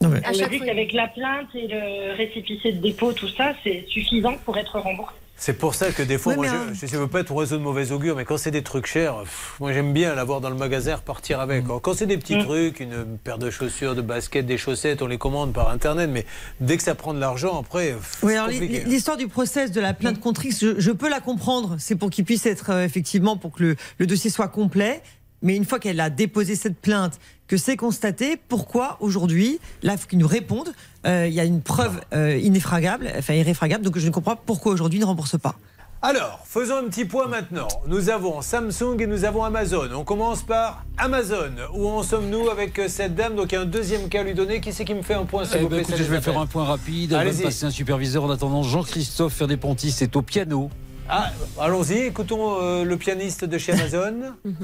Non, 0.00 0.08
mais- 0.08 0.20
me 0.26 0.34
chaque 0.34 0.50
dit 0.50 0.60
qu'avec 0.60 0.92
la 0.92 1.08
plainte 1.08 1.54
et 1.54 1.68
le 1.68 2.14
récépissé 2.16 2.72
de 2.72 2.80
dépôt, 2.80 3.12
tout 3.12 3.28
ça, 3.28 3.52
c'est 3.62 3.84
suffisant 3.88 4.36
pour 4.44 4.56
être 4.58 4.78
remboursé. 4.78 5.14
C'est 5.36 5.54
pour 5.54 5.74
ça 5.74 5.90
que 5.90 6.02
des 6.02 6.16
fois, 6.16 6.34
Oui, 6.36 6.46
moi, 6.48 6.56
je 6.72 6.96
ne 6.96 7.00
veux 7.02 7.08
pas 7.08 7.20
être 7.20 7.32
oiseau 7.32 7.58
de 7.58 7.62
mauvais 7.62 7.90
augure, 7.92 8.16
mais 8.16 8.24
quand 8.24 8.38
c'est 8.38 8.50
des 8.52 8.62
trucs 8.62 8.86
chers, 8.86 9.18
pff, 9.20 9.56
moi 9.60 9.72
j'aime 9.72 9.92
bien 9.92 10.14
l'avoir 10.14 10.40
dans 10.40 10.48
le 10.48 10.54
magasin, 10.56 10.96
repartir 10.96 11.40
avec. 11.40 11.64
Alors, 11.64 11.82
Quand 11.82 11.92
c'est 11.94 12.06
des 12.06 12.16
petits 12.16 12.36
Mm. 12.36 12.44
trucs, 12.44 12.80
une 12.80 13.18
paire 13.22 13.38
de 13.38 13.50
chaussures, 13.50 13.94
de 13.94 14.00
baskets, 14.00 14.46
des 14.46 14.56
chaussettes, 14.56 15.02
on 15.02 15.06
les 15.06 15.18
commande 15.18 15.52
par 15.52 15.68
Internet, 15.70 16.08
mais 16.10 16.24
dès 16.60 16.76
que 16.76 16.82
ça 16.82 16.94
prend 16.94 17.12
de 17.12 17.20
l'argent, 17.20 17.58
après, 17.60 17.94
Oui, 18.22 18.34
alors 18.34 18.48
l'histoire 18.48 19.16
du 19.16 19.28
process 19.28 19.70
de 19.72 19.80
la 19.80 19.92
plainte 19.92 20.20
contre 20.20 20.46
X, 20.46 20.60
je, 20.60 20.80
je 20.80 20.90
peux 20.92 21.10
la 21.10 21.20
comprendre. 21.20 21.76
C'est 21.78 21.96
pour 21.96 22.10
qu'il 22.10 22.24
puisse 22.24 22.46
être 22.46 22.70
euh, 22.70 22.84
effectivement 22.84 23.36
pour 23.36 23.52
que 23.52 23.62
le, 23.64 23.76
le 23.98 24.06
dossier 24.06 24.30
soit 24.30 24.48
complet. 24.48 25.02
Mais 25.44 25.54
une 25.54 25.64
fois 25.64 25.78
qu'elle 25.78 26.00
a 26.00 26.10
déposé 26.10 26.56
cette 26.56 26.76
plainte, 26.78 27.20
que 27.46 27.56
c'est 27.56 27.76
constaté, 27.76 28.36
pourquoi 28.48 28.96
aujourd'hui, 29.00 29.60
là, 29.82 29.92
il 29.92 29.98
faut 29.98 30.08
qu'ils 30.08 30.18
nous 30.18 30.26
répondent. 30.26 30.72
Euh, 31.06 31.26
Il 31.28 31.34
y 31.34 31.38
a 31.40 31.44
une 31.44 31.60
preuve 31.60 32.00
euh, 32.14 32.36
inéfragable, 32.38 33.12
enfin 33.16 33.34
irréfragable, 33.34 33.84
donc 33.84 33.98
je 33.98 34.06
ne 34.06 34.10
comprends 34.10 34.34
pas 34.34 34.42
pourquoi 34.44 34.72
aujourd'hui 34.72 34.98
ils 34.98 35.02
ne 35.02 35.06
remboursent 35.06 35.38
pas. 35.38 35.54
Alors, 36.00 36.40
faisons 36.44 36.76
un 36.76 36.84
petit 36.84 37.06
point 37.06 37.28
maintenant. 37.28 37.68
Nous 37.86 38.10
avons 38.10 38.42
Samsung 38.42 38.96
et 39.00 39.06
nous 39.06 39.24
avons 39.24 39.42
Amazon. 39.44 39.88
On 39.94 40.04
commence 40.04 40.42
par 40.42 40.84
Amazon. 40.98 41.52
Où 41.74 41.88
en 41.88 42.02
sommes-nous 42.02 42.50
avec 42.50 42.78
euh, 42.78 42.88
cette 42.88 43.14
dame? 43.14 43.36
Donc, 43.36 43.52
il 43.52 43.54
y 43.54 43.58
a 43.58 43.62
un 43.62 43.66
deuxième 43.66 44.10
cas 44.10 44.20
à 44.20 44.22
lui 44.22 44.34
donner. 44.34 44.60
Qui 44.60 44.72
c'est 44.74 44.84
qui 44.84 44.92
me 44.94 45.00
fait 45.02 45.14
un 45.14 45.24
point, 45.24 45.46
s'il 45.46 45.56
Eh 45.58 45.60
vous 45.60 45.68
ben, 45.68 45.76
plaît 45.76 45.82
écoutez, 45.82 45.98
je 46.04 46.10
vais 46.10 46.20
faire 46.20 46.38
un 46.38 46.44
point 46.46 46.64
rapide. 46.64 47.14
Allez-y. 47.14 47.42
passer 47.44 47.64
un 47.64 47.70
superviseur. 47.70 48.24
En 48.24 48.30
attendant, 48.30 48.62
Jean-Christophe 48.62 49.32
Ferdet-Pontis 49.34 49.94
est 50.02 50.14
au 50.16 50.20
piano. 50.22 50.68
Ah, 51.08 51.30
allons-y, 51.60 51.98
écoutons 52.06 52.58
euh, 52.62 52.84
le 52.84 52.96
pianiste 52.96 53.44
de 53.44 53.58
chez 53.58 53.72
Amazon. 53.72 54.14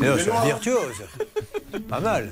Eh 0.00 0.04
c'est 0.22 0.30
un 0.30 0.44
virtuose. 0.44 1.02
Pas 1.88 1.98
mal. 2.00 2.30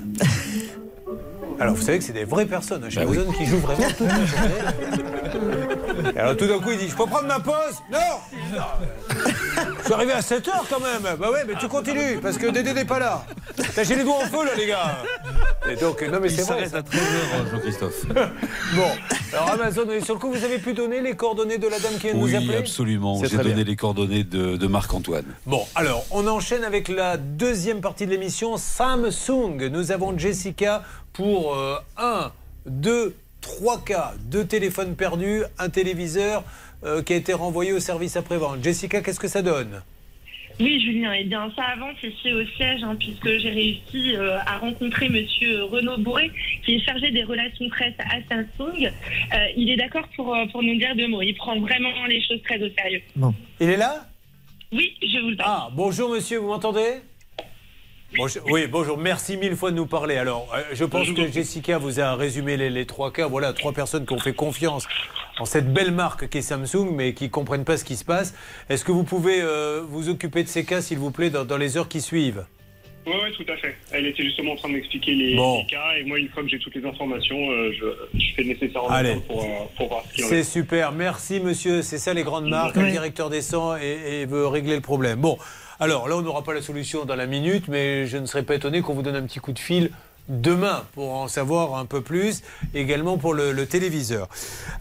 Alors, 1.59 1.74
vous 1.74 1.83
savez 1.83 1.98
que 1.98 2.05
c'est 2.05 2.12
des 2.12 2.24
vraies 2.24 2.46
personnes 2.46 2.85
hein, 2.85 2.90
chez 2.90 3.00
Bah 3.00 3.07
oui. 3.09 3.16
Amazon 3.16 3.33
qui 3.33 3.46
jouent 3.46 3.59
vraiment 3.59 3.88
toute 3.88 4.07
la 4.07 4.24
journée. 4.26 5.65
Et 6.14 6.19
alors, 6.19 6.37
tout 6.37 6.47
d'un 6.47 6.59
coup, 6.59 6.71
il 6.73 6.79
dit 6.79 6.88
Je 6.88 6.95
peux 6.95 7.07
prendre 7.07 7.27
ma 7.27 7.40
pause? 7.40 7.83
Non 7.90 7.99
Je 9.79 9.85
suis 9.85 9.92
arrivé 9.92 10.12
à 10.12 10.23
7 10.23 10.49
heures 10.49 10.64
quand 10.69 10.81
même. 10.81 11.16
Bah 11.19 11.31
ouais, 11.31 11.45
mais 11.47 11.55
tu 11.59 11.69
continues 11.69 12.19
parce 12.23 12.37
que 12.38 12.47
Dédé 12.49 12.73
n'est 12.73 12.85
pas 12.85 12.99
là. 12.99 13.25
T'as 13.75 13.85
j'ai 13.85 13.95
les 13.97 14.05
doigts 14.05 14.16
en 14.16 14.27
feu 14.27 14.45
là, 14.45 14.53
les 14.57 14.66
gars. 14.66 14.99
Et 15.71 15.77
donc, 15.77 16.03
non, 16.03 16.19
mais 16.21 16.29
c'est 16.29 16.42
vrai. 16.42 16.66
s'arrête 16.66 16.71
ça. 16.71 16.79
à 16.79 16.81
13h, 16.83 17.51
Jean-Christophe. 17.51 18.05
Bon, 18.75 18.88
alors 19.33 19.51
Amazon, 19.53 19.85
sur 20.03 20.14
le 20.14 20.21
coup, 20.21 20.33
vous 20.33 20.45
avez 20.45 20.59
pu 20.59 20.73
donner 20.75 21.01
les 21.01 21.14
coordonnées 21.14 21.59
de 21.59 21.69
la 21.69 21.79
dame 21.79 21.92
qui 21.95 22.09
vient 22.09 22.14
de 22.14 22.19
nous 22.19 22.25
Oui, 22.25 22.35
appeler? 22.37 22.57
absolument. 22.57 23.16
C'est 23.21 23.29
J'ai 23.31 23.37
donné 23.38 23.55
bien. 23.55 23.64
les 23.64 23.77
coordonnées 23.77 24.25
de, 24.25 24.57
de 24.57 24.66
Marc-Antoine. 24.66 25.25
Bon, 25.47 25.64
alors, 25.75 26.05
on 26.11 26.27
enchaîne 26.27 26.64
avec 26.64 26.88
la 26.88 27.16
deuxième 27.16 27.81
partie 27.81 28.07
de 28.07 28.11
l'émission, 28.11 28.57
Samsung. 28.57 29.69
Nous 29.71 29.92
avons 29.92 30.16
Jessica 30.19 30.83
pour 31.12 31.55
euh, 31.57 31.77
un, 31.97 32.33
deux, 32.66 33.14
trois 33.46 33.82
cas. 33.82 34.12
Deux 34.24 34.44
téléphones 34.44 34.96
perdus, 34.96 35.42
un 35.59 35.70
téléviseur 35.70 36.44
euh, 36.85 37.02
qui 37.02 37.12
a 37.12 37.16
été 37.16 37.32
renvoyé 37.32 37.72
au 37.72 37.80
service 37.80 38.16
après-vente. 38.16 38.62
Jessica, 38.62 39.00
qu'est-ce 39.00 39.20
que 39.20 39.28
ça 39.28 39.42
donne? 39.42 39.82
Oui, 40.59 40.80
Julien, 40.80 41.12
eh 41.12 41.24
bien, 41.24 41.52
ça 41.54 41.64
avance 41.64 41.96
ici 42.02 42.32
au 42.32 42.44
siège, 42.56 42.82
hein, 42.82 42.96
puisque 42.98 43.28
j'ai 43.40 43.50
réussi 43.50 44.16
euh, 44.16 44.38
à 44.38 44.59
rencontrer 44.59 45.09
Monsieur 45.11 45.64
Renaud 45.64 45.98
Bourré, 45.98 46.30
qui 46.64 46.76
est 46.76 46.85
chargé 46.85 47.11
des 47.11 47.24
relations 47.24 47.68
presse 47.68 47.94
à 47.98 48.16
Samsung. 48.28 48.87
Euh, 48.87 49.37
il 49.56 49.70
est 49.70 49.76
d'accord 49.76 50.09
pour, 50.16 50.35
euh, 50.35 50.46
pour 50.46 50.62
nous 50.62 50.76
dire 50.76 50.96
deux 50.96 51.09
mots. 51.09 51.22
Il 51.22 51.35
prend 51.35 51.61
vraiment 51.61 52.06
les 52.09 52.22
choses 52.22 52.42
très 52.42 52.56
au 52.62 52.70
sérieux. 52.70 53.02
Il 53.61 53.68
est 53.68 53.76
là? 53.76 54.06
Oui, 54.72 54.94
je 55.02 55.18
vous 55.20 55.30
le 55.30 55.37
donne. 55.37 55.46
Ah, 55.46 55.68
bonjour 55.72 56.11
monsieur, 56.11 56.38
vous 56.38 56.48
m'entendez? 56.48 57.02
Bonjour- 58.14 58.42
oui, 58.51 58.66
bonjour, 58.66 58.97
merci 58.97 59.37
mille 59.37 59.57
fois 59.57 59.71
de 59.71 59.77
nous 59.77 59.87
parler. 59.87 60.16
Alors, 60.16 60.49
euh, 60.55 60.62
je 60.73 60.85
pense 60.85 61.11
que 61.11 61.27
Jessica 61.31 61.77
vous 61.77 62.01
a 62.01 62.14
résumé 62.14 62.57
les, 62.57 62.71
les 62.71 62.87
trois 62.87 63.12
cas. 63.12 63.27
Voilà, 63.27 63.53
trois 63.53 63.73
personnes 63.73 64.07
qui 64.07 64.12
ont 64.14 64.19
fait 64.19 64.33
confiance 64.33 64.87
en 65.38 65.45
cette 65.45 65.73
belle 65.73 65.90
marque 65.90 66.29
qu'est 66.29 66.40
Samsung, 66.40 66.92
mais 66.95 67.12
qui 67.14 67.25
ne 67.25 67.29
comprennent 67.29 67.64
pas 67.64 67.77
ce 67.77 67.85
qui 67.85 67.97
se 67.97 68.05
passe. 68.05 68.35
Est-ce 68.71 68.85
que 68.85 68.92
vous 68.92 69.03
pouvez 69.05 69.40
euh, 69.42 69.83
vous 69.87 70.09
occuper 70.09 70.45
de 70.45 70.49
ces 70.49 70.64
cas, 70.64 70.81
s'il 70.81 70.99
vous 70.99 71.11
plaît, 71.11 71.31
dans, 71.31 71.45
dans 71.45 71.59
les 71.59 71.77
heures 71.77 71.88
qui 71.88 72.01
suivent? 72.01 72.47
Oui, 73.07 73.12
ouais, 73.12 73.31
tout 73.37 73.45
à 73.53 73.57
fait. 73.57 73.77
Elle 73.92 74.07
était 74.07 74.23
justement 74.25 74.53
en 74.53 74.57
train 74.57 74.69
de 74.69 74.75
m'expliquer 74.75 75.12
les, 75.14 75.37
Bon. 75.37 75.59
les 75.59 75.66
cas 75.66 75.92
et 75.99 76.05
moi, 76.05 76.19
une 76.19 76.29
fois 76.29 76.42
que 76.42 76.49
j'ai 76.49 76.59
toutes 76.59 76.75
les 76.75 76.85
informations, 76.87 77.51
euh, 77.51 77.71
je, 77.73 78.19
je 78.19 78.35
fais 78.35 78.42
le 78.42 78.49
nécessaire 78.49 78.83
en 78.83 78.88
Allez. 78.88 79.16
pour, 79.29 79.42
euh, 79.42 79.47
pour 79.77 79.88
voir 79.88 80.03
ce 80.09 80.14
qu'il 80.14 80.25
C'est 80.25 80.38
est. 80.40 80.45
super, 80.45 80.90
merci 80.92 81.38
monsieur. 81.40 81.83
C'est 81.83 81.99
ça 81.99 82.14
les 82.14 82.23
grandes 82.25 82.49
marques. 82.49 82.77
Oui. 82.77 82.85
Le 82.85 82.90
directeur 82.92 83.31
descend 83.31 83.79
et, 83.81 84.23
et 84.23 84.27
veut 84.27 84.47
régler 84.49 84.75
le 84.75 84.81
problème. 84.81 85.21
Bon, 85.21 85.38
alors 85.80 86.08
là, 86.08 86.16
on 86.16 86.22
n'aura 86.22 86.42
pas 86.42 86.54
la 86.54 86.62
solution 86.62 87.04
dans 87.04 87.16
la 87.16 87.26
minute, 87.26 87.68
mais 87.68 88.06
je 88.06 88.16
ne 88.18 88.26
serais 88.26 88.42
pas 88.42 88.54
étonné 88.54 88.82
qu'on 88.82 88.94
vous 88.94 89.02
donne 89.02 89.16
un 89.16 89.22
petit 89.22 89.40
coup 89.40 89.52
de 89.52 89.58
fil 89.58 89.90
demain 90.28 90.84
pour 90.94 91.14
en 91.14 91.28
savoir 91.28 91.76
un 91.76 91.86
peu 91.86 92.00
plus, 92.00 92.42
également 92.74 93.16
pour 93.16 93.32
le, 93.32 93.52
le 93.52 93.66
téléviseur. 93.66 94.28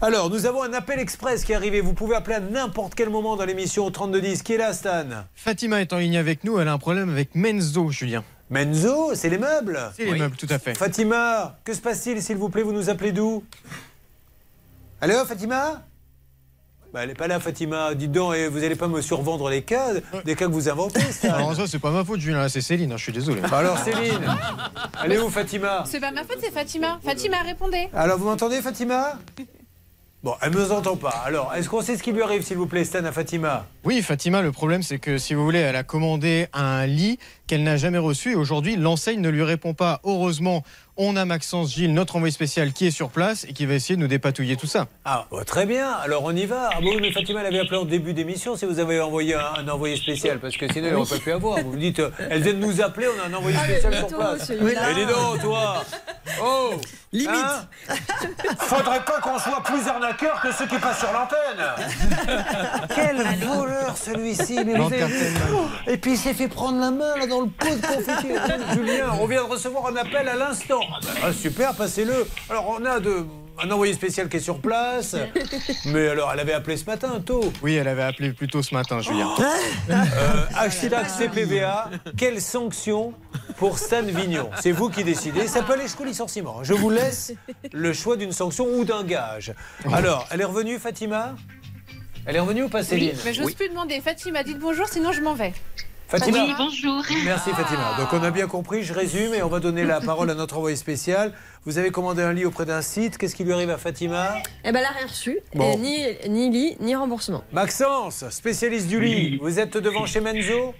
Alors, 0.00 0.28
nous 0.28 0.44
avons 0.46 0.62
un 0.64 0.72
appel 0.72 0.98
express 0.98 1.44
qui 1.44 1.52
est 1.52 1.54
arrivé. 1.54 1.80
Vous 1.80 1.92
pouvez 1.92 2.16
appeler 2.16 2.36
à 2.36 2.40
n'importe 2.40 2.96
quel 2.96 3.10
moment 3.10 3.36
dans 3.36 3.44
l'émission 3.44 3.84
au 3.84 3.90
3210. 3.90 4.42
Qui 4.42 4.54
est 4.54 4.56
là, 4.56 4.72
Stan? 4.72 5.04
Fatima 5.36 5.80
est 5.80 5.92
en 5.92 5.98
ligne 5.98 6.16
avec 6.16 6.42
nous. 6.42 6.58
Elle 6.58 6.66
a 6.66 6.72
un 6.72 6.78
problème 6.78 7.10
avec 7.10 7.34
Menzo, 7.36 7.90
Julien. 7.90 8.24
Menzo, 8.50 9.14
c'est 9.14 9.28
les 9.28 9.38
meubles? 9.38 9.78
C'est 9.96 10.04
les 10.04 10.18
meubles, 10.18 10.36
tout 10.36 10.48
à 10.50 10.58
fait. 10.58 10.74
Fatima, 10.74 11.58
que 11.64 11.74
se 11.74 11.80
passe-t-il, 11.80 12.20
s'il 12.22 12.36
vous 12.38 12.48
plaît? 12.48 12.62
Vous 12.62 12.72
nous 12.72 12.90
appelez 12.90 13.12
d'où? 13.12 13.44
Allô, 15.00 15.24
Fatima? 15.26 15.84
Bah, 16.96 17.02
Elle 17.02 17.08
n'est 17.10 17.14
pas 17.14 17.26
là, 17.28 17.38
Fatima. 17.40 17.94
Dites 17.94 18.10
donc, 18.10 18.34
et 18.34 18.48
vous 18.48 18.60
n'allez 18.60 18.74
pas 18.74 18.88
me 18.88 19.02
survendre 19.02 19.50
les 19.50 19.60
cas, 19.60 19.88
des 20.24 20.34
cas 20.34 20.46
que 20.46 20.50
vous 20.50 20.68
inventez, 20.70 21.00
ça 21.12 21.34
Alors 21.34 21.54
ça, 21.54 21.66
c'est 21.66 21.78
pas 21.78 21.90
ma 21.90 22.02
faute, 22.04 22.20
Julien. 22.20 22.38
Là, 22.38 22.48
c'est 22.48 22.62
Céline. 22.62 22.90
hein, 22.92 22.96
Je 22.96 23.02
suis 23.02 23.12
désolé. 23.12 23.42
Bah 23.42 23.58
alors, 23.58 23.76
Céline, 23.76 24.18
elle 25.04 25.12
est 25.12 25.18
où, 25.18 25.28
Fatima? 25.28 25.84
C'est 25.86 26.00
pas 26.00 26.10
ma 26.10 26.22
faute, 26.22 26.38
c'est 26.40 26.50
Fatima. 26.52 26.98
Fatima, 27.04 27.36
répondez. 27.44 27.88
Alors, 27.92 28.16
vous 28.18 28.24
m'entendez, 28.24 28.62
Fatima? 28.62 29.18
Bon, 30.22 30.34
elle 30.40 30.50
ne 30.52 30.56
nous 30.58 30.72
entend 30.72 30.96
pas. 30.96 31.22
Alors, 31.26 31.54
est-ce 31.54 31.68
qu'on 31.68 31.82
sait 31.82 31.96
ce 31.98 32.02
qui 32.02 32.10
lui 32.12 32.22
arrive, 32.22 32.42
s'il 32.42 32.56
vous 32.56 32.66
plaît, 32.66 32.82
Stan, 32.84 33.04
à 33.04 33.12
Fatima? 33.12 33.66
Oui, 33.84 34.00
Fatima, 34.02 34.40
le 34.40 34.50
problème, 34.50 34.82
c'est 34.82 34.98
que 34.98 35.18
si 35.18 35.34
vous 35.34 35.44
voulez, 35.44 35.58
elle 35.60 35.76
a 35.76 35.84
commandé 35.84 36.48
un 36.54 36.86
lit 36.86 37.18
qu'elle 37.46 37.62
n'a 37.62 37.76
jamais 37.76 37.98
reçu 37.98 38.32
et 38.32 38.34
aujourd'hui, 38.34 38.76
l'enseigne 38.76 39.20
ne 39.20 39.28
lui 39.28 39.42
répond 39.44 39.74
pas. 39.74 40.00
Heureusement, 40.02 40.64
on 40.96 41.16
a 41.16 41.24
Maxence 41.24 41.74
Gilles, 41.74 41.92
notre 41.92 42.16
envoyé 42.16 42.32
spécial, 42.32 42.72
qui 42.72 42.86
est 42.86 42.90
sur 42.90 43.10
place 43.10 43.44
et 43.44 43.52
qui 43.52 43.66
va 43.66 43.74
essayer 43.74 43.96
de 43.96 44.00
nous 44.00 44.08
dépatouiller 44.08 44.56
tout 44.56 44.66
ça. 44.66 44.86
Ah, 45.04 45.26
bah, 45.30 45.44
très 45.44 45.66
bien, 45.66 45.90
alors 45.92 46.24
on 46.24 46.34
y 46.34 46.46
va. 46.46 46.70
Ah 46.72 46.80
bon, 46.80 46.96
mais 47.00 47.12
Fatima, 47.12 47.40
elle 47.40 47.46
avait 47.46 47.60
appelé 47.60 47.76
en 47.76 47.84
début 47.84 48.14
d'émission 48.14 48.56
si 48.56 48.64
vous 48.64 48.78
avez 48.78 49.00
envoyé 49.00 49.34
un, 49.34 49.54
un 49.58 49.68
envoyé 49.68 49.96
spécial, 49.96 50.38
parce 50.38 50.56
que 50.56 50.72
sinon, 50.72 50.88
elle 50.88 50.94
n'aurait 50.94 51.16
pas 51.16 51.22
pu 51.22 51.32
avoir. 51.32 51.58
Vous 51.58 51.72
me 51.72 51.78
dites, 51.78 52.00
euh, 52.00 52.10
elle 52.30 52.42
vient 52.42 52.54
de 52.54 52.58
nous 52.58 52.80
appeler, 52.80 53.06
on 53.08 53.22
a 53.22 53.28
un 53.28 53.34
envoyé 53.34 53.56
spécial 53.56 53.94
sur 53.96 54.06
place. 54.08 54.50
Mais 54.50 54.94
dis 54.94 55.06
donc, 55.06 55.40
toi 55.42 55.84
Oh 56.42 56.70
Limite. 57.12 57.30
Hein 57.30 57.66
Faudrait 58.58 59.04
pas 59.04 59.20
qu'on 59.20 59.38
soit 59.38 59.62
plus 59.62 59.86
arnaqueur 59.88 60.40
que 60.42 60.52
ceux 60.52 60.66
qui 60.66 60.78
passent 60.78 60.98
sur 60.98 61.12
l'antenne 61.12 62.88
Quel 62.94 63.16
voleur 63.46 63.96
celui-ci 63.96 64.58
Et 65.86 65.96
puis 65.96 66.12
il 66.12 66.18
s'est 66.18 66.34
fait 66.34 66.48
prendre 66.48 66.80
la 66.80 66.90
main 66.90 67.16
là 67.16 67.26
dans 67.26 67.42
le 67.42 67.48
pot 67.48 67.74
de 67.74 67.86
confiture. 67.86 68.40
Julien, 68.72 69.12
on 69.20 69.26
vient 69.26 69.44
de 69.44 69.50
recevoir 69.50 69.86
un 69.86 69.96
appel 69.96 70.28
à 70.28 70.36
l'instant. 70.36 70.80
Ah 71.22 71.32
super, 71.32 71.74
passez-le. 71.74 72.26
Alors 72.48 72.76
on 72.78 72.84
a 72.84 73.00
de, 73.00 73.24
un 73.62 73.70
envoyé 73.70 73.94
spécial 73.94 74.28
qui 74.28 74.36
est 74.36 74.40
sur 74.40 74.60
place. 74.60 75.16
Mais 75.86 76.08
alors 76.08 76.30
elle 76.32 76.40
avait 76.40 76.52
appelé 76.52 76.76
ce 76.76 76.84
matin, 76.84 77.20
tôt. 77.24 77.52
Oui, 77.62 77.74
elle 77.74 77.88
avait 77.88 78.02
appelé 78.02 78.32
plus 78.32 78.48
tôt 78.48 78.62
ce 78.62 78.74
matin, 78.74 79.00
Julien. 79.00 79.30
Euh, 79.90 80.44
hashtag 80.54 81.06
CPVA, 81.06 81.90
quelle 82.16 82.40
sanction 82.40 83.14
pour 83.56 83.78
Stan 83.78 84.02
Vignon? 84.02 84.50
C'est 84.60 84.72
vous 84.72 84.90
qui 84.90 85.04
décidez. 85.04 85.46
Ça 85.46 85.62
peut 85.62 85.74
aller 85.74 85.82
jusqu'au 85.82 86.04
licenciement. 86.04 86.62
Je 86.62 86.74
vous 86.74 86.90
laisse 86.90 87.32
le 87.72 87.92
choix 87.92 88.16
d'une 88.16 88.32
sanction 88.32 88.66
ou 88.66 88.84
d'un 88.84 89.04
gage. 89.04 89.54
Alors, 89.92 90.26
elle 90.30 90.40
est 90.40 90.44
revenue, 90.44 90.78
Fatima? 90.78 91.36
Elle 92.26 92.36
est 92.36 92.40
revenue 92.40 92.64
ou 92.64 92.68
pas, 92.68 92.82
Céline? 92.82 93.12
Oui, 93.14 93.20
mais 93.24 93.34
j'ose 93.34 93.54
plus 93.54 93.68
demander. 93.68 94.00
Fatima, 94.00 94.42
dites 94.42 94.58
bonjour, 94.58 94.88
sinon 94.88 95.12
je 95.12 95.20
m'en 95.20 95.34
vais. 95.34 95.54
Fatima 96.08 96.44
Oui, 96.44 96.52
bonjour. 96.56 97.02
Merci 97.24 97.50
Fatima. 97.50 97.96
Donc 97.98 98.12
on 98.12 98.22
a 98.22 98.30
bien 98.30 98.46
compris, 98.46 98.84
je 98.84 98.92
résume 98.92 99.34
et 99.34 99.42
on 99.42 99.48
va 99.48 99.58
donner 99.58 99.82
la 99.84 100.00
parole 100.00 100.30
à 100.30 100.34
notre 100.34 100.56
envoyé 100.56 100.76
spécial. 100.76 101.32
Vous 101.64 101.78
avez 101.78 101.90
commandé 101.90 102.22
un 102.22 102.32
lit 102.32 102.44
auprès 102.44 102.64
d'un 102.64 102.80
site, 102.80 103.18
qu'est-ce 103.18 103.34
qui 103.34 103.42
lui 103.42 103.52
arrive 103.52 103.70
à 103.70 103.76
Fatima 103.76 104.34
Eh 104.64 104.70
ben, 104.70 104.78
elle 104.78 104.84
a 104.84 104.90
rien 104.90 105.06
reçu. 105.06 105.38
Bon. 105.54 105.76
Ni, 105.78 105.98
ni 106.28 106.48
lit, 106.50 106.76
ni 106.78 106.94
remboursement. 106.94 107.42
Maxence, 107.52 108.24
spécialiste 108.30 108.86
du 108.88 109.00
lit, 109.00 109.38
vous 109.40 109.58
êtes 109.58 109.76
devant 109.78 110.06
chez 110.06 110.20
Menzo 110.20 110.74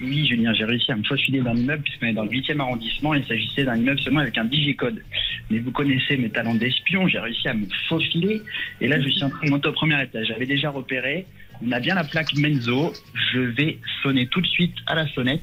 Oui, 0.00 0.26
Julien, 0.26 0.52
j'ai 0.52 0.64
réussi 0.64 0.90
à 0.90 0.96
me 0.96 1.04
faufiler 1.04 1.42
dans 1.42 1.52
l'immeuble 1.52 1.84
puisqu'on 1.84 2.06
est 2.06 2.12
dans 2.14 2.24
le 2.24 2.30
8e 2.30 2.58
arrondissement. 2.58 3.14
Il 3.14 3.24
s'agissait 3.24 3.62
d'un 3.62 3.76
immeuble 3.76 4.00
seulement 4.00 4.20
avec 4.20 4.36
un 4.36 4.46
digicode. 4.46 5.00
Mais 5.48 5.60
vous 5.60 5.70
connaissez 5.70 6.16
mes 6.16 6.30
talents 6.30 6.54
d'espion, 6.56 7.06
j'ai 7.06 7.20
réussi 7.20 7.46
à 7.46 7.54
me 7.54 7.66
faufiler. 7.88 8.42
Et 8.80 8.88
là, 8.88 9.00
je 9.00 9.08
suis 9.10 9.22
en 9.22 9.30
train 9.30 9.46
de 9.46 9.50
monter 9.50 9.68
au 9.68 9.72
premier 9.72 10.02
étage. 10.02 10.26
J'avais 10.26 10.46
déjà 10.46 10.70
repéré. 10.70 11.26
On 11.66 11.72
a 11.72 11.80
bien 11.80 11.94
la 11.94 12.04
plaque 12.04 12.34
Menzo. 12.36 12.92
Je 13.32 13.40
vais 13.40 13.78
sonner 14.02 14.26
tout 14.26 14.40
de 14.40 14.46
suite 14.46 14.74
à 14.86 14.94
la 14.94 15.06
sonnette. 15.08 15.42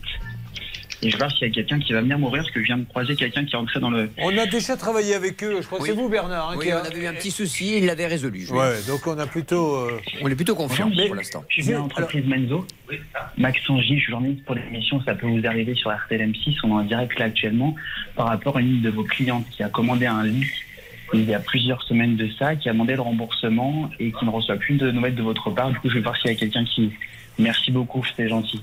Et 1.02 1.08
je 1.10 1.14
vais 1.14 1.20
voir 1.20 1.32
s'il 1.32 1.48
y 1.48 1.50
a 1.50 1.54
quelqu'un 1.54 1.80
qui 1.80 1.94
va 1.94 2.02
venir 2.02 2.20
m'ouvrir 2.20 2.44
parce 2.44 2.54
que 2.54 2.60
je 2.60 2.66
viens 2.66 2.78
de 2.78 2.84
croiser 2.84 3.16
quelqu'un 3.16 3.46
qui 3.46 3.54
est 3.54 3.58
entré 3.58 3.80
dans 3.80 3.90
le. 3.90 4.10
On 4.18 4.38
a 4.38 4.46
déjà 4.48 4.76
travaillé 4.76 5.14
avec 5.16 5.42
eux, 5.46 5.60
je 5.62 5.66
crois 5.66 5.80
que 5.80 5.86
c'est 5.86 5.94
vous 5.94 6.10
Bernard. 6.10 6.50
hein, 6.50 6.56
Oui, 6.58 6.66
qui 6.66 6.72
a- 6.74 6.82
on 6.82 6.86
avait 6.86 7.00
eu 7.02 7.06
un 7.08 7.14
petit 7.14 7.32
souci, 7.32 7.78
il 7.78 7.86
l'avait 7.86 8.06
résolu. 8.08 8.46
Ouais, 8.50 8.82
donc 8.86 9.08
on 9.08 9.18
a 9.18 9.26
plutôt. 9.26 9.76
euh, 9.78 9.98
On 10.22 10.28
est 10.28 10.36
plutôt 10.36 10.56
confiant 10.56 10.92
pour 10.92 11.16
l'instant. 11.16 11.46
Je 11.48 11.62
suis 11.62 11.72
bien 11.72 11.80
entreprise 11.80 12.26
Menzo. 12.26 12.68
Maxence 13.38 13.82
Gilles, 13.84 13.98
je 14.00 14.04
suis 14.04 14.12
journaliste 14.12 14.44
pour 14.44 14.56
l'émission 14.56 15.02
Ça 15.06 15.16
peut 15.16 15.28
vous 15.28 15.46
arriver 15.48 15.74
sur 15.74 15.90
RTLM6. 15.90 16.58
On 16.64 16.68
est 16.68 16.82
en 16.82 16.84
direct 16.84 17.18
là 17.18 17.26
actuellement 17.28 17.76
par 18.18 18.28
rapport 18.28 18.58
à 18.58 18.62
une 18.62 18.82
de 18.82 18.90
vos 18.90 19.06
clientes 19.06 19.46
qui 19.52 19.64
a 19.64 19.70
commandé 19.70 20.06
un 20.06 20.24
lit 20.26 20.48
il 21.14 21.30
y 21.30 21.34
a 21.34 21.40
plusieurs 21.40 21.82
semaines 21.84 22.16
de 22.16 22.30
ça, 22.38 22.56
qui 22.56 22.70
a 22.70 22.74
demandé 22.74 22.96
le 22.96 23.02
remboursement 23.02 23.90
et 24.00 24.12
qui 24.12 24.26
ne 24.26 24.30
reçoit 24.30 24.58
plus 24.58 24.76
de 24.78 24.92
nouvelles 24.92 25.16
de 25.16 25.24
votre 25.24 25.50
part. 25.52 25.70
Du 25.72 25.80
coup, 25.80 25.90
je 25.90 25.96
vais 25.96 26.02
voir 26.02 26.16
s'il 26.18 26.30
y 26.32 26.34
a 26.34 26.38
quelqu'un 26.38 26.66
qui. 26.66 26.92
Merci 27.38 27.72
beaucoup, 27.72 28.04
c'était 28.04 28.28
gentil. 28.28 28.62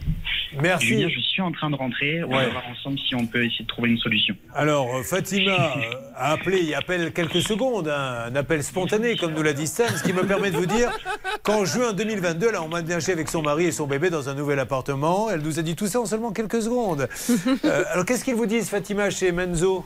Merci. 0.60 0.88
Julien, 0.88 1.08
je 1.08 1.18
suis 1.18 1.40
en 1.40 1.50
train 1.50 1.70
de 1.70 1.76
rentrer. 1.76 2.22
On 2.24 2.28
Ouais. 2.28 2.44
va 2.44 2.50
voir 2.50 2.64
ensemble 2.70 2.98
si 2.98 3.14
on 3.14 3.26
peut 3.26 3.42
essayer 3.42 3.62
de 3.62 3.68
trouver 3.68 3.88
une 3.88 3.96
solution. 3.96 4.36
Alors, 4.54 4.94
euh, 4.96 5.02
Fatima 5.02 5.56
a 6.14 6.32
appelé, 6.32 6.60
il 6.62 6.74
appelle 6.74 7.10
quelques 7.14 7.40
secondes, 7.40 7.88
hein, 7.88 8.26
un 8.30 8.36
appel 8.36 8.62
spontané, 8.62 9.16
comme 9.16 9.32
nous 9.32 9.42
l'a 9.42 9.54
dit 9.54 9.66
Stan, 9.66 9.84
ce 9.88 10.02
qui 10.02 10.12
me 10.12 10.26
permet 10.26 10.50
de 10.50 10.58
vous 10.58 10.66
dire 10.66 10.90
qu'en 11.42 11.64
juin 11.64 11.94
2022, 11.94 12.48
elle 12.50 12.54
a 12.56 12.62
emménagé 12.62 13.12
avec 13.12 13.28
son 13.30 13.40
mari 13.40 13.64
et 13.64 13.72
son 13.72 13.86
bébé 13.86 14.10
dans 14.10 14.28
un 14.28 14.34
nouvel 14.34 14.58
appartement. 14.58 15.30
Elle 15.30 15.40
nous 15.40 15.58
a 15.58 15.62
dit 15.62 15.74
tout 15.74 15.86
ça 15.86 16.00
en 16.00 16.04
seulement 16.04 16.32
quelques 16.32 16.60
secondes. 16.60 17.08
Euh, 17.64 17.84
alors, 17.92 18.04
qu'est-ce 18.04 18.24
qu'ils 18.24 18.34
vous 18.34 18.44
disent, 18.46 18.68
Fatima, 18.68 19.08
chez 19.08 19.32
Menzo? 19.32 19.84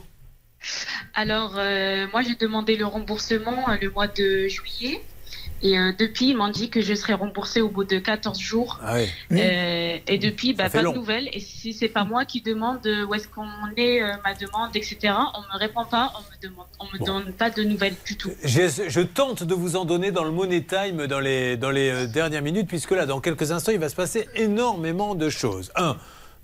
Alors, 1.15 1.55
euh, 1.57 2.07
moi, 2.13 2.23
j'ai 2.23 2.35
demandé 2.35 2.77
le 2.77 2.87
remboursement 2.87 3.69
euh, 3.69 3.77
le 3.81 3.91
mois 3.91 4.09
de 4.09 4.49
juillet. 4.49 5.03
Et 5.63 5.79
euh, 5.79 5.93
depuis, 5.99 6.29
ils 6.31 6.37
m'ont 6.37 6.49
dit 6.49 6.71
que 6.71 6.81
je 6.81 6.95
serais 6.95 7.13
remboursée 7.13 7.61
au 7.61 7.69
bout 7.69 7.85
de 7.85 7.99
14 7.99 8.39
jours. 8.39 8.81
Ah 8.83 8.95
oui. 8.97 9.39
Euh, 9.39 9.99
et 10.07 10.19
depuis, 10.19 10.55
bah, 10.55 10.71
pas 10.71 10.81
long. 10.83 10.93
de 10.93 10.97
nouvelles. 10.97 11.29
Et 11.33 11.41
si 11.41 11.75
c'est 11.75 11.89
pas 11.89 12.05
moi 12.05 12.25
qui 12.25 12.41
demande 12.41 12.87
où 13.09 13.15
est-ce 13.15 13.29
qu'on 13.29 13.47
est, 13.77 14.03
euh, 14.03 14.13
ma 14.25 14.35
demande, 14.35 14.75
etc., 14.75 15.13
on 15.35 15.41
me 15.55 15.59
répond 15.59 15.85
pas, 15.85 16.13
on 16.17 16.21
me 16.21 16.49
demande, 16.49 16.67
on 16.79 16.85
me 16.87 17.05
donne 17.05 17.33
pas 17.35 17.51
de 17.51 17.63
nouvelles 17.63 17.95
du 18.07 18.17
tout. 18.17 18.31
Je, 18.43 18.87
je 18.89 19.01
tente 19.01 19.43
de 19.43 19.55
vous 19.55 19.77
en 19.77 19.85
donner 19.85 20.13
dans 20.13 20.25
le 20.25 20.31
Money 20.31 20.63
Time 20.63 21.07
dans 21.07 21.21
les, 21.21 21.59
dans 21.59 21.71
les 21.71 21.91
euh, 21.91 22.07
dernières 22.07 22.43
minutes, 22.43 22.69
puisque 22.69 22.93
là, 22.93 23.05
dans 23.05 23.21
quelques 23.21 23.53
instants, 23.53 23.73
il 23.73 23.79
va 23.81 23.91
se 23.91 23.97
passer 23.97 24.29
énormément 24.35 25.15
de 25.15 25.29
choses. 25.29 25.73
Un, 25.77 25.99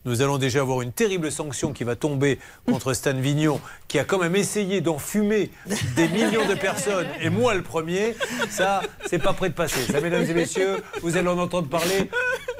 nous 0.06 0.22
allons 0.22 0.38
déjà 0.38 0.60
avoir 0.60 0.80
une 0.82 0.92
terrible 0.92 1.30
sanction 1.30 1.72
qui 1.72 1.84
va 1.84 1.96
tomber 1.96 2.38
contre 2.66 2.94
Stan 2.94 3.12
Vignon, 3.12 3.60
qui 3.88 3.98
a 3.98 4.04
quand 4.04 4.18
même 4.18 4.36
essayé 4.36 4.80
d'enfumer 4.80 5.50
des 5.96 6.08
millions 6.08 6.48
de 6.48 6.54
personnes, 6.54 7.08
et 7.20 7.28
moi 7.28 7.54
le 7.54 7.62
premier. 7.62 8.14
Ça, 8.48 8.82
c'est 9.06 9.18
pas 9.18 9.32
prêt 9.32 9.48
de 9.48 9.54
passer. 9.54 9.80
Ça, 9.92 10.00
mesdames 10.00 10.24
et 10.24 10.34
messieurs, 10.34 10.82
vous 11.02 11.16
allez 11.16 11.28
en 11.28 11.38
entendre 11.38 11.68
parler 11.68 12.08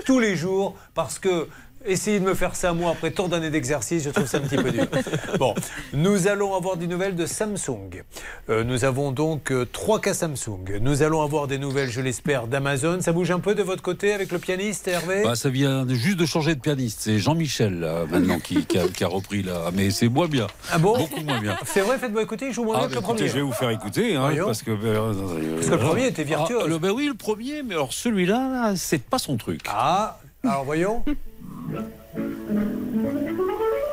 tous 0.04 0.18
les 0.18 0.36
jours, 0.36 0.76
parce 0.94 1.18
que 1.18 1.48
essayer 1.86 2.18
de 2.20 2.24
me 2.24 2.34
faire 2.34 2.56
ça, 2.56 2.72
moi, 2.72 2.90
après 2.92 3.10
tant 3.10 3.28
d'années 3.28 3.50
d'exercice, 3.50 4.04
je 4.04 4.10
trouve 4.10 4.26
ça 4.26 4.38
un 4.38 4.40
petit 4.42 4.56
peu 4.56 4.70
dur. 4.70 4.86
Bon, 5.38 5.54
nous 5.92 6.28
allons 6.28 6.54
avoir 6.54 6.76
des 6.76 6.86
nouvelles 6.86 7.14
de 7.16 7.26
Samsung. 7.26 8.02
Euh, 8.48 8.64
nous 8.64 8.84
avons 8.84 9.12
donc 9.12 9.50
euh, 9.52 9.66
trois 9.70 10.00
cas 10.00 10.14
Samsung. 10.14 10.78
Nous 10.80 11.02
allons 11.02 11.22
avoir 11.22 11.46
des 11.46 11.58
nouvelles, 11.58 11.90
je 11.90 12.00
l'espère, 12.00 12.46
d'Amazon. 12.46 13.00
Ça 13.00 13.12
bouge 13.12 13.30
un 13.30 13.40
peu 13.40 13.54
de 13.54 13.62
votre 13.62 13.82
côté 13.82 14.12
avec 14.12 14.32
le 14.32 14.38
pianiste, 14.38 14.88
Hervé? 14.88 15.22
Bah, 15.24 15.34
ça 15.36 15.48
vient 15.50 15.86
juste 15.88 16.18
de 16.18 16.26
changer 16.26 16.54
de 16.54 16.60
pianiste. 16.60 17.00
C'est 17.02 17.18
Jean-Michel, 17.18 17.80
là, 17.80 18.04
maintenant, 18.10 18.38
qui, 18.40 18.64
qui 18.66 18.78
a, 18.78 18.88
qui 18.88 19.04
a 19.04 19.08
repris, 19.08 19.42
là. 19.42 19.70
Mais 19.74 19.90
c'est 19.90 20.08
moins 20.08 20.28
bien. 20.28 20.46
Ah 20.70 20.78
bon? 20.78 20.96
Beaucoup 20.96 21.20
moins 21.22 21.40
bien. 21.40 21.56
C'est 21.66 21.80
vrai, 21.80 21.98
faites-moi 21.98 22.22
écouter, 22.22 22.46
il 22.46 22.52
joue 22.52 22.64
moins 22.64 22.76
Ah, 22.78 22.88
bah, 22.88 22.94
le 22.94 23.00
premier. 23.00 23.28
je 23.28 23.34
vais 23.34 23.42
vous 23.42 23.52
faire 23.52 23.70
écouter, 23.70 24.16
hein, 24.16 24.30
parce 24.44 24.62
que, 24.62 24.70
euh, 24.70 25.12
Parce 25.56 25.66
que 25.66 25.72
le 25.72 25.78
premier 25.78 26.06
était 26.06 26.24
virtuose. 26.24 26.62
Ah, 26.64 26.68
le- 26.68 26.78
ben 26.78 26.90
oui, 26.90 27.06
le 27.06 27.14
premier, 27.14 27.62
mais 27.62 27.74
alors 27.74 27.92
celui-là, 27.92 28.48
là, 28.50 28.72
c'est 28.76 29.02
pas 29.02 29.18
son 29.18 29.36
truc. 29.36 29.60
Ah, 29.68 30.18
alors 30.44 30.64
voyons. 30.64 31.04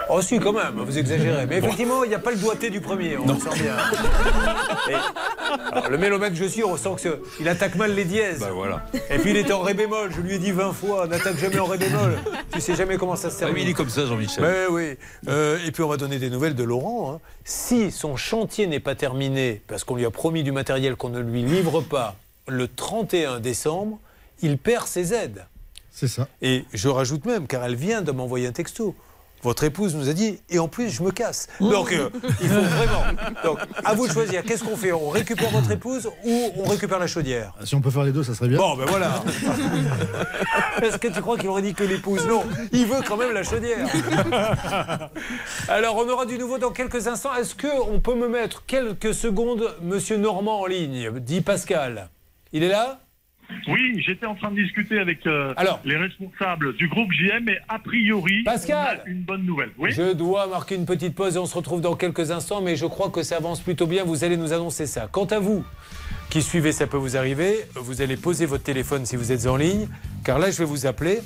Oh 0.10 0.22
si, 0.22 0.38
quand 0.40 0.54
même, 0.54 0.76
vous 0.76 0.98
exagérez. 0.98 1.46
Mais 1.48 1.58
effectivement, 1.58 2.04
il 2.04 2.10
n'y 2.10 2.16
a 2.16 2.20
pas 2.20 2.32
le 2.32 2.38
doigté 2.38 2.70
du 2.70 2.82
premier, 2.82 3.18
on 3.18 3.26
le 3.26 3.40
sent 3.40 3.62
bien. 3.62 3.76
Et- 4.90 4.94
alors, 5.72 5.90
le 5.90 5.98
mélomètre 5.98 6.34
que 6.34 6.40
je 6.44 6.46
suis, 6.46 6.64
on 6.64 6.78
sent 6.78 6.90
qu'il 7.38 7.48
attaque 7.48 7.76
mal 7.76 7.96
les 7.96 8.04
dièses. 8.06 8.40
Bah 8.40 8.50
voilà. 8.54 8.86
Et 9.10 9.18
puis 9.18 9.32
il 9.32 9.38
était 9.38 9.54
en 9.54 9.62
ré 9.62 9.74
bémol, 9.74 10.12
je 10.16 10.22
lui 10.22 10.36
ai 10.36 10.40
dit 10.40 10.52
20 10.52 10.74
fois, 10.74 11.08
n'attaque 11.08 11.38
jamais 11.38 11.60
en 11.60 11.66
ré 11.66 11.78
bémol. 11.78 12.18
Tu 12.52 12.60
sais 12.62 12.76
jamais 12.76 12.98
comment 12.98 13.16
ça 13.16 13.30
se 13.30 13.38
Ah 13.38 13.40
termine. 13.40 13.56
oui, 13.58 13.62
il 13.64 13.70
est 13.70 13.74
comme 13.74 13.90
ça, 13.90 14.06
Jean-Michel. 14.06 14.44
Mais 14.44 14.66
oui. 14.70 14.98
Euh, 15.30 15.58
et 15.66 15.72
puis 15.72 15.82
on 15.84 15.88
va 15.88 15.98
donner 15.98 16.20
des 16.20 16.30
nouvelles 16.30 16.56
de 16.56 16.64
Laurent. 16.64 17.14
hein. 17.14 17.20
Si 17.46 17.90
son 17.92 18.16
chantier 18.16 18.68
n'est 18.68 18.80
pas 18.82 18.96
terminé, 18.96 19.62
parce 19.68 19.84
qu'on 19.84 19.96
lui 19.96 20.06
a 20.06 20.12
promis 20.12 20.44
du 20.44 20.52
matériel 20.52 20.96
qu'on 20.96 21.10
ne 21.10 21.20
lui 21.22 21.42
livre 21.44 21.82
pas 21.82 22.16
le 22.48 22.68
31 22.68 23.40
décembre, 23.40 24.00
il 24.42 24.58
perd 24.58 24.86
ses 24.88 25.14
aides. 25.14 25.46
C'est 25.94 26.08
ça. 26.08 26.28
Et 26.42 26.66
je 26.74 26.90
rajoute 26.90 27.26
même, 27.26 27.46
car 27.46 27.64
elle 27.64 27.76
vient 27.76 28.02
de 28.02 28.12
m'envoyer 28.12 28.48
un 28.48 28.52
texto. 28.52 28.96
Votre 29.44 29.66
épouse 29.66 29.94
nous 29.94 30.08
a 30.08 30.14
dit, 30.14 30.40
et 30.50 30.58
en 30.58 30.70
plus, 30.70 30.90
je 30.90 31.04
me 31.04 31.12
casse. 31.12 31.48
Donc, 31.60 31.92
euh, 31.92 32.10
il 32.42 32.48
faut 32.48 32.62
vraiment. 32.62 33.04
Donc, 33.44 33.60
à 33.84 33.94
vous 33.94 34.08
de 34.08 34.14
choisir. 34.14 34.42
Qu'est-ce 34.42 34.64
qu'on 34.64 34.78
fait? 34.78 34.94
On 34.94 35.10
récupère 35.10 35.50
votre 35.50 35.70
épouse 35.70 36.10
ou 36.24 36.52
on 36.58 36.64
récupère 36.64 36.98
la 36.98 37.08
chaudière? 37.08 37.54
Si 37.66 37.76
on 37.76 37.82
peut 37.82 37.92
faire 37.92 38.06
les 38.06 38.14
deux, 38.14 38.24
ça 38.24 38.34
serait 38.34 38.48
bien. 38.48 38.58
Bon, 38.58 38.76
ben 38.76 38.86
voilà. 38.86 39.22
Est-ce 40.82 40.98
que 40.98 41.10
tu 41.10 41.22
crois 41.22 41.38
qu'il 41.38 41.50
aurait 41.50 41.62
dit 41.62 41.74
que 41.74 41.84
l'épouse? 41.84 42.26
Non, 42.26 42.44
il 42.72 42.88
veut 42.88 43.02
quand 43.06 43.18
même 43.18 43.34
la 43.34 43.44
chaudière. 43.44 43.86
Alors, 45.68 45.98
on 45.98 46.10
aura 46.10 46.26
du 46.26 46.38
nouveau 46.38 46.58
dans 46.58 46.72
quelques 46.72 47.08
instants. 47.08 47.36
Est-ce 47.36 47.54
qu'on 47.54 48.00
peut 48.00 48.16
me 48.16 48.30
mettre 48.30 48.66
quelques 48.66 49.14
secondes 49.14 49.76
Monsieur 49.82 50.16
Normand 50.18 50.62
en 50.62 50.66
ligne? 50.66 51.12
Dit 51.20 51.42
Pascal. 51.42 52.10
Il 52.54 52.64
est 52.64 52.70
là? 52.70 53.03
Oui, 53.68 54.02
j'étais 54.06 54.26
en 54.26 54.36
train 54.36 54.52
de 54.52 54.62
discuter 54.62 55.00
avec 55.00 55.26
euh, 55.26 55.54
les 55.86 55.98
responsables 55.98 56.76
du 56.76 56.88
groupe 56.88 57.12
JM 57.12 57.50
et 57.50 57.58
a 57.70 57.80
priori, 57.80 58.44
Pascal 58.44 59.02
on 59.04 59.08
a 59.08 59.12
une 59.12 59.22
bonne 59.22 59.46
nouvelle. 59.46 59.72
Oui. 59.78 59.92
Je 59.92 60.14
dois 60.14 60.48
marquer 60.48 60.76
une 60.76 60.86
petite 60.86 61.16
pause 61.16 61.36
et 61.36 61.40
on 61.40 61.46
se 61.46 61.56
retrouve 61.56 61.82
dans 61.82 61.96
quelques 61.96 62.32
instants, 62.32 62.62
mais 62.62 62.76
je 62.76 62.86
crois 62.86 63.10
que 63.10 63.24
ça 63.24 63.38
avance 63.38 63.62
plutôt 63.62 63.88
bien. 63.88 64.04
Vous 64.04 64.24
allez 64.24 64.38
nous 64.38 64.54
annoncer 64.54 64.86
ça. 64.86 65.08
Quant 65.12 65.26
à 65.26 65.40
vous, 65.40 65.66
qui 66.30 66.42
suivez, 66.42 66.72
ça 66.72 66.88
peut 66.88 66.98
vous 66.98 67.16
arriver. 67.16 67.56
Vous 67.76 68.02
allez 68.02 68.18
poser 68.18 68.46
votre 68.46 68.64
téléphone 68.64 69.06
si 69.06 69.16
vous 69.16 69.32
êtes 69.32 69.48
en 69.48 69.56
ligne, 69.56 69.88
car 70.24 70.40
là, 70.40 70.52
je 70.52 70.58
vais 70.58 70.66
vous 70.66 70.86
appeler 70.86 71.20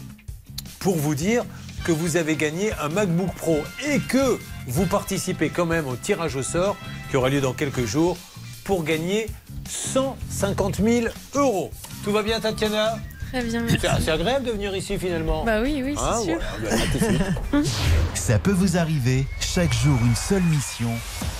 pour 0.79 0.95
vous 0.95 1.15
dire 1.15 1.43
que 1.85 1.91
vous 1.91 2.17
avez 2.17 2.35
gagné 2.35 2.71
un 2.81 2.89
MacBook 2.89 3.33
Pro 3.35 3.59
et 3.87 3.99
que 3.99 4.37
vous 4.67 4.85
participez 4.85 5.49
quand 5.49 5.65
même 5.65 5.87
au 5.87 5.95
tirage 5.95 6.35
au 6.35 6.43
sort 6.43 6.75
qui 7.09 7.15
aura 7.15 7.29
lieu 7.29 7.39
dans 7.39 7.53
quelques 7.53 7.85
jours 7.85 8.17
pour 8.65 8.83
gagner 8.83 9.27
150 9.69 10.81
000 10.81 11.07
euros. 11.35 11.71
Tout 12.07 12.13
va 12.13 12.23
bien, 12.23 12.39
Tatiana 12.39 12.97
Très 13.33 13.43
bien. 13.43 13.65
C'est 13.67 13.81
c'est 14.01 14.11
agréable 14.11 14.45
de 14.45 14.51
venir 14.51 14.73
ici 14.73 14.97
finalement. 14.97 15.43
Bah 15.43 15.59
oui, 15.61 15.81
oui, 15.83 15.93
c'est 15.97 16.01
Hein, 16.01 16.21
sûr. 16.23 16.39
voilà, 16.61 17.65
suite. 17.65 17.73
Ça 18.13 18.39
peut 18.39 18.53
vous 18.53 18.77
arriver, 18.77 19.25
chaque 19.41 19.73
jour 19.73 19.99
une 20.05 20.15
seule 20.15 20.41
mission, 20.43 20.87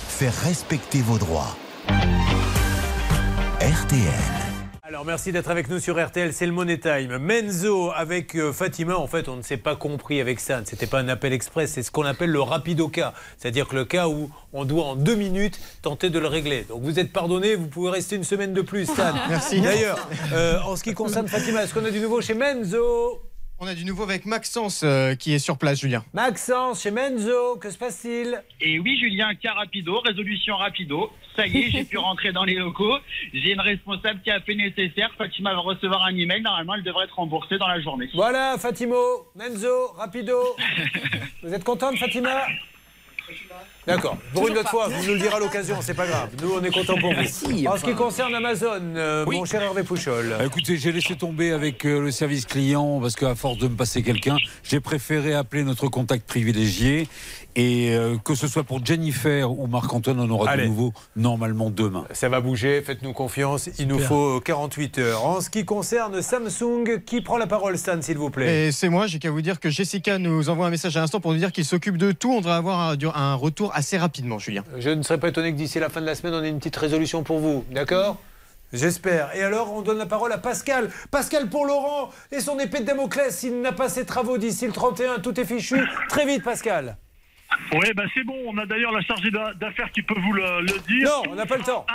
faire 0.08 0.34
respecter 0.44 1.00
vos 1.00 1.16
droits. 1.16 1.56
RTL. 3.62 4.47
Alors 4.98 5.06
merci 5.06 5.30
d'être 5.30 5.48
avec 5.48 5.70
nous 5.70 5.78
sur 5.78 6.04
RTL, 6.04 6.32
c'est 6.32 6.44
le 6.44 6.50
Money 6.50 6.76
Time. 6.76 7.18
Menzo 7.18 7.92
avec 7.94 8.34
euh, 8.34 8.52
Fatima, 8.52 8.96
en 8.96 9.06
fait 9.06 9.28
on 9.28 9.36
ne 9.36 9.42
s'est 9.42 9.56
pas 9.56 9.76
compris 9.76 10.20
avec 10.20 10.40
ça, 10.40 10.60
c'était 10.64 10.88
pas 10.88 10.98
un 10.98 11.06
appel 11.06 11.32
express, 11.32 11.70
c'est 11.70 11.84
ce 11.84 11.92
qu'on 11.92 12.02
appelle 12.02 12.30
le 12.30 12.40
rapido 12.40 12.88
cas, 12.88 13.14
c'est-à-dire 13.36 13.68
que 13.68 13.76
le 13.76 13.84
cas 13.84 14.08
où 14.08 14.28
on 14.52 14.64
doit 14.64 14.82
en 14.82 14.96
deux 14.96 15.14
minutes 15.14 15.60
tenter 15.82 16.10
de 16.10 16.18
le 16.18 16.26
régler. 16.26 16.64
Donc 16.68 16.82
vous 16.82 16.98
êtes 16.98 17.12
pardonné, 17.12 17.54
vous 17.54 17.68
pouvez 17.68 17.90
rester 17.90 18.16
une 18.16 18.24
semaine 18.24 18.52
de 18.52 18.60
plus, 18.60 18.86
Stan. 18.86 19.14
Merci. 19.28 19.60
D'ailleurs, 19.60 20.08
euh, 20.32 20.58
en 20.62 20.74
ce 20.74 20.82
qui 20.82 20.94
concerne 20.94 21.28
Fatima, 21.28 21.62
est-ce 21.62 21.74
qu'on 21.74 21.84
a 21.84 21.92
du 21.92 22.00
nouveau 22.00 22.20
chez 22.20 22.34
Menzo? 22.34 23.20
On 23.60 23.66
a 23.66 23.74
du 23.74 23.84
nouveau 23.84 24.04
avec 24.04 24.24
Maxence 24.24 24.82
euh, 24.84 25.16
qui 25.16 25.34
est 25.34 25.40
sur 25.40 25.58
place, 25.58 25.80
Julien. 25.80 26.04
Maxence, 26.12 26.82
chez 26.84 26.92
Menzo, 26.92 27.56
que 27.56 27.70
se 27.70 27.76
passe-t-il? 27.76 28.40
Et 28.60 28.78
oui, 28.78 28.96
Julien, 29.00 29.34
cas 29.34 29.52
rapido, 29.54 29.98
résolution 29.98 30.56
rapido. 30.56 31.10
Ça 31.34 31.44
y 31.48 31.58
est, 31.58 31.70
j'ai 31.72 31.82
pu 31.82 31.98
rentrer 31.98 32.30
dans 32.30 32.44
les 32.44 32.54
locaux. 32.54 32.98
J'ai 33.34 33.54
une 33.54 33.60
responsable 33.60 34.20
qui 34.22 34.30
a 34.30 34.40
fait 34.40 34.54
nécessaire. 34.54 35.10
Fatima 35.18 35.54
va 35.54 35.58
recevoir 35.58 36.04
un 36.04 36.16
email. 36.16 36.40
Normalement, 36.40 36.76
elle 36.76 36.84
devrait 36.84 37.06
être 37.06 37.16
remboursée 37.16 37.58
dans 37.58 37.66
la 37.66 37.80
journée. 37.80 38.08
Voilà, 38.14 38.56
Fatimo, 38.58 39.26
Menzo, 39.34 39.88
rapido. 39.96 40.38
Vous 41.42 41.52
êtes 41.52 41.64
contente, 41.64 41.98
Fatima? 41.98 42.46
D'accord. 43.86 44.18
Pour 44.34 44.48
une 44.48 44.58
autre 44.58 44.68
fois, 44.68 44.88
vous 44.88 45.06
nous 45.06 45.14
le 45.14 45.18
direz 45.18 45.36
à 45.36 45.38
l'occasion, 45.38 45.76
c'est 45.80 45.94
pas 45.94 46.06
grave. 46.06 46.28
Nous, 46.42 46.52
on 46.52 46.62
est 46.62 46.70
contents 46.70 46.98
pour 46.98 47.14
vous. 47.14 47.24
Si, 47.24 47.66
en 47.66 47.76
ce 47.76 47.84
qui 47.84 47.94
concerne 47.94 48.34
Amazon, 48.34 48.82
euh, 48.96 49.24
mon 49.24 49.44
cher 49.46 49.62
Hervé 49.62 49.82
Pouchol. 49.82 50.36
Ah, 50.38 50.44
Écoutez, 50.44 50.76
j'ai 50.76 50.92
laissé 50.92 51.14
tomber 51.16 51.52
avec 51.52 51.86
euh, 51.86 52.00
le 52.00 52.10
service 52.10 52.44
client 52.44 53.00
parce 53.00 53.16
qu'à 53.16 53.34
force 53.34 53.56
de 53.58 53.68
me 53.68 53.76
passer 53.76 54.02
quelqu'un, 54.02 54.36
j'ai 54.62 54.80
préféré 54.80 55.32
appeler 55.34 55.64
notre 55.64 55.88
contact 55.88 56.26
privilégié. 56.26 57.08
Et 57.56 57.90
euh, 57.96 58.16
que 58.24 58.34
ce 58.34 58.46
soit 58.46 58.62
pour 58.62 58.84
Jennifer 58.84 59.50
ou 59.50 59.66
Marc-Antoine, 59.66 60.20
on 60.20 60.30
aura 60.30 60.50
Allez. 60.52 60.64
de 60.64 60.68
nouveau 60.68 60.92
normalement 61.16 61.70
demain. 61.70 62.04
Ça 62.12 62.28
va 62.28 62.40
bouger, 62.40 62.82
faites-nous 62.82 63.12
confiance. 63.12 63.68
Il 63.78 63.88
nous 63.88 63.98
faut 63.98 64.36
euh, 64.36 64.40
48 64.40 64.98
heures. 64.98 65.24
En 65.24 65.40
ce 65.40 65.50
qui 65.50 65.64
concerne 65.64 66.22
Samsung, 66.22 67.02
qui 67.04 67.20
prend 67.20 67.36
la 67.36 67.46
parole, 67.48 67.76
Stan, 67.76 68.00
s'il 68.00 68.16
vous 68.18 68.30
plaît? 68.30 68.68
Et 68.68 68.72
c'est 68.72 68.88
moi, 68.88 69.06
j'ai 69.08 69.18
qu'à 69.18 69.30
vous 69.30 69.42
dire 69.42 69.58
que 69.58 69.70
Jessica 69.70 70.18
nous 70.18 70.50
envoie 70.50 70.66
un 70.66 70.70
message 70.70 70.96
à 70.96 71.00
l'instant 71.00 71.20
pour 71.20 71.32
nous 71.32 71.38
dire 71.38 71.50
qu'il 71.50 71.64
s'occupe 71.64 71.96
de 71.96 72.12
tout. 72.12 72.30
On 72.32 72.38
devrait 72.38 72.52
avoir 72.52 72.90
un, 72.90 72.96
un 73.14 73.34
retour 73.34 73.72
assez 73.74 73.98
rapidement, 73.98 74.38
Julien. 74.38 74.62
Je 74.78 74.90
ne 74.90 75.02
serais 75.02 75.18
pas 75.18 75.28
étonné 75.28 75.50
que 75.52 75.56
d'ici 75.56 75.80
la 75.80 75.88
fin 75.88 76.00
de 76.00 76.06
la 76.06 76.14
semaine, 76.14 76.34
on 76.34 76.44
ait 76.44 76.50
une 76.50 76.58
petite 76.58 76.76
résolution 76.76 77.24
pour 77.24 77.40
vous. 77.40 77.64
D'accord? 77.72 78.18
J'espère. 78.72 79.34
Et 79.34 79.42
alors, 79.42 79.72
on 79.72 79.80
donne 79.82 79.98
la 79.98 80.06
parole 80.06 80.30
à 80.30 80.38
Pascal. 80.38 80.90
Pascal 81.10 81.48
pour 81.48 81.64
Laurent 81.64 82.10
et 82.30 82.40
son 82.40 82.58
épée 82.58 82.80
de 82.80 82.84
Damoclès. 82.84 83.34
S'il 83.34 83.62
n'a 83.62 83.72
pas 83.72 83.88
ses 83.88 84.04
travaux 84.04 84.36
d'ici 84.36 84.66
le 84.66 84.72
31, 84.72 85.20
tout 85.20 85.40
est 85.40 85.44
fichu. 85.46 85.80
Très 86.10 86.26
vite, 86.26 86.44
Pascal. 86.44 86.98
Oui, 87.72 87.86
bah 87.94 88.04
c'est 88.14 88.24
bon. 88.24 88.36
On 88.46 88.58
a 88.58 88.66
d'ailleurs 88.66 88.92
la 88.92 89.00
chargée 89.02 89.30
d'a- 89.30 89.54
d'affaires 89.54 89.90
qui 89.92 90.02
peut 90.02 90.18
vous 90.20 90.32
le, 90.32 90.60
le 90.62 90.78
dire. 90.86 91.08
Non, 91.08 91.32
on 91.32 91.34
n'a 91.34 91.46
pas 91.46 91.56
le 91.56 91.62
temps. 91.64 91.86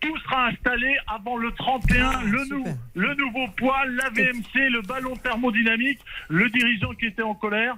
Tout 0.00 0.16
sera 0.18 0.46
installé 0.48 0.96
avant 1.06 1.36
le 1.36 1.52
31. 1.52 2.22
le, 2.24 2.44
nou- 2.48 2.64
le 2.94 3.14
nouveau 3.14 3.46
poids, 3.56 3.84
la 3.86 4.10
VMC, 4.10 4.68
le 4.70 4.82
ballon 4.82 5.14
thermodynamique, 5.16 6.00
le 6.28 6.50
dirigeant 6.50 6.92
qui 6.98 7.06
était 7.06 7.22
en 7.22 7.34
colère. 7.34 7.76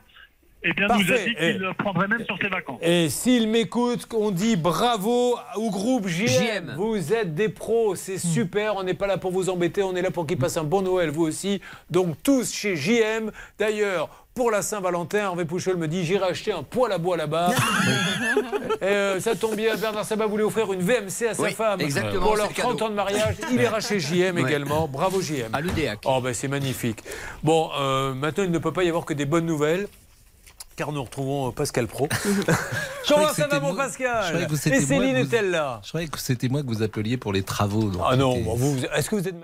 eh 0.62 0.72
bien, 0.72 0.86
nous 0.86 0.94
a 0.94 0.96
Parfait. 0.96 1.26
dit 1.28 1.34
qu'il 1.34 1.58
le 1.58 1.74
prendrait 1.74 2.08
même 2.08 2.24
sur 2.24 2.38
ses 2.38 2.48
vacances. 2.48 2.78
Et 2.80 3.10
s'il 3.10 3.48
m'écoute, 3.48 4.06
on 4.16 4.30
dit 4.30 4.56
bravo 4.56 5.36
au 5.56 5.70
groupe 5.70 6.08
JM. 6.08 6.26
JM. 6.26 6.74
Vous 6.78 7.12
êtes 7.12 7.34
des 7.34 7.50
pros, 7.50 7.94
c'est 7.94 8.16
super. 8.16 8.76
On 8.76 8.82
n'est 8.84 8.94
pas 8.94 9.06
là 9.06 9.18
pour 9.18 9.30
vous 9.30 9.50
embêter, 9.50 9.82
on 9.82 9.94
est 9.94 10.00
là 10.02 10.10
pour 10.10 10.26
qu'ils 10.26 10.38
passent 10.38 10.56
un 10.56 10.64
bon 10.64 10.80
Noël, 10.80 11.10
vous 11.10 11.24
aussi. 11.26 11.60
Donc 11.90 12.16
tous 12.22 12.54
chez 12.54 12.74
JM. 12.76 13.30
D'ailleurs, 13.58 14.23
pour 14.34 14.50
la 14.50 14.62
Saint-Valentin, 14.62 15.18
Hervé 15.18 15.44
Pouchol 15.44 15.76
me 15.76 15.86
dit 15.86 16.04
j'irai 16.04 16.26
acheter 16.26 16.52
un 16.52 16.62
poêle 16.64 16.92
à 16.92 16.98
bois 16.98 17.16
là-bas. 17.16 17.50
Et, 18.80 18.84
euh, 18.84 19.20
ça 19.20 19.36
tombe 19.36 19.54
bien, 19.54 19.76
Bernard 19.76 20.04
Sabat 20.04 20.26
voulait 20.26 20.42
offrir 20.42 20.72
une 20.72 20.80
VMC 20.80 21.28
à 21.30 21.34
sa 21.34 21.42
Oui, 21.42 21.52
femme 21.52 21.80
exactement, 21.80 22.26
pour 22.26 22.36
leurs 22.36 22.48
le 22.48 22.54
cadeau. 22.54 22.68
30 22.70 22.82
ans 22.82 22.90
de 22.90 22.94
mariage. 22.94 23.36
Il 23.52 23.60
ira 23.60 23.80
chez 23.80 24.00
JM 24.00 24.34
Ouais. 24.36 24.42
également. 24.42 24.88
Bravo 24.88 25.20
JM. 25.22 25.54
À 25.54 25.60
l'UDEAC. 25.60 26.00
Oh 26.04 26.20
ben 26.20 26.34
c'est 26.34 26.48
magnifique. 26.48 26.98
Bon, 27.44 27.70
euh, 27.78 28.12
maintenant 28.14 28.44
il 28.44 28.50
ne 28.50 28.58
peut 28.58 28.72
pas 28.72 28.82
y 28.82 28.88
avoir 28.88 29.04
que 29.04 29.14
des 29.14 29.24
bonnes 29.26 29.46
nouvelles. 29.46 29.86
Car 30.76 30.90
nous 30.90 31.04
retrouvons 31.04 31.48
euh, 31.48 31.50
Pascal 31.52 31.86
Pro. 31.86 32.08
Comment 33.08 33.28
ça 33.28 33.46
va, 33.46 33.60
mon 33.60 33.76
Pascal 33.76 34.24
Je 34.24 34.28
croyais 34.30 34.46
que 34.48 34.56
c'était 34.56 34.76
Et 34.78 34.80
Céline 34.80 35.14
est-elle 35.16 35.50
là 35.52 35.80
Je 35.84 35.88
croyais 35.90 36.08
que 36.08 36.18
c'était 36.18 36.48
moi 36.48 36.62
que 36.62 36.66
vous 36.66 36.82
appeliez 36.82 37.16
pour 37.16 37.32
les 37.32 37.44
travaux. 37.44 37.84
donc 37.90 38.02
Ah 38.04 38.16
non, 38.16 38.34
vous, 38.56 38.78
est-ce 38.96 39.08
que 39.08 39.14
vous 39.14 39.28
êtes 39.28 39.40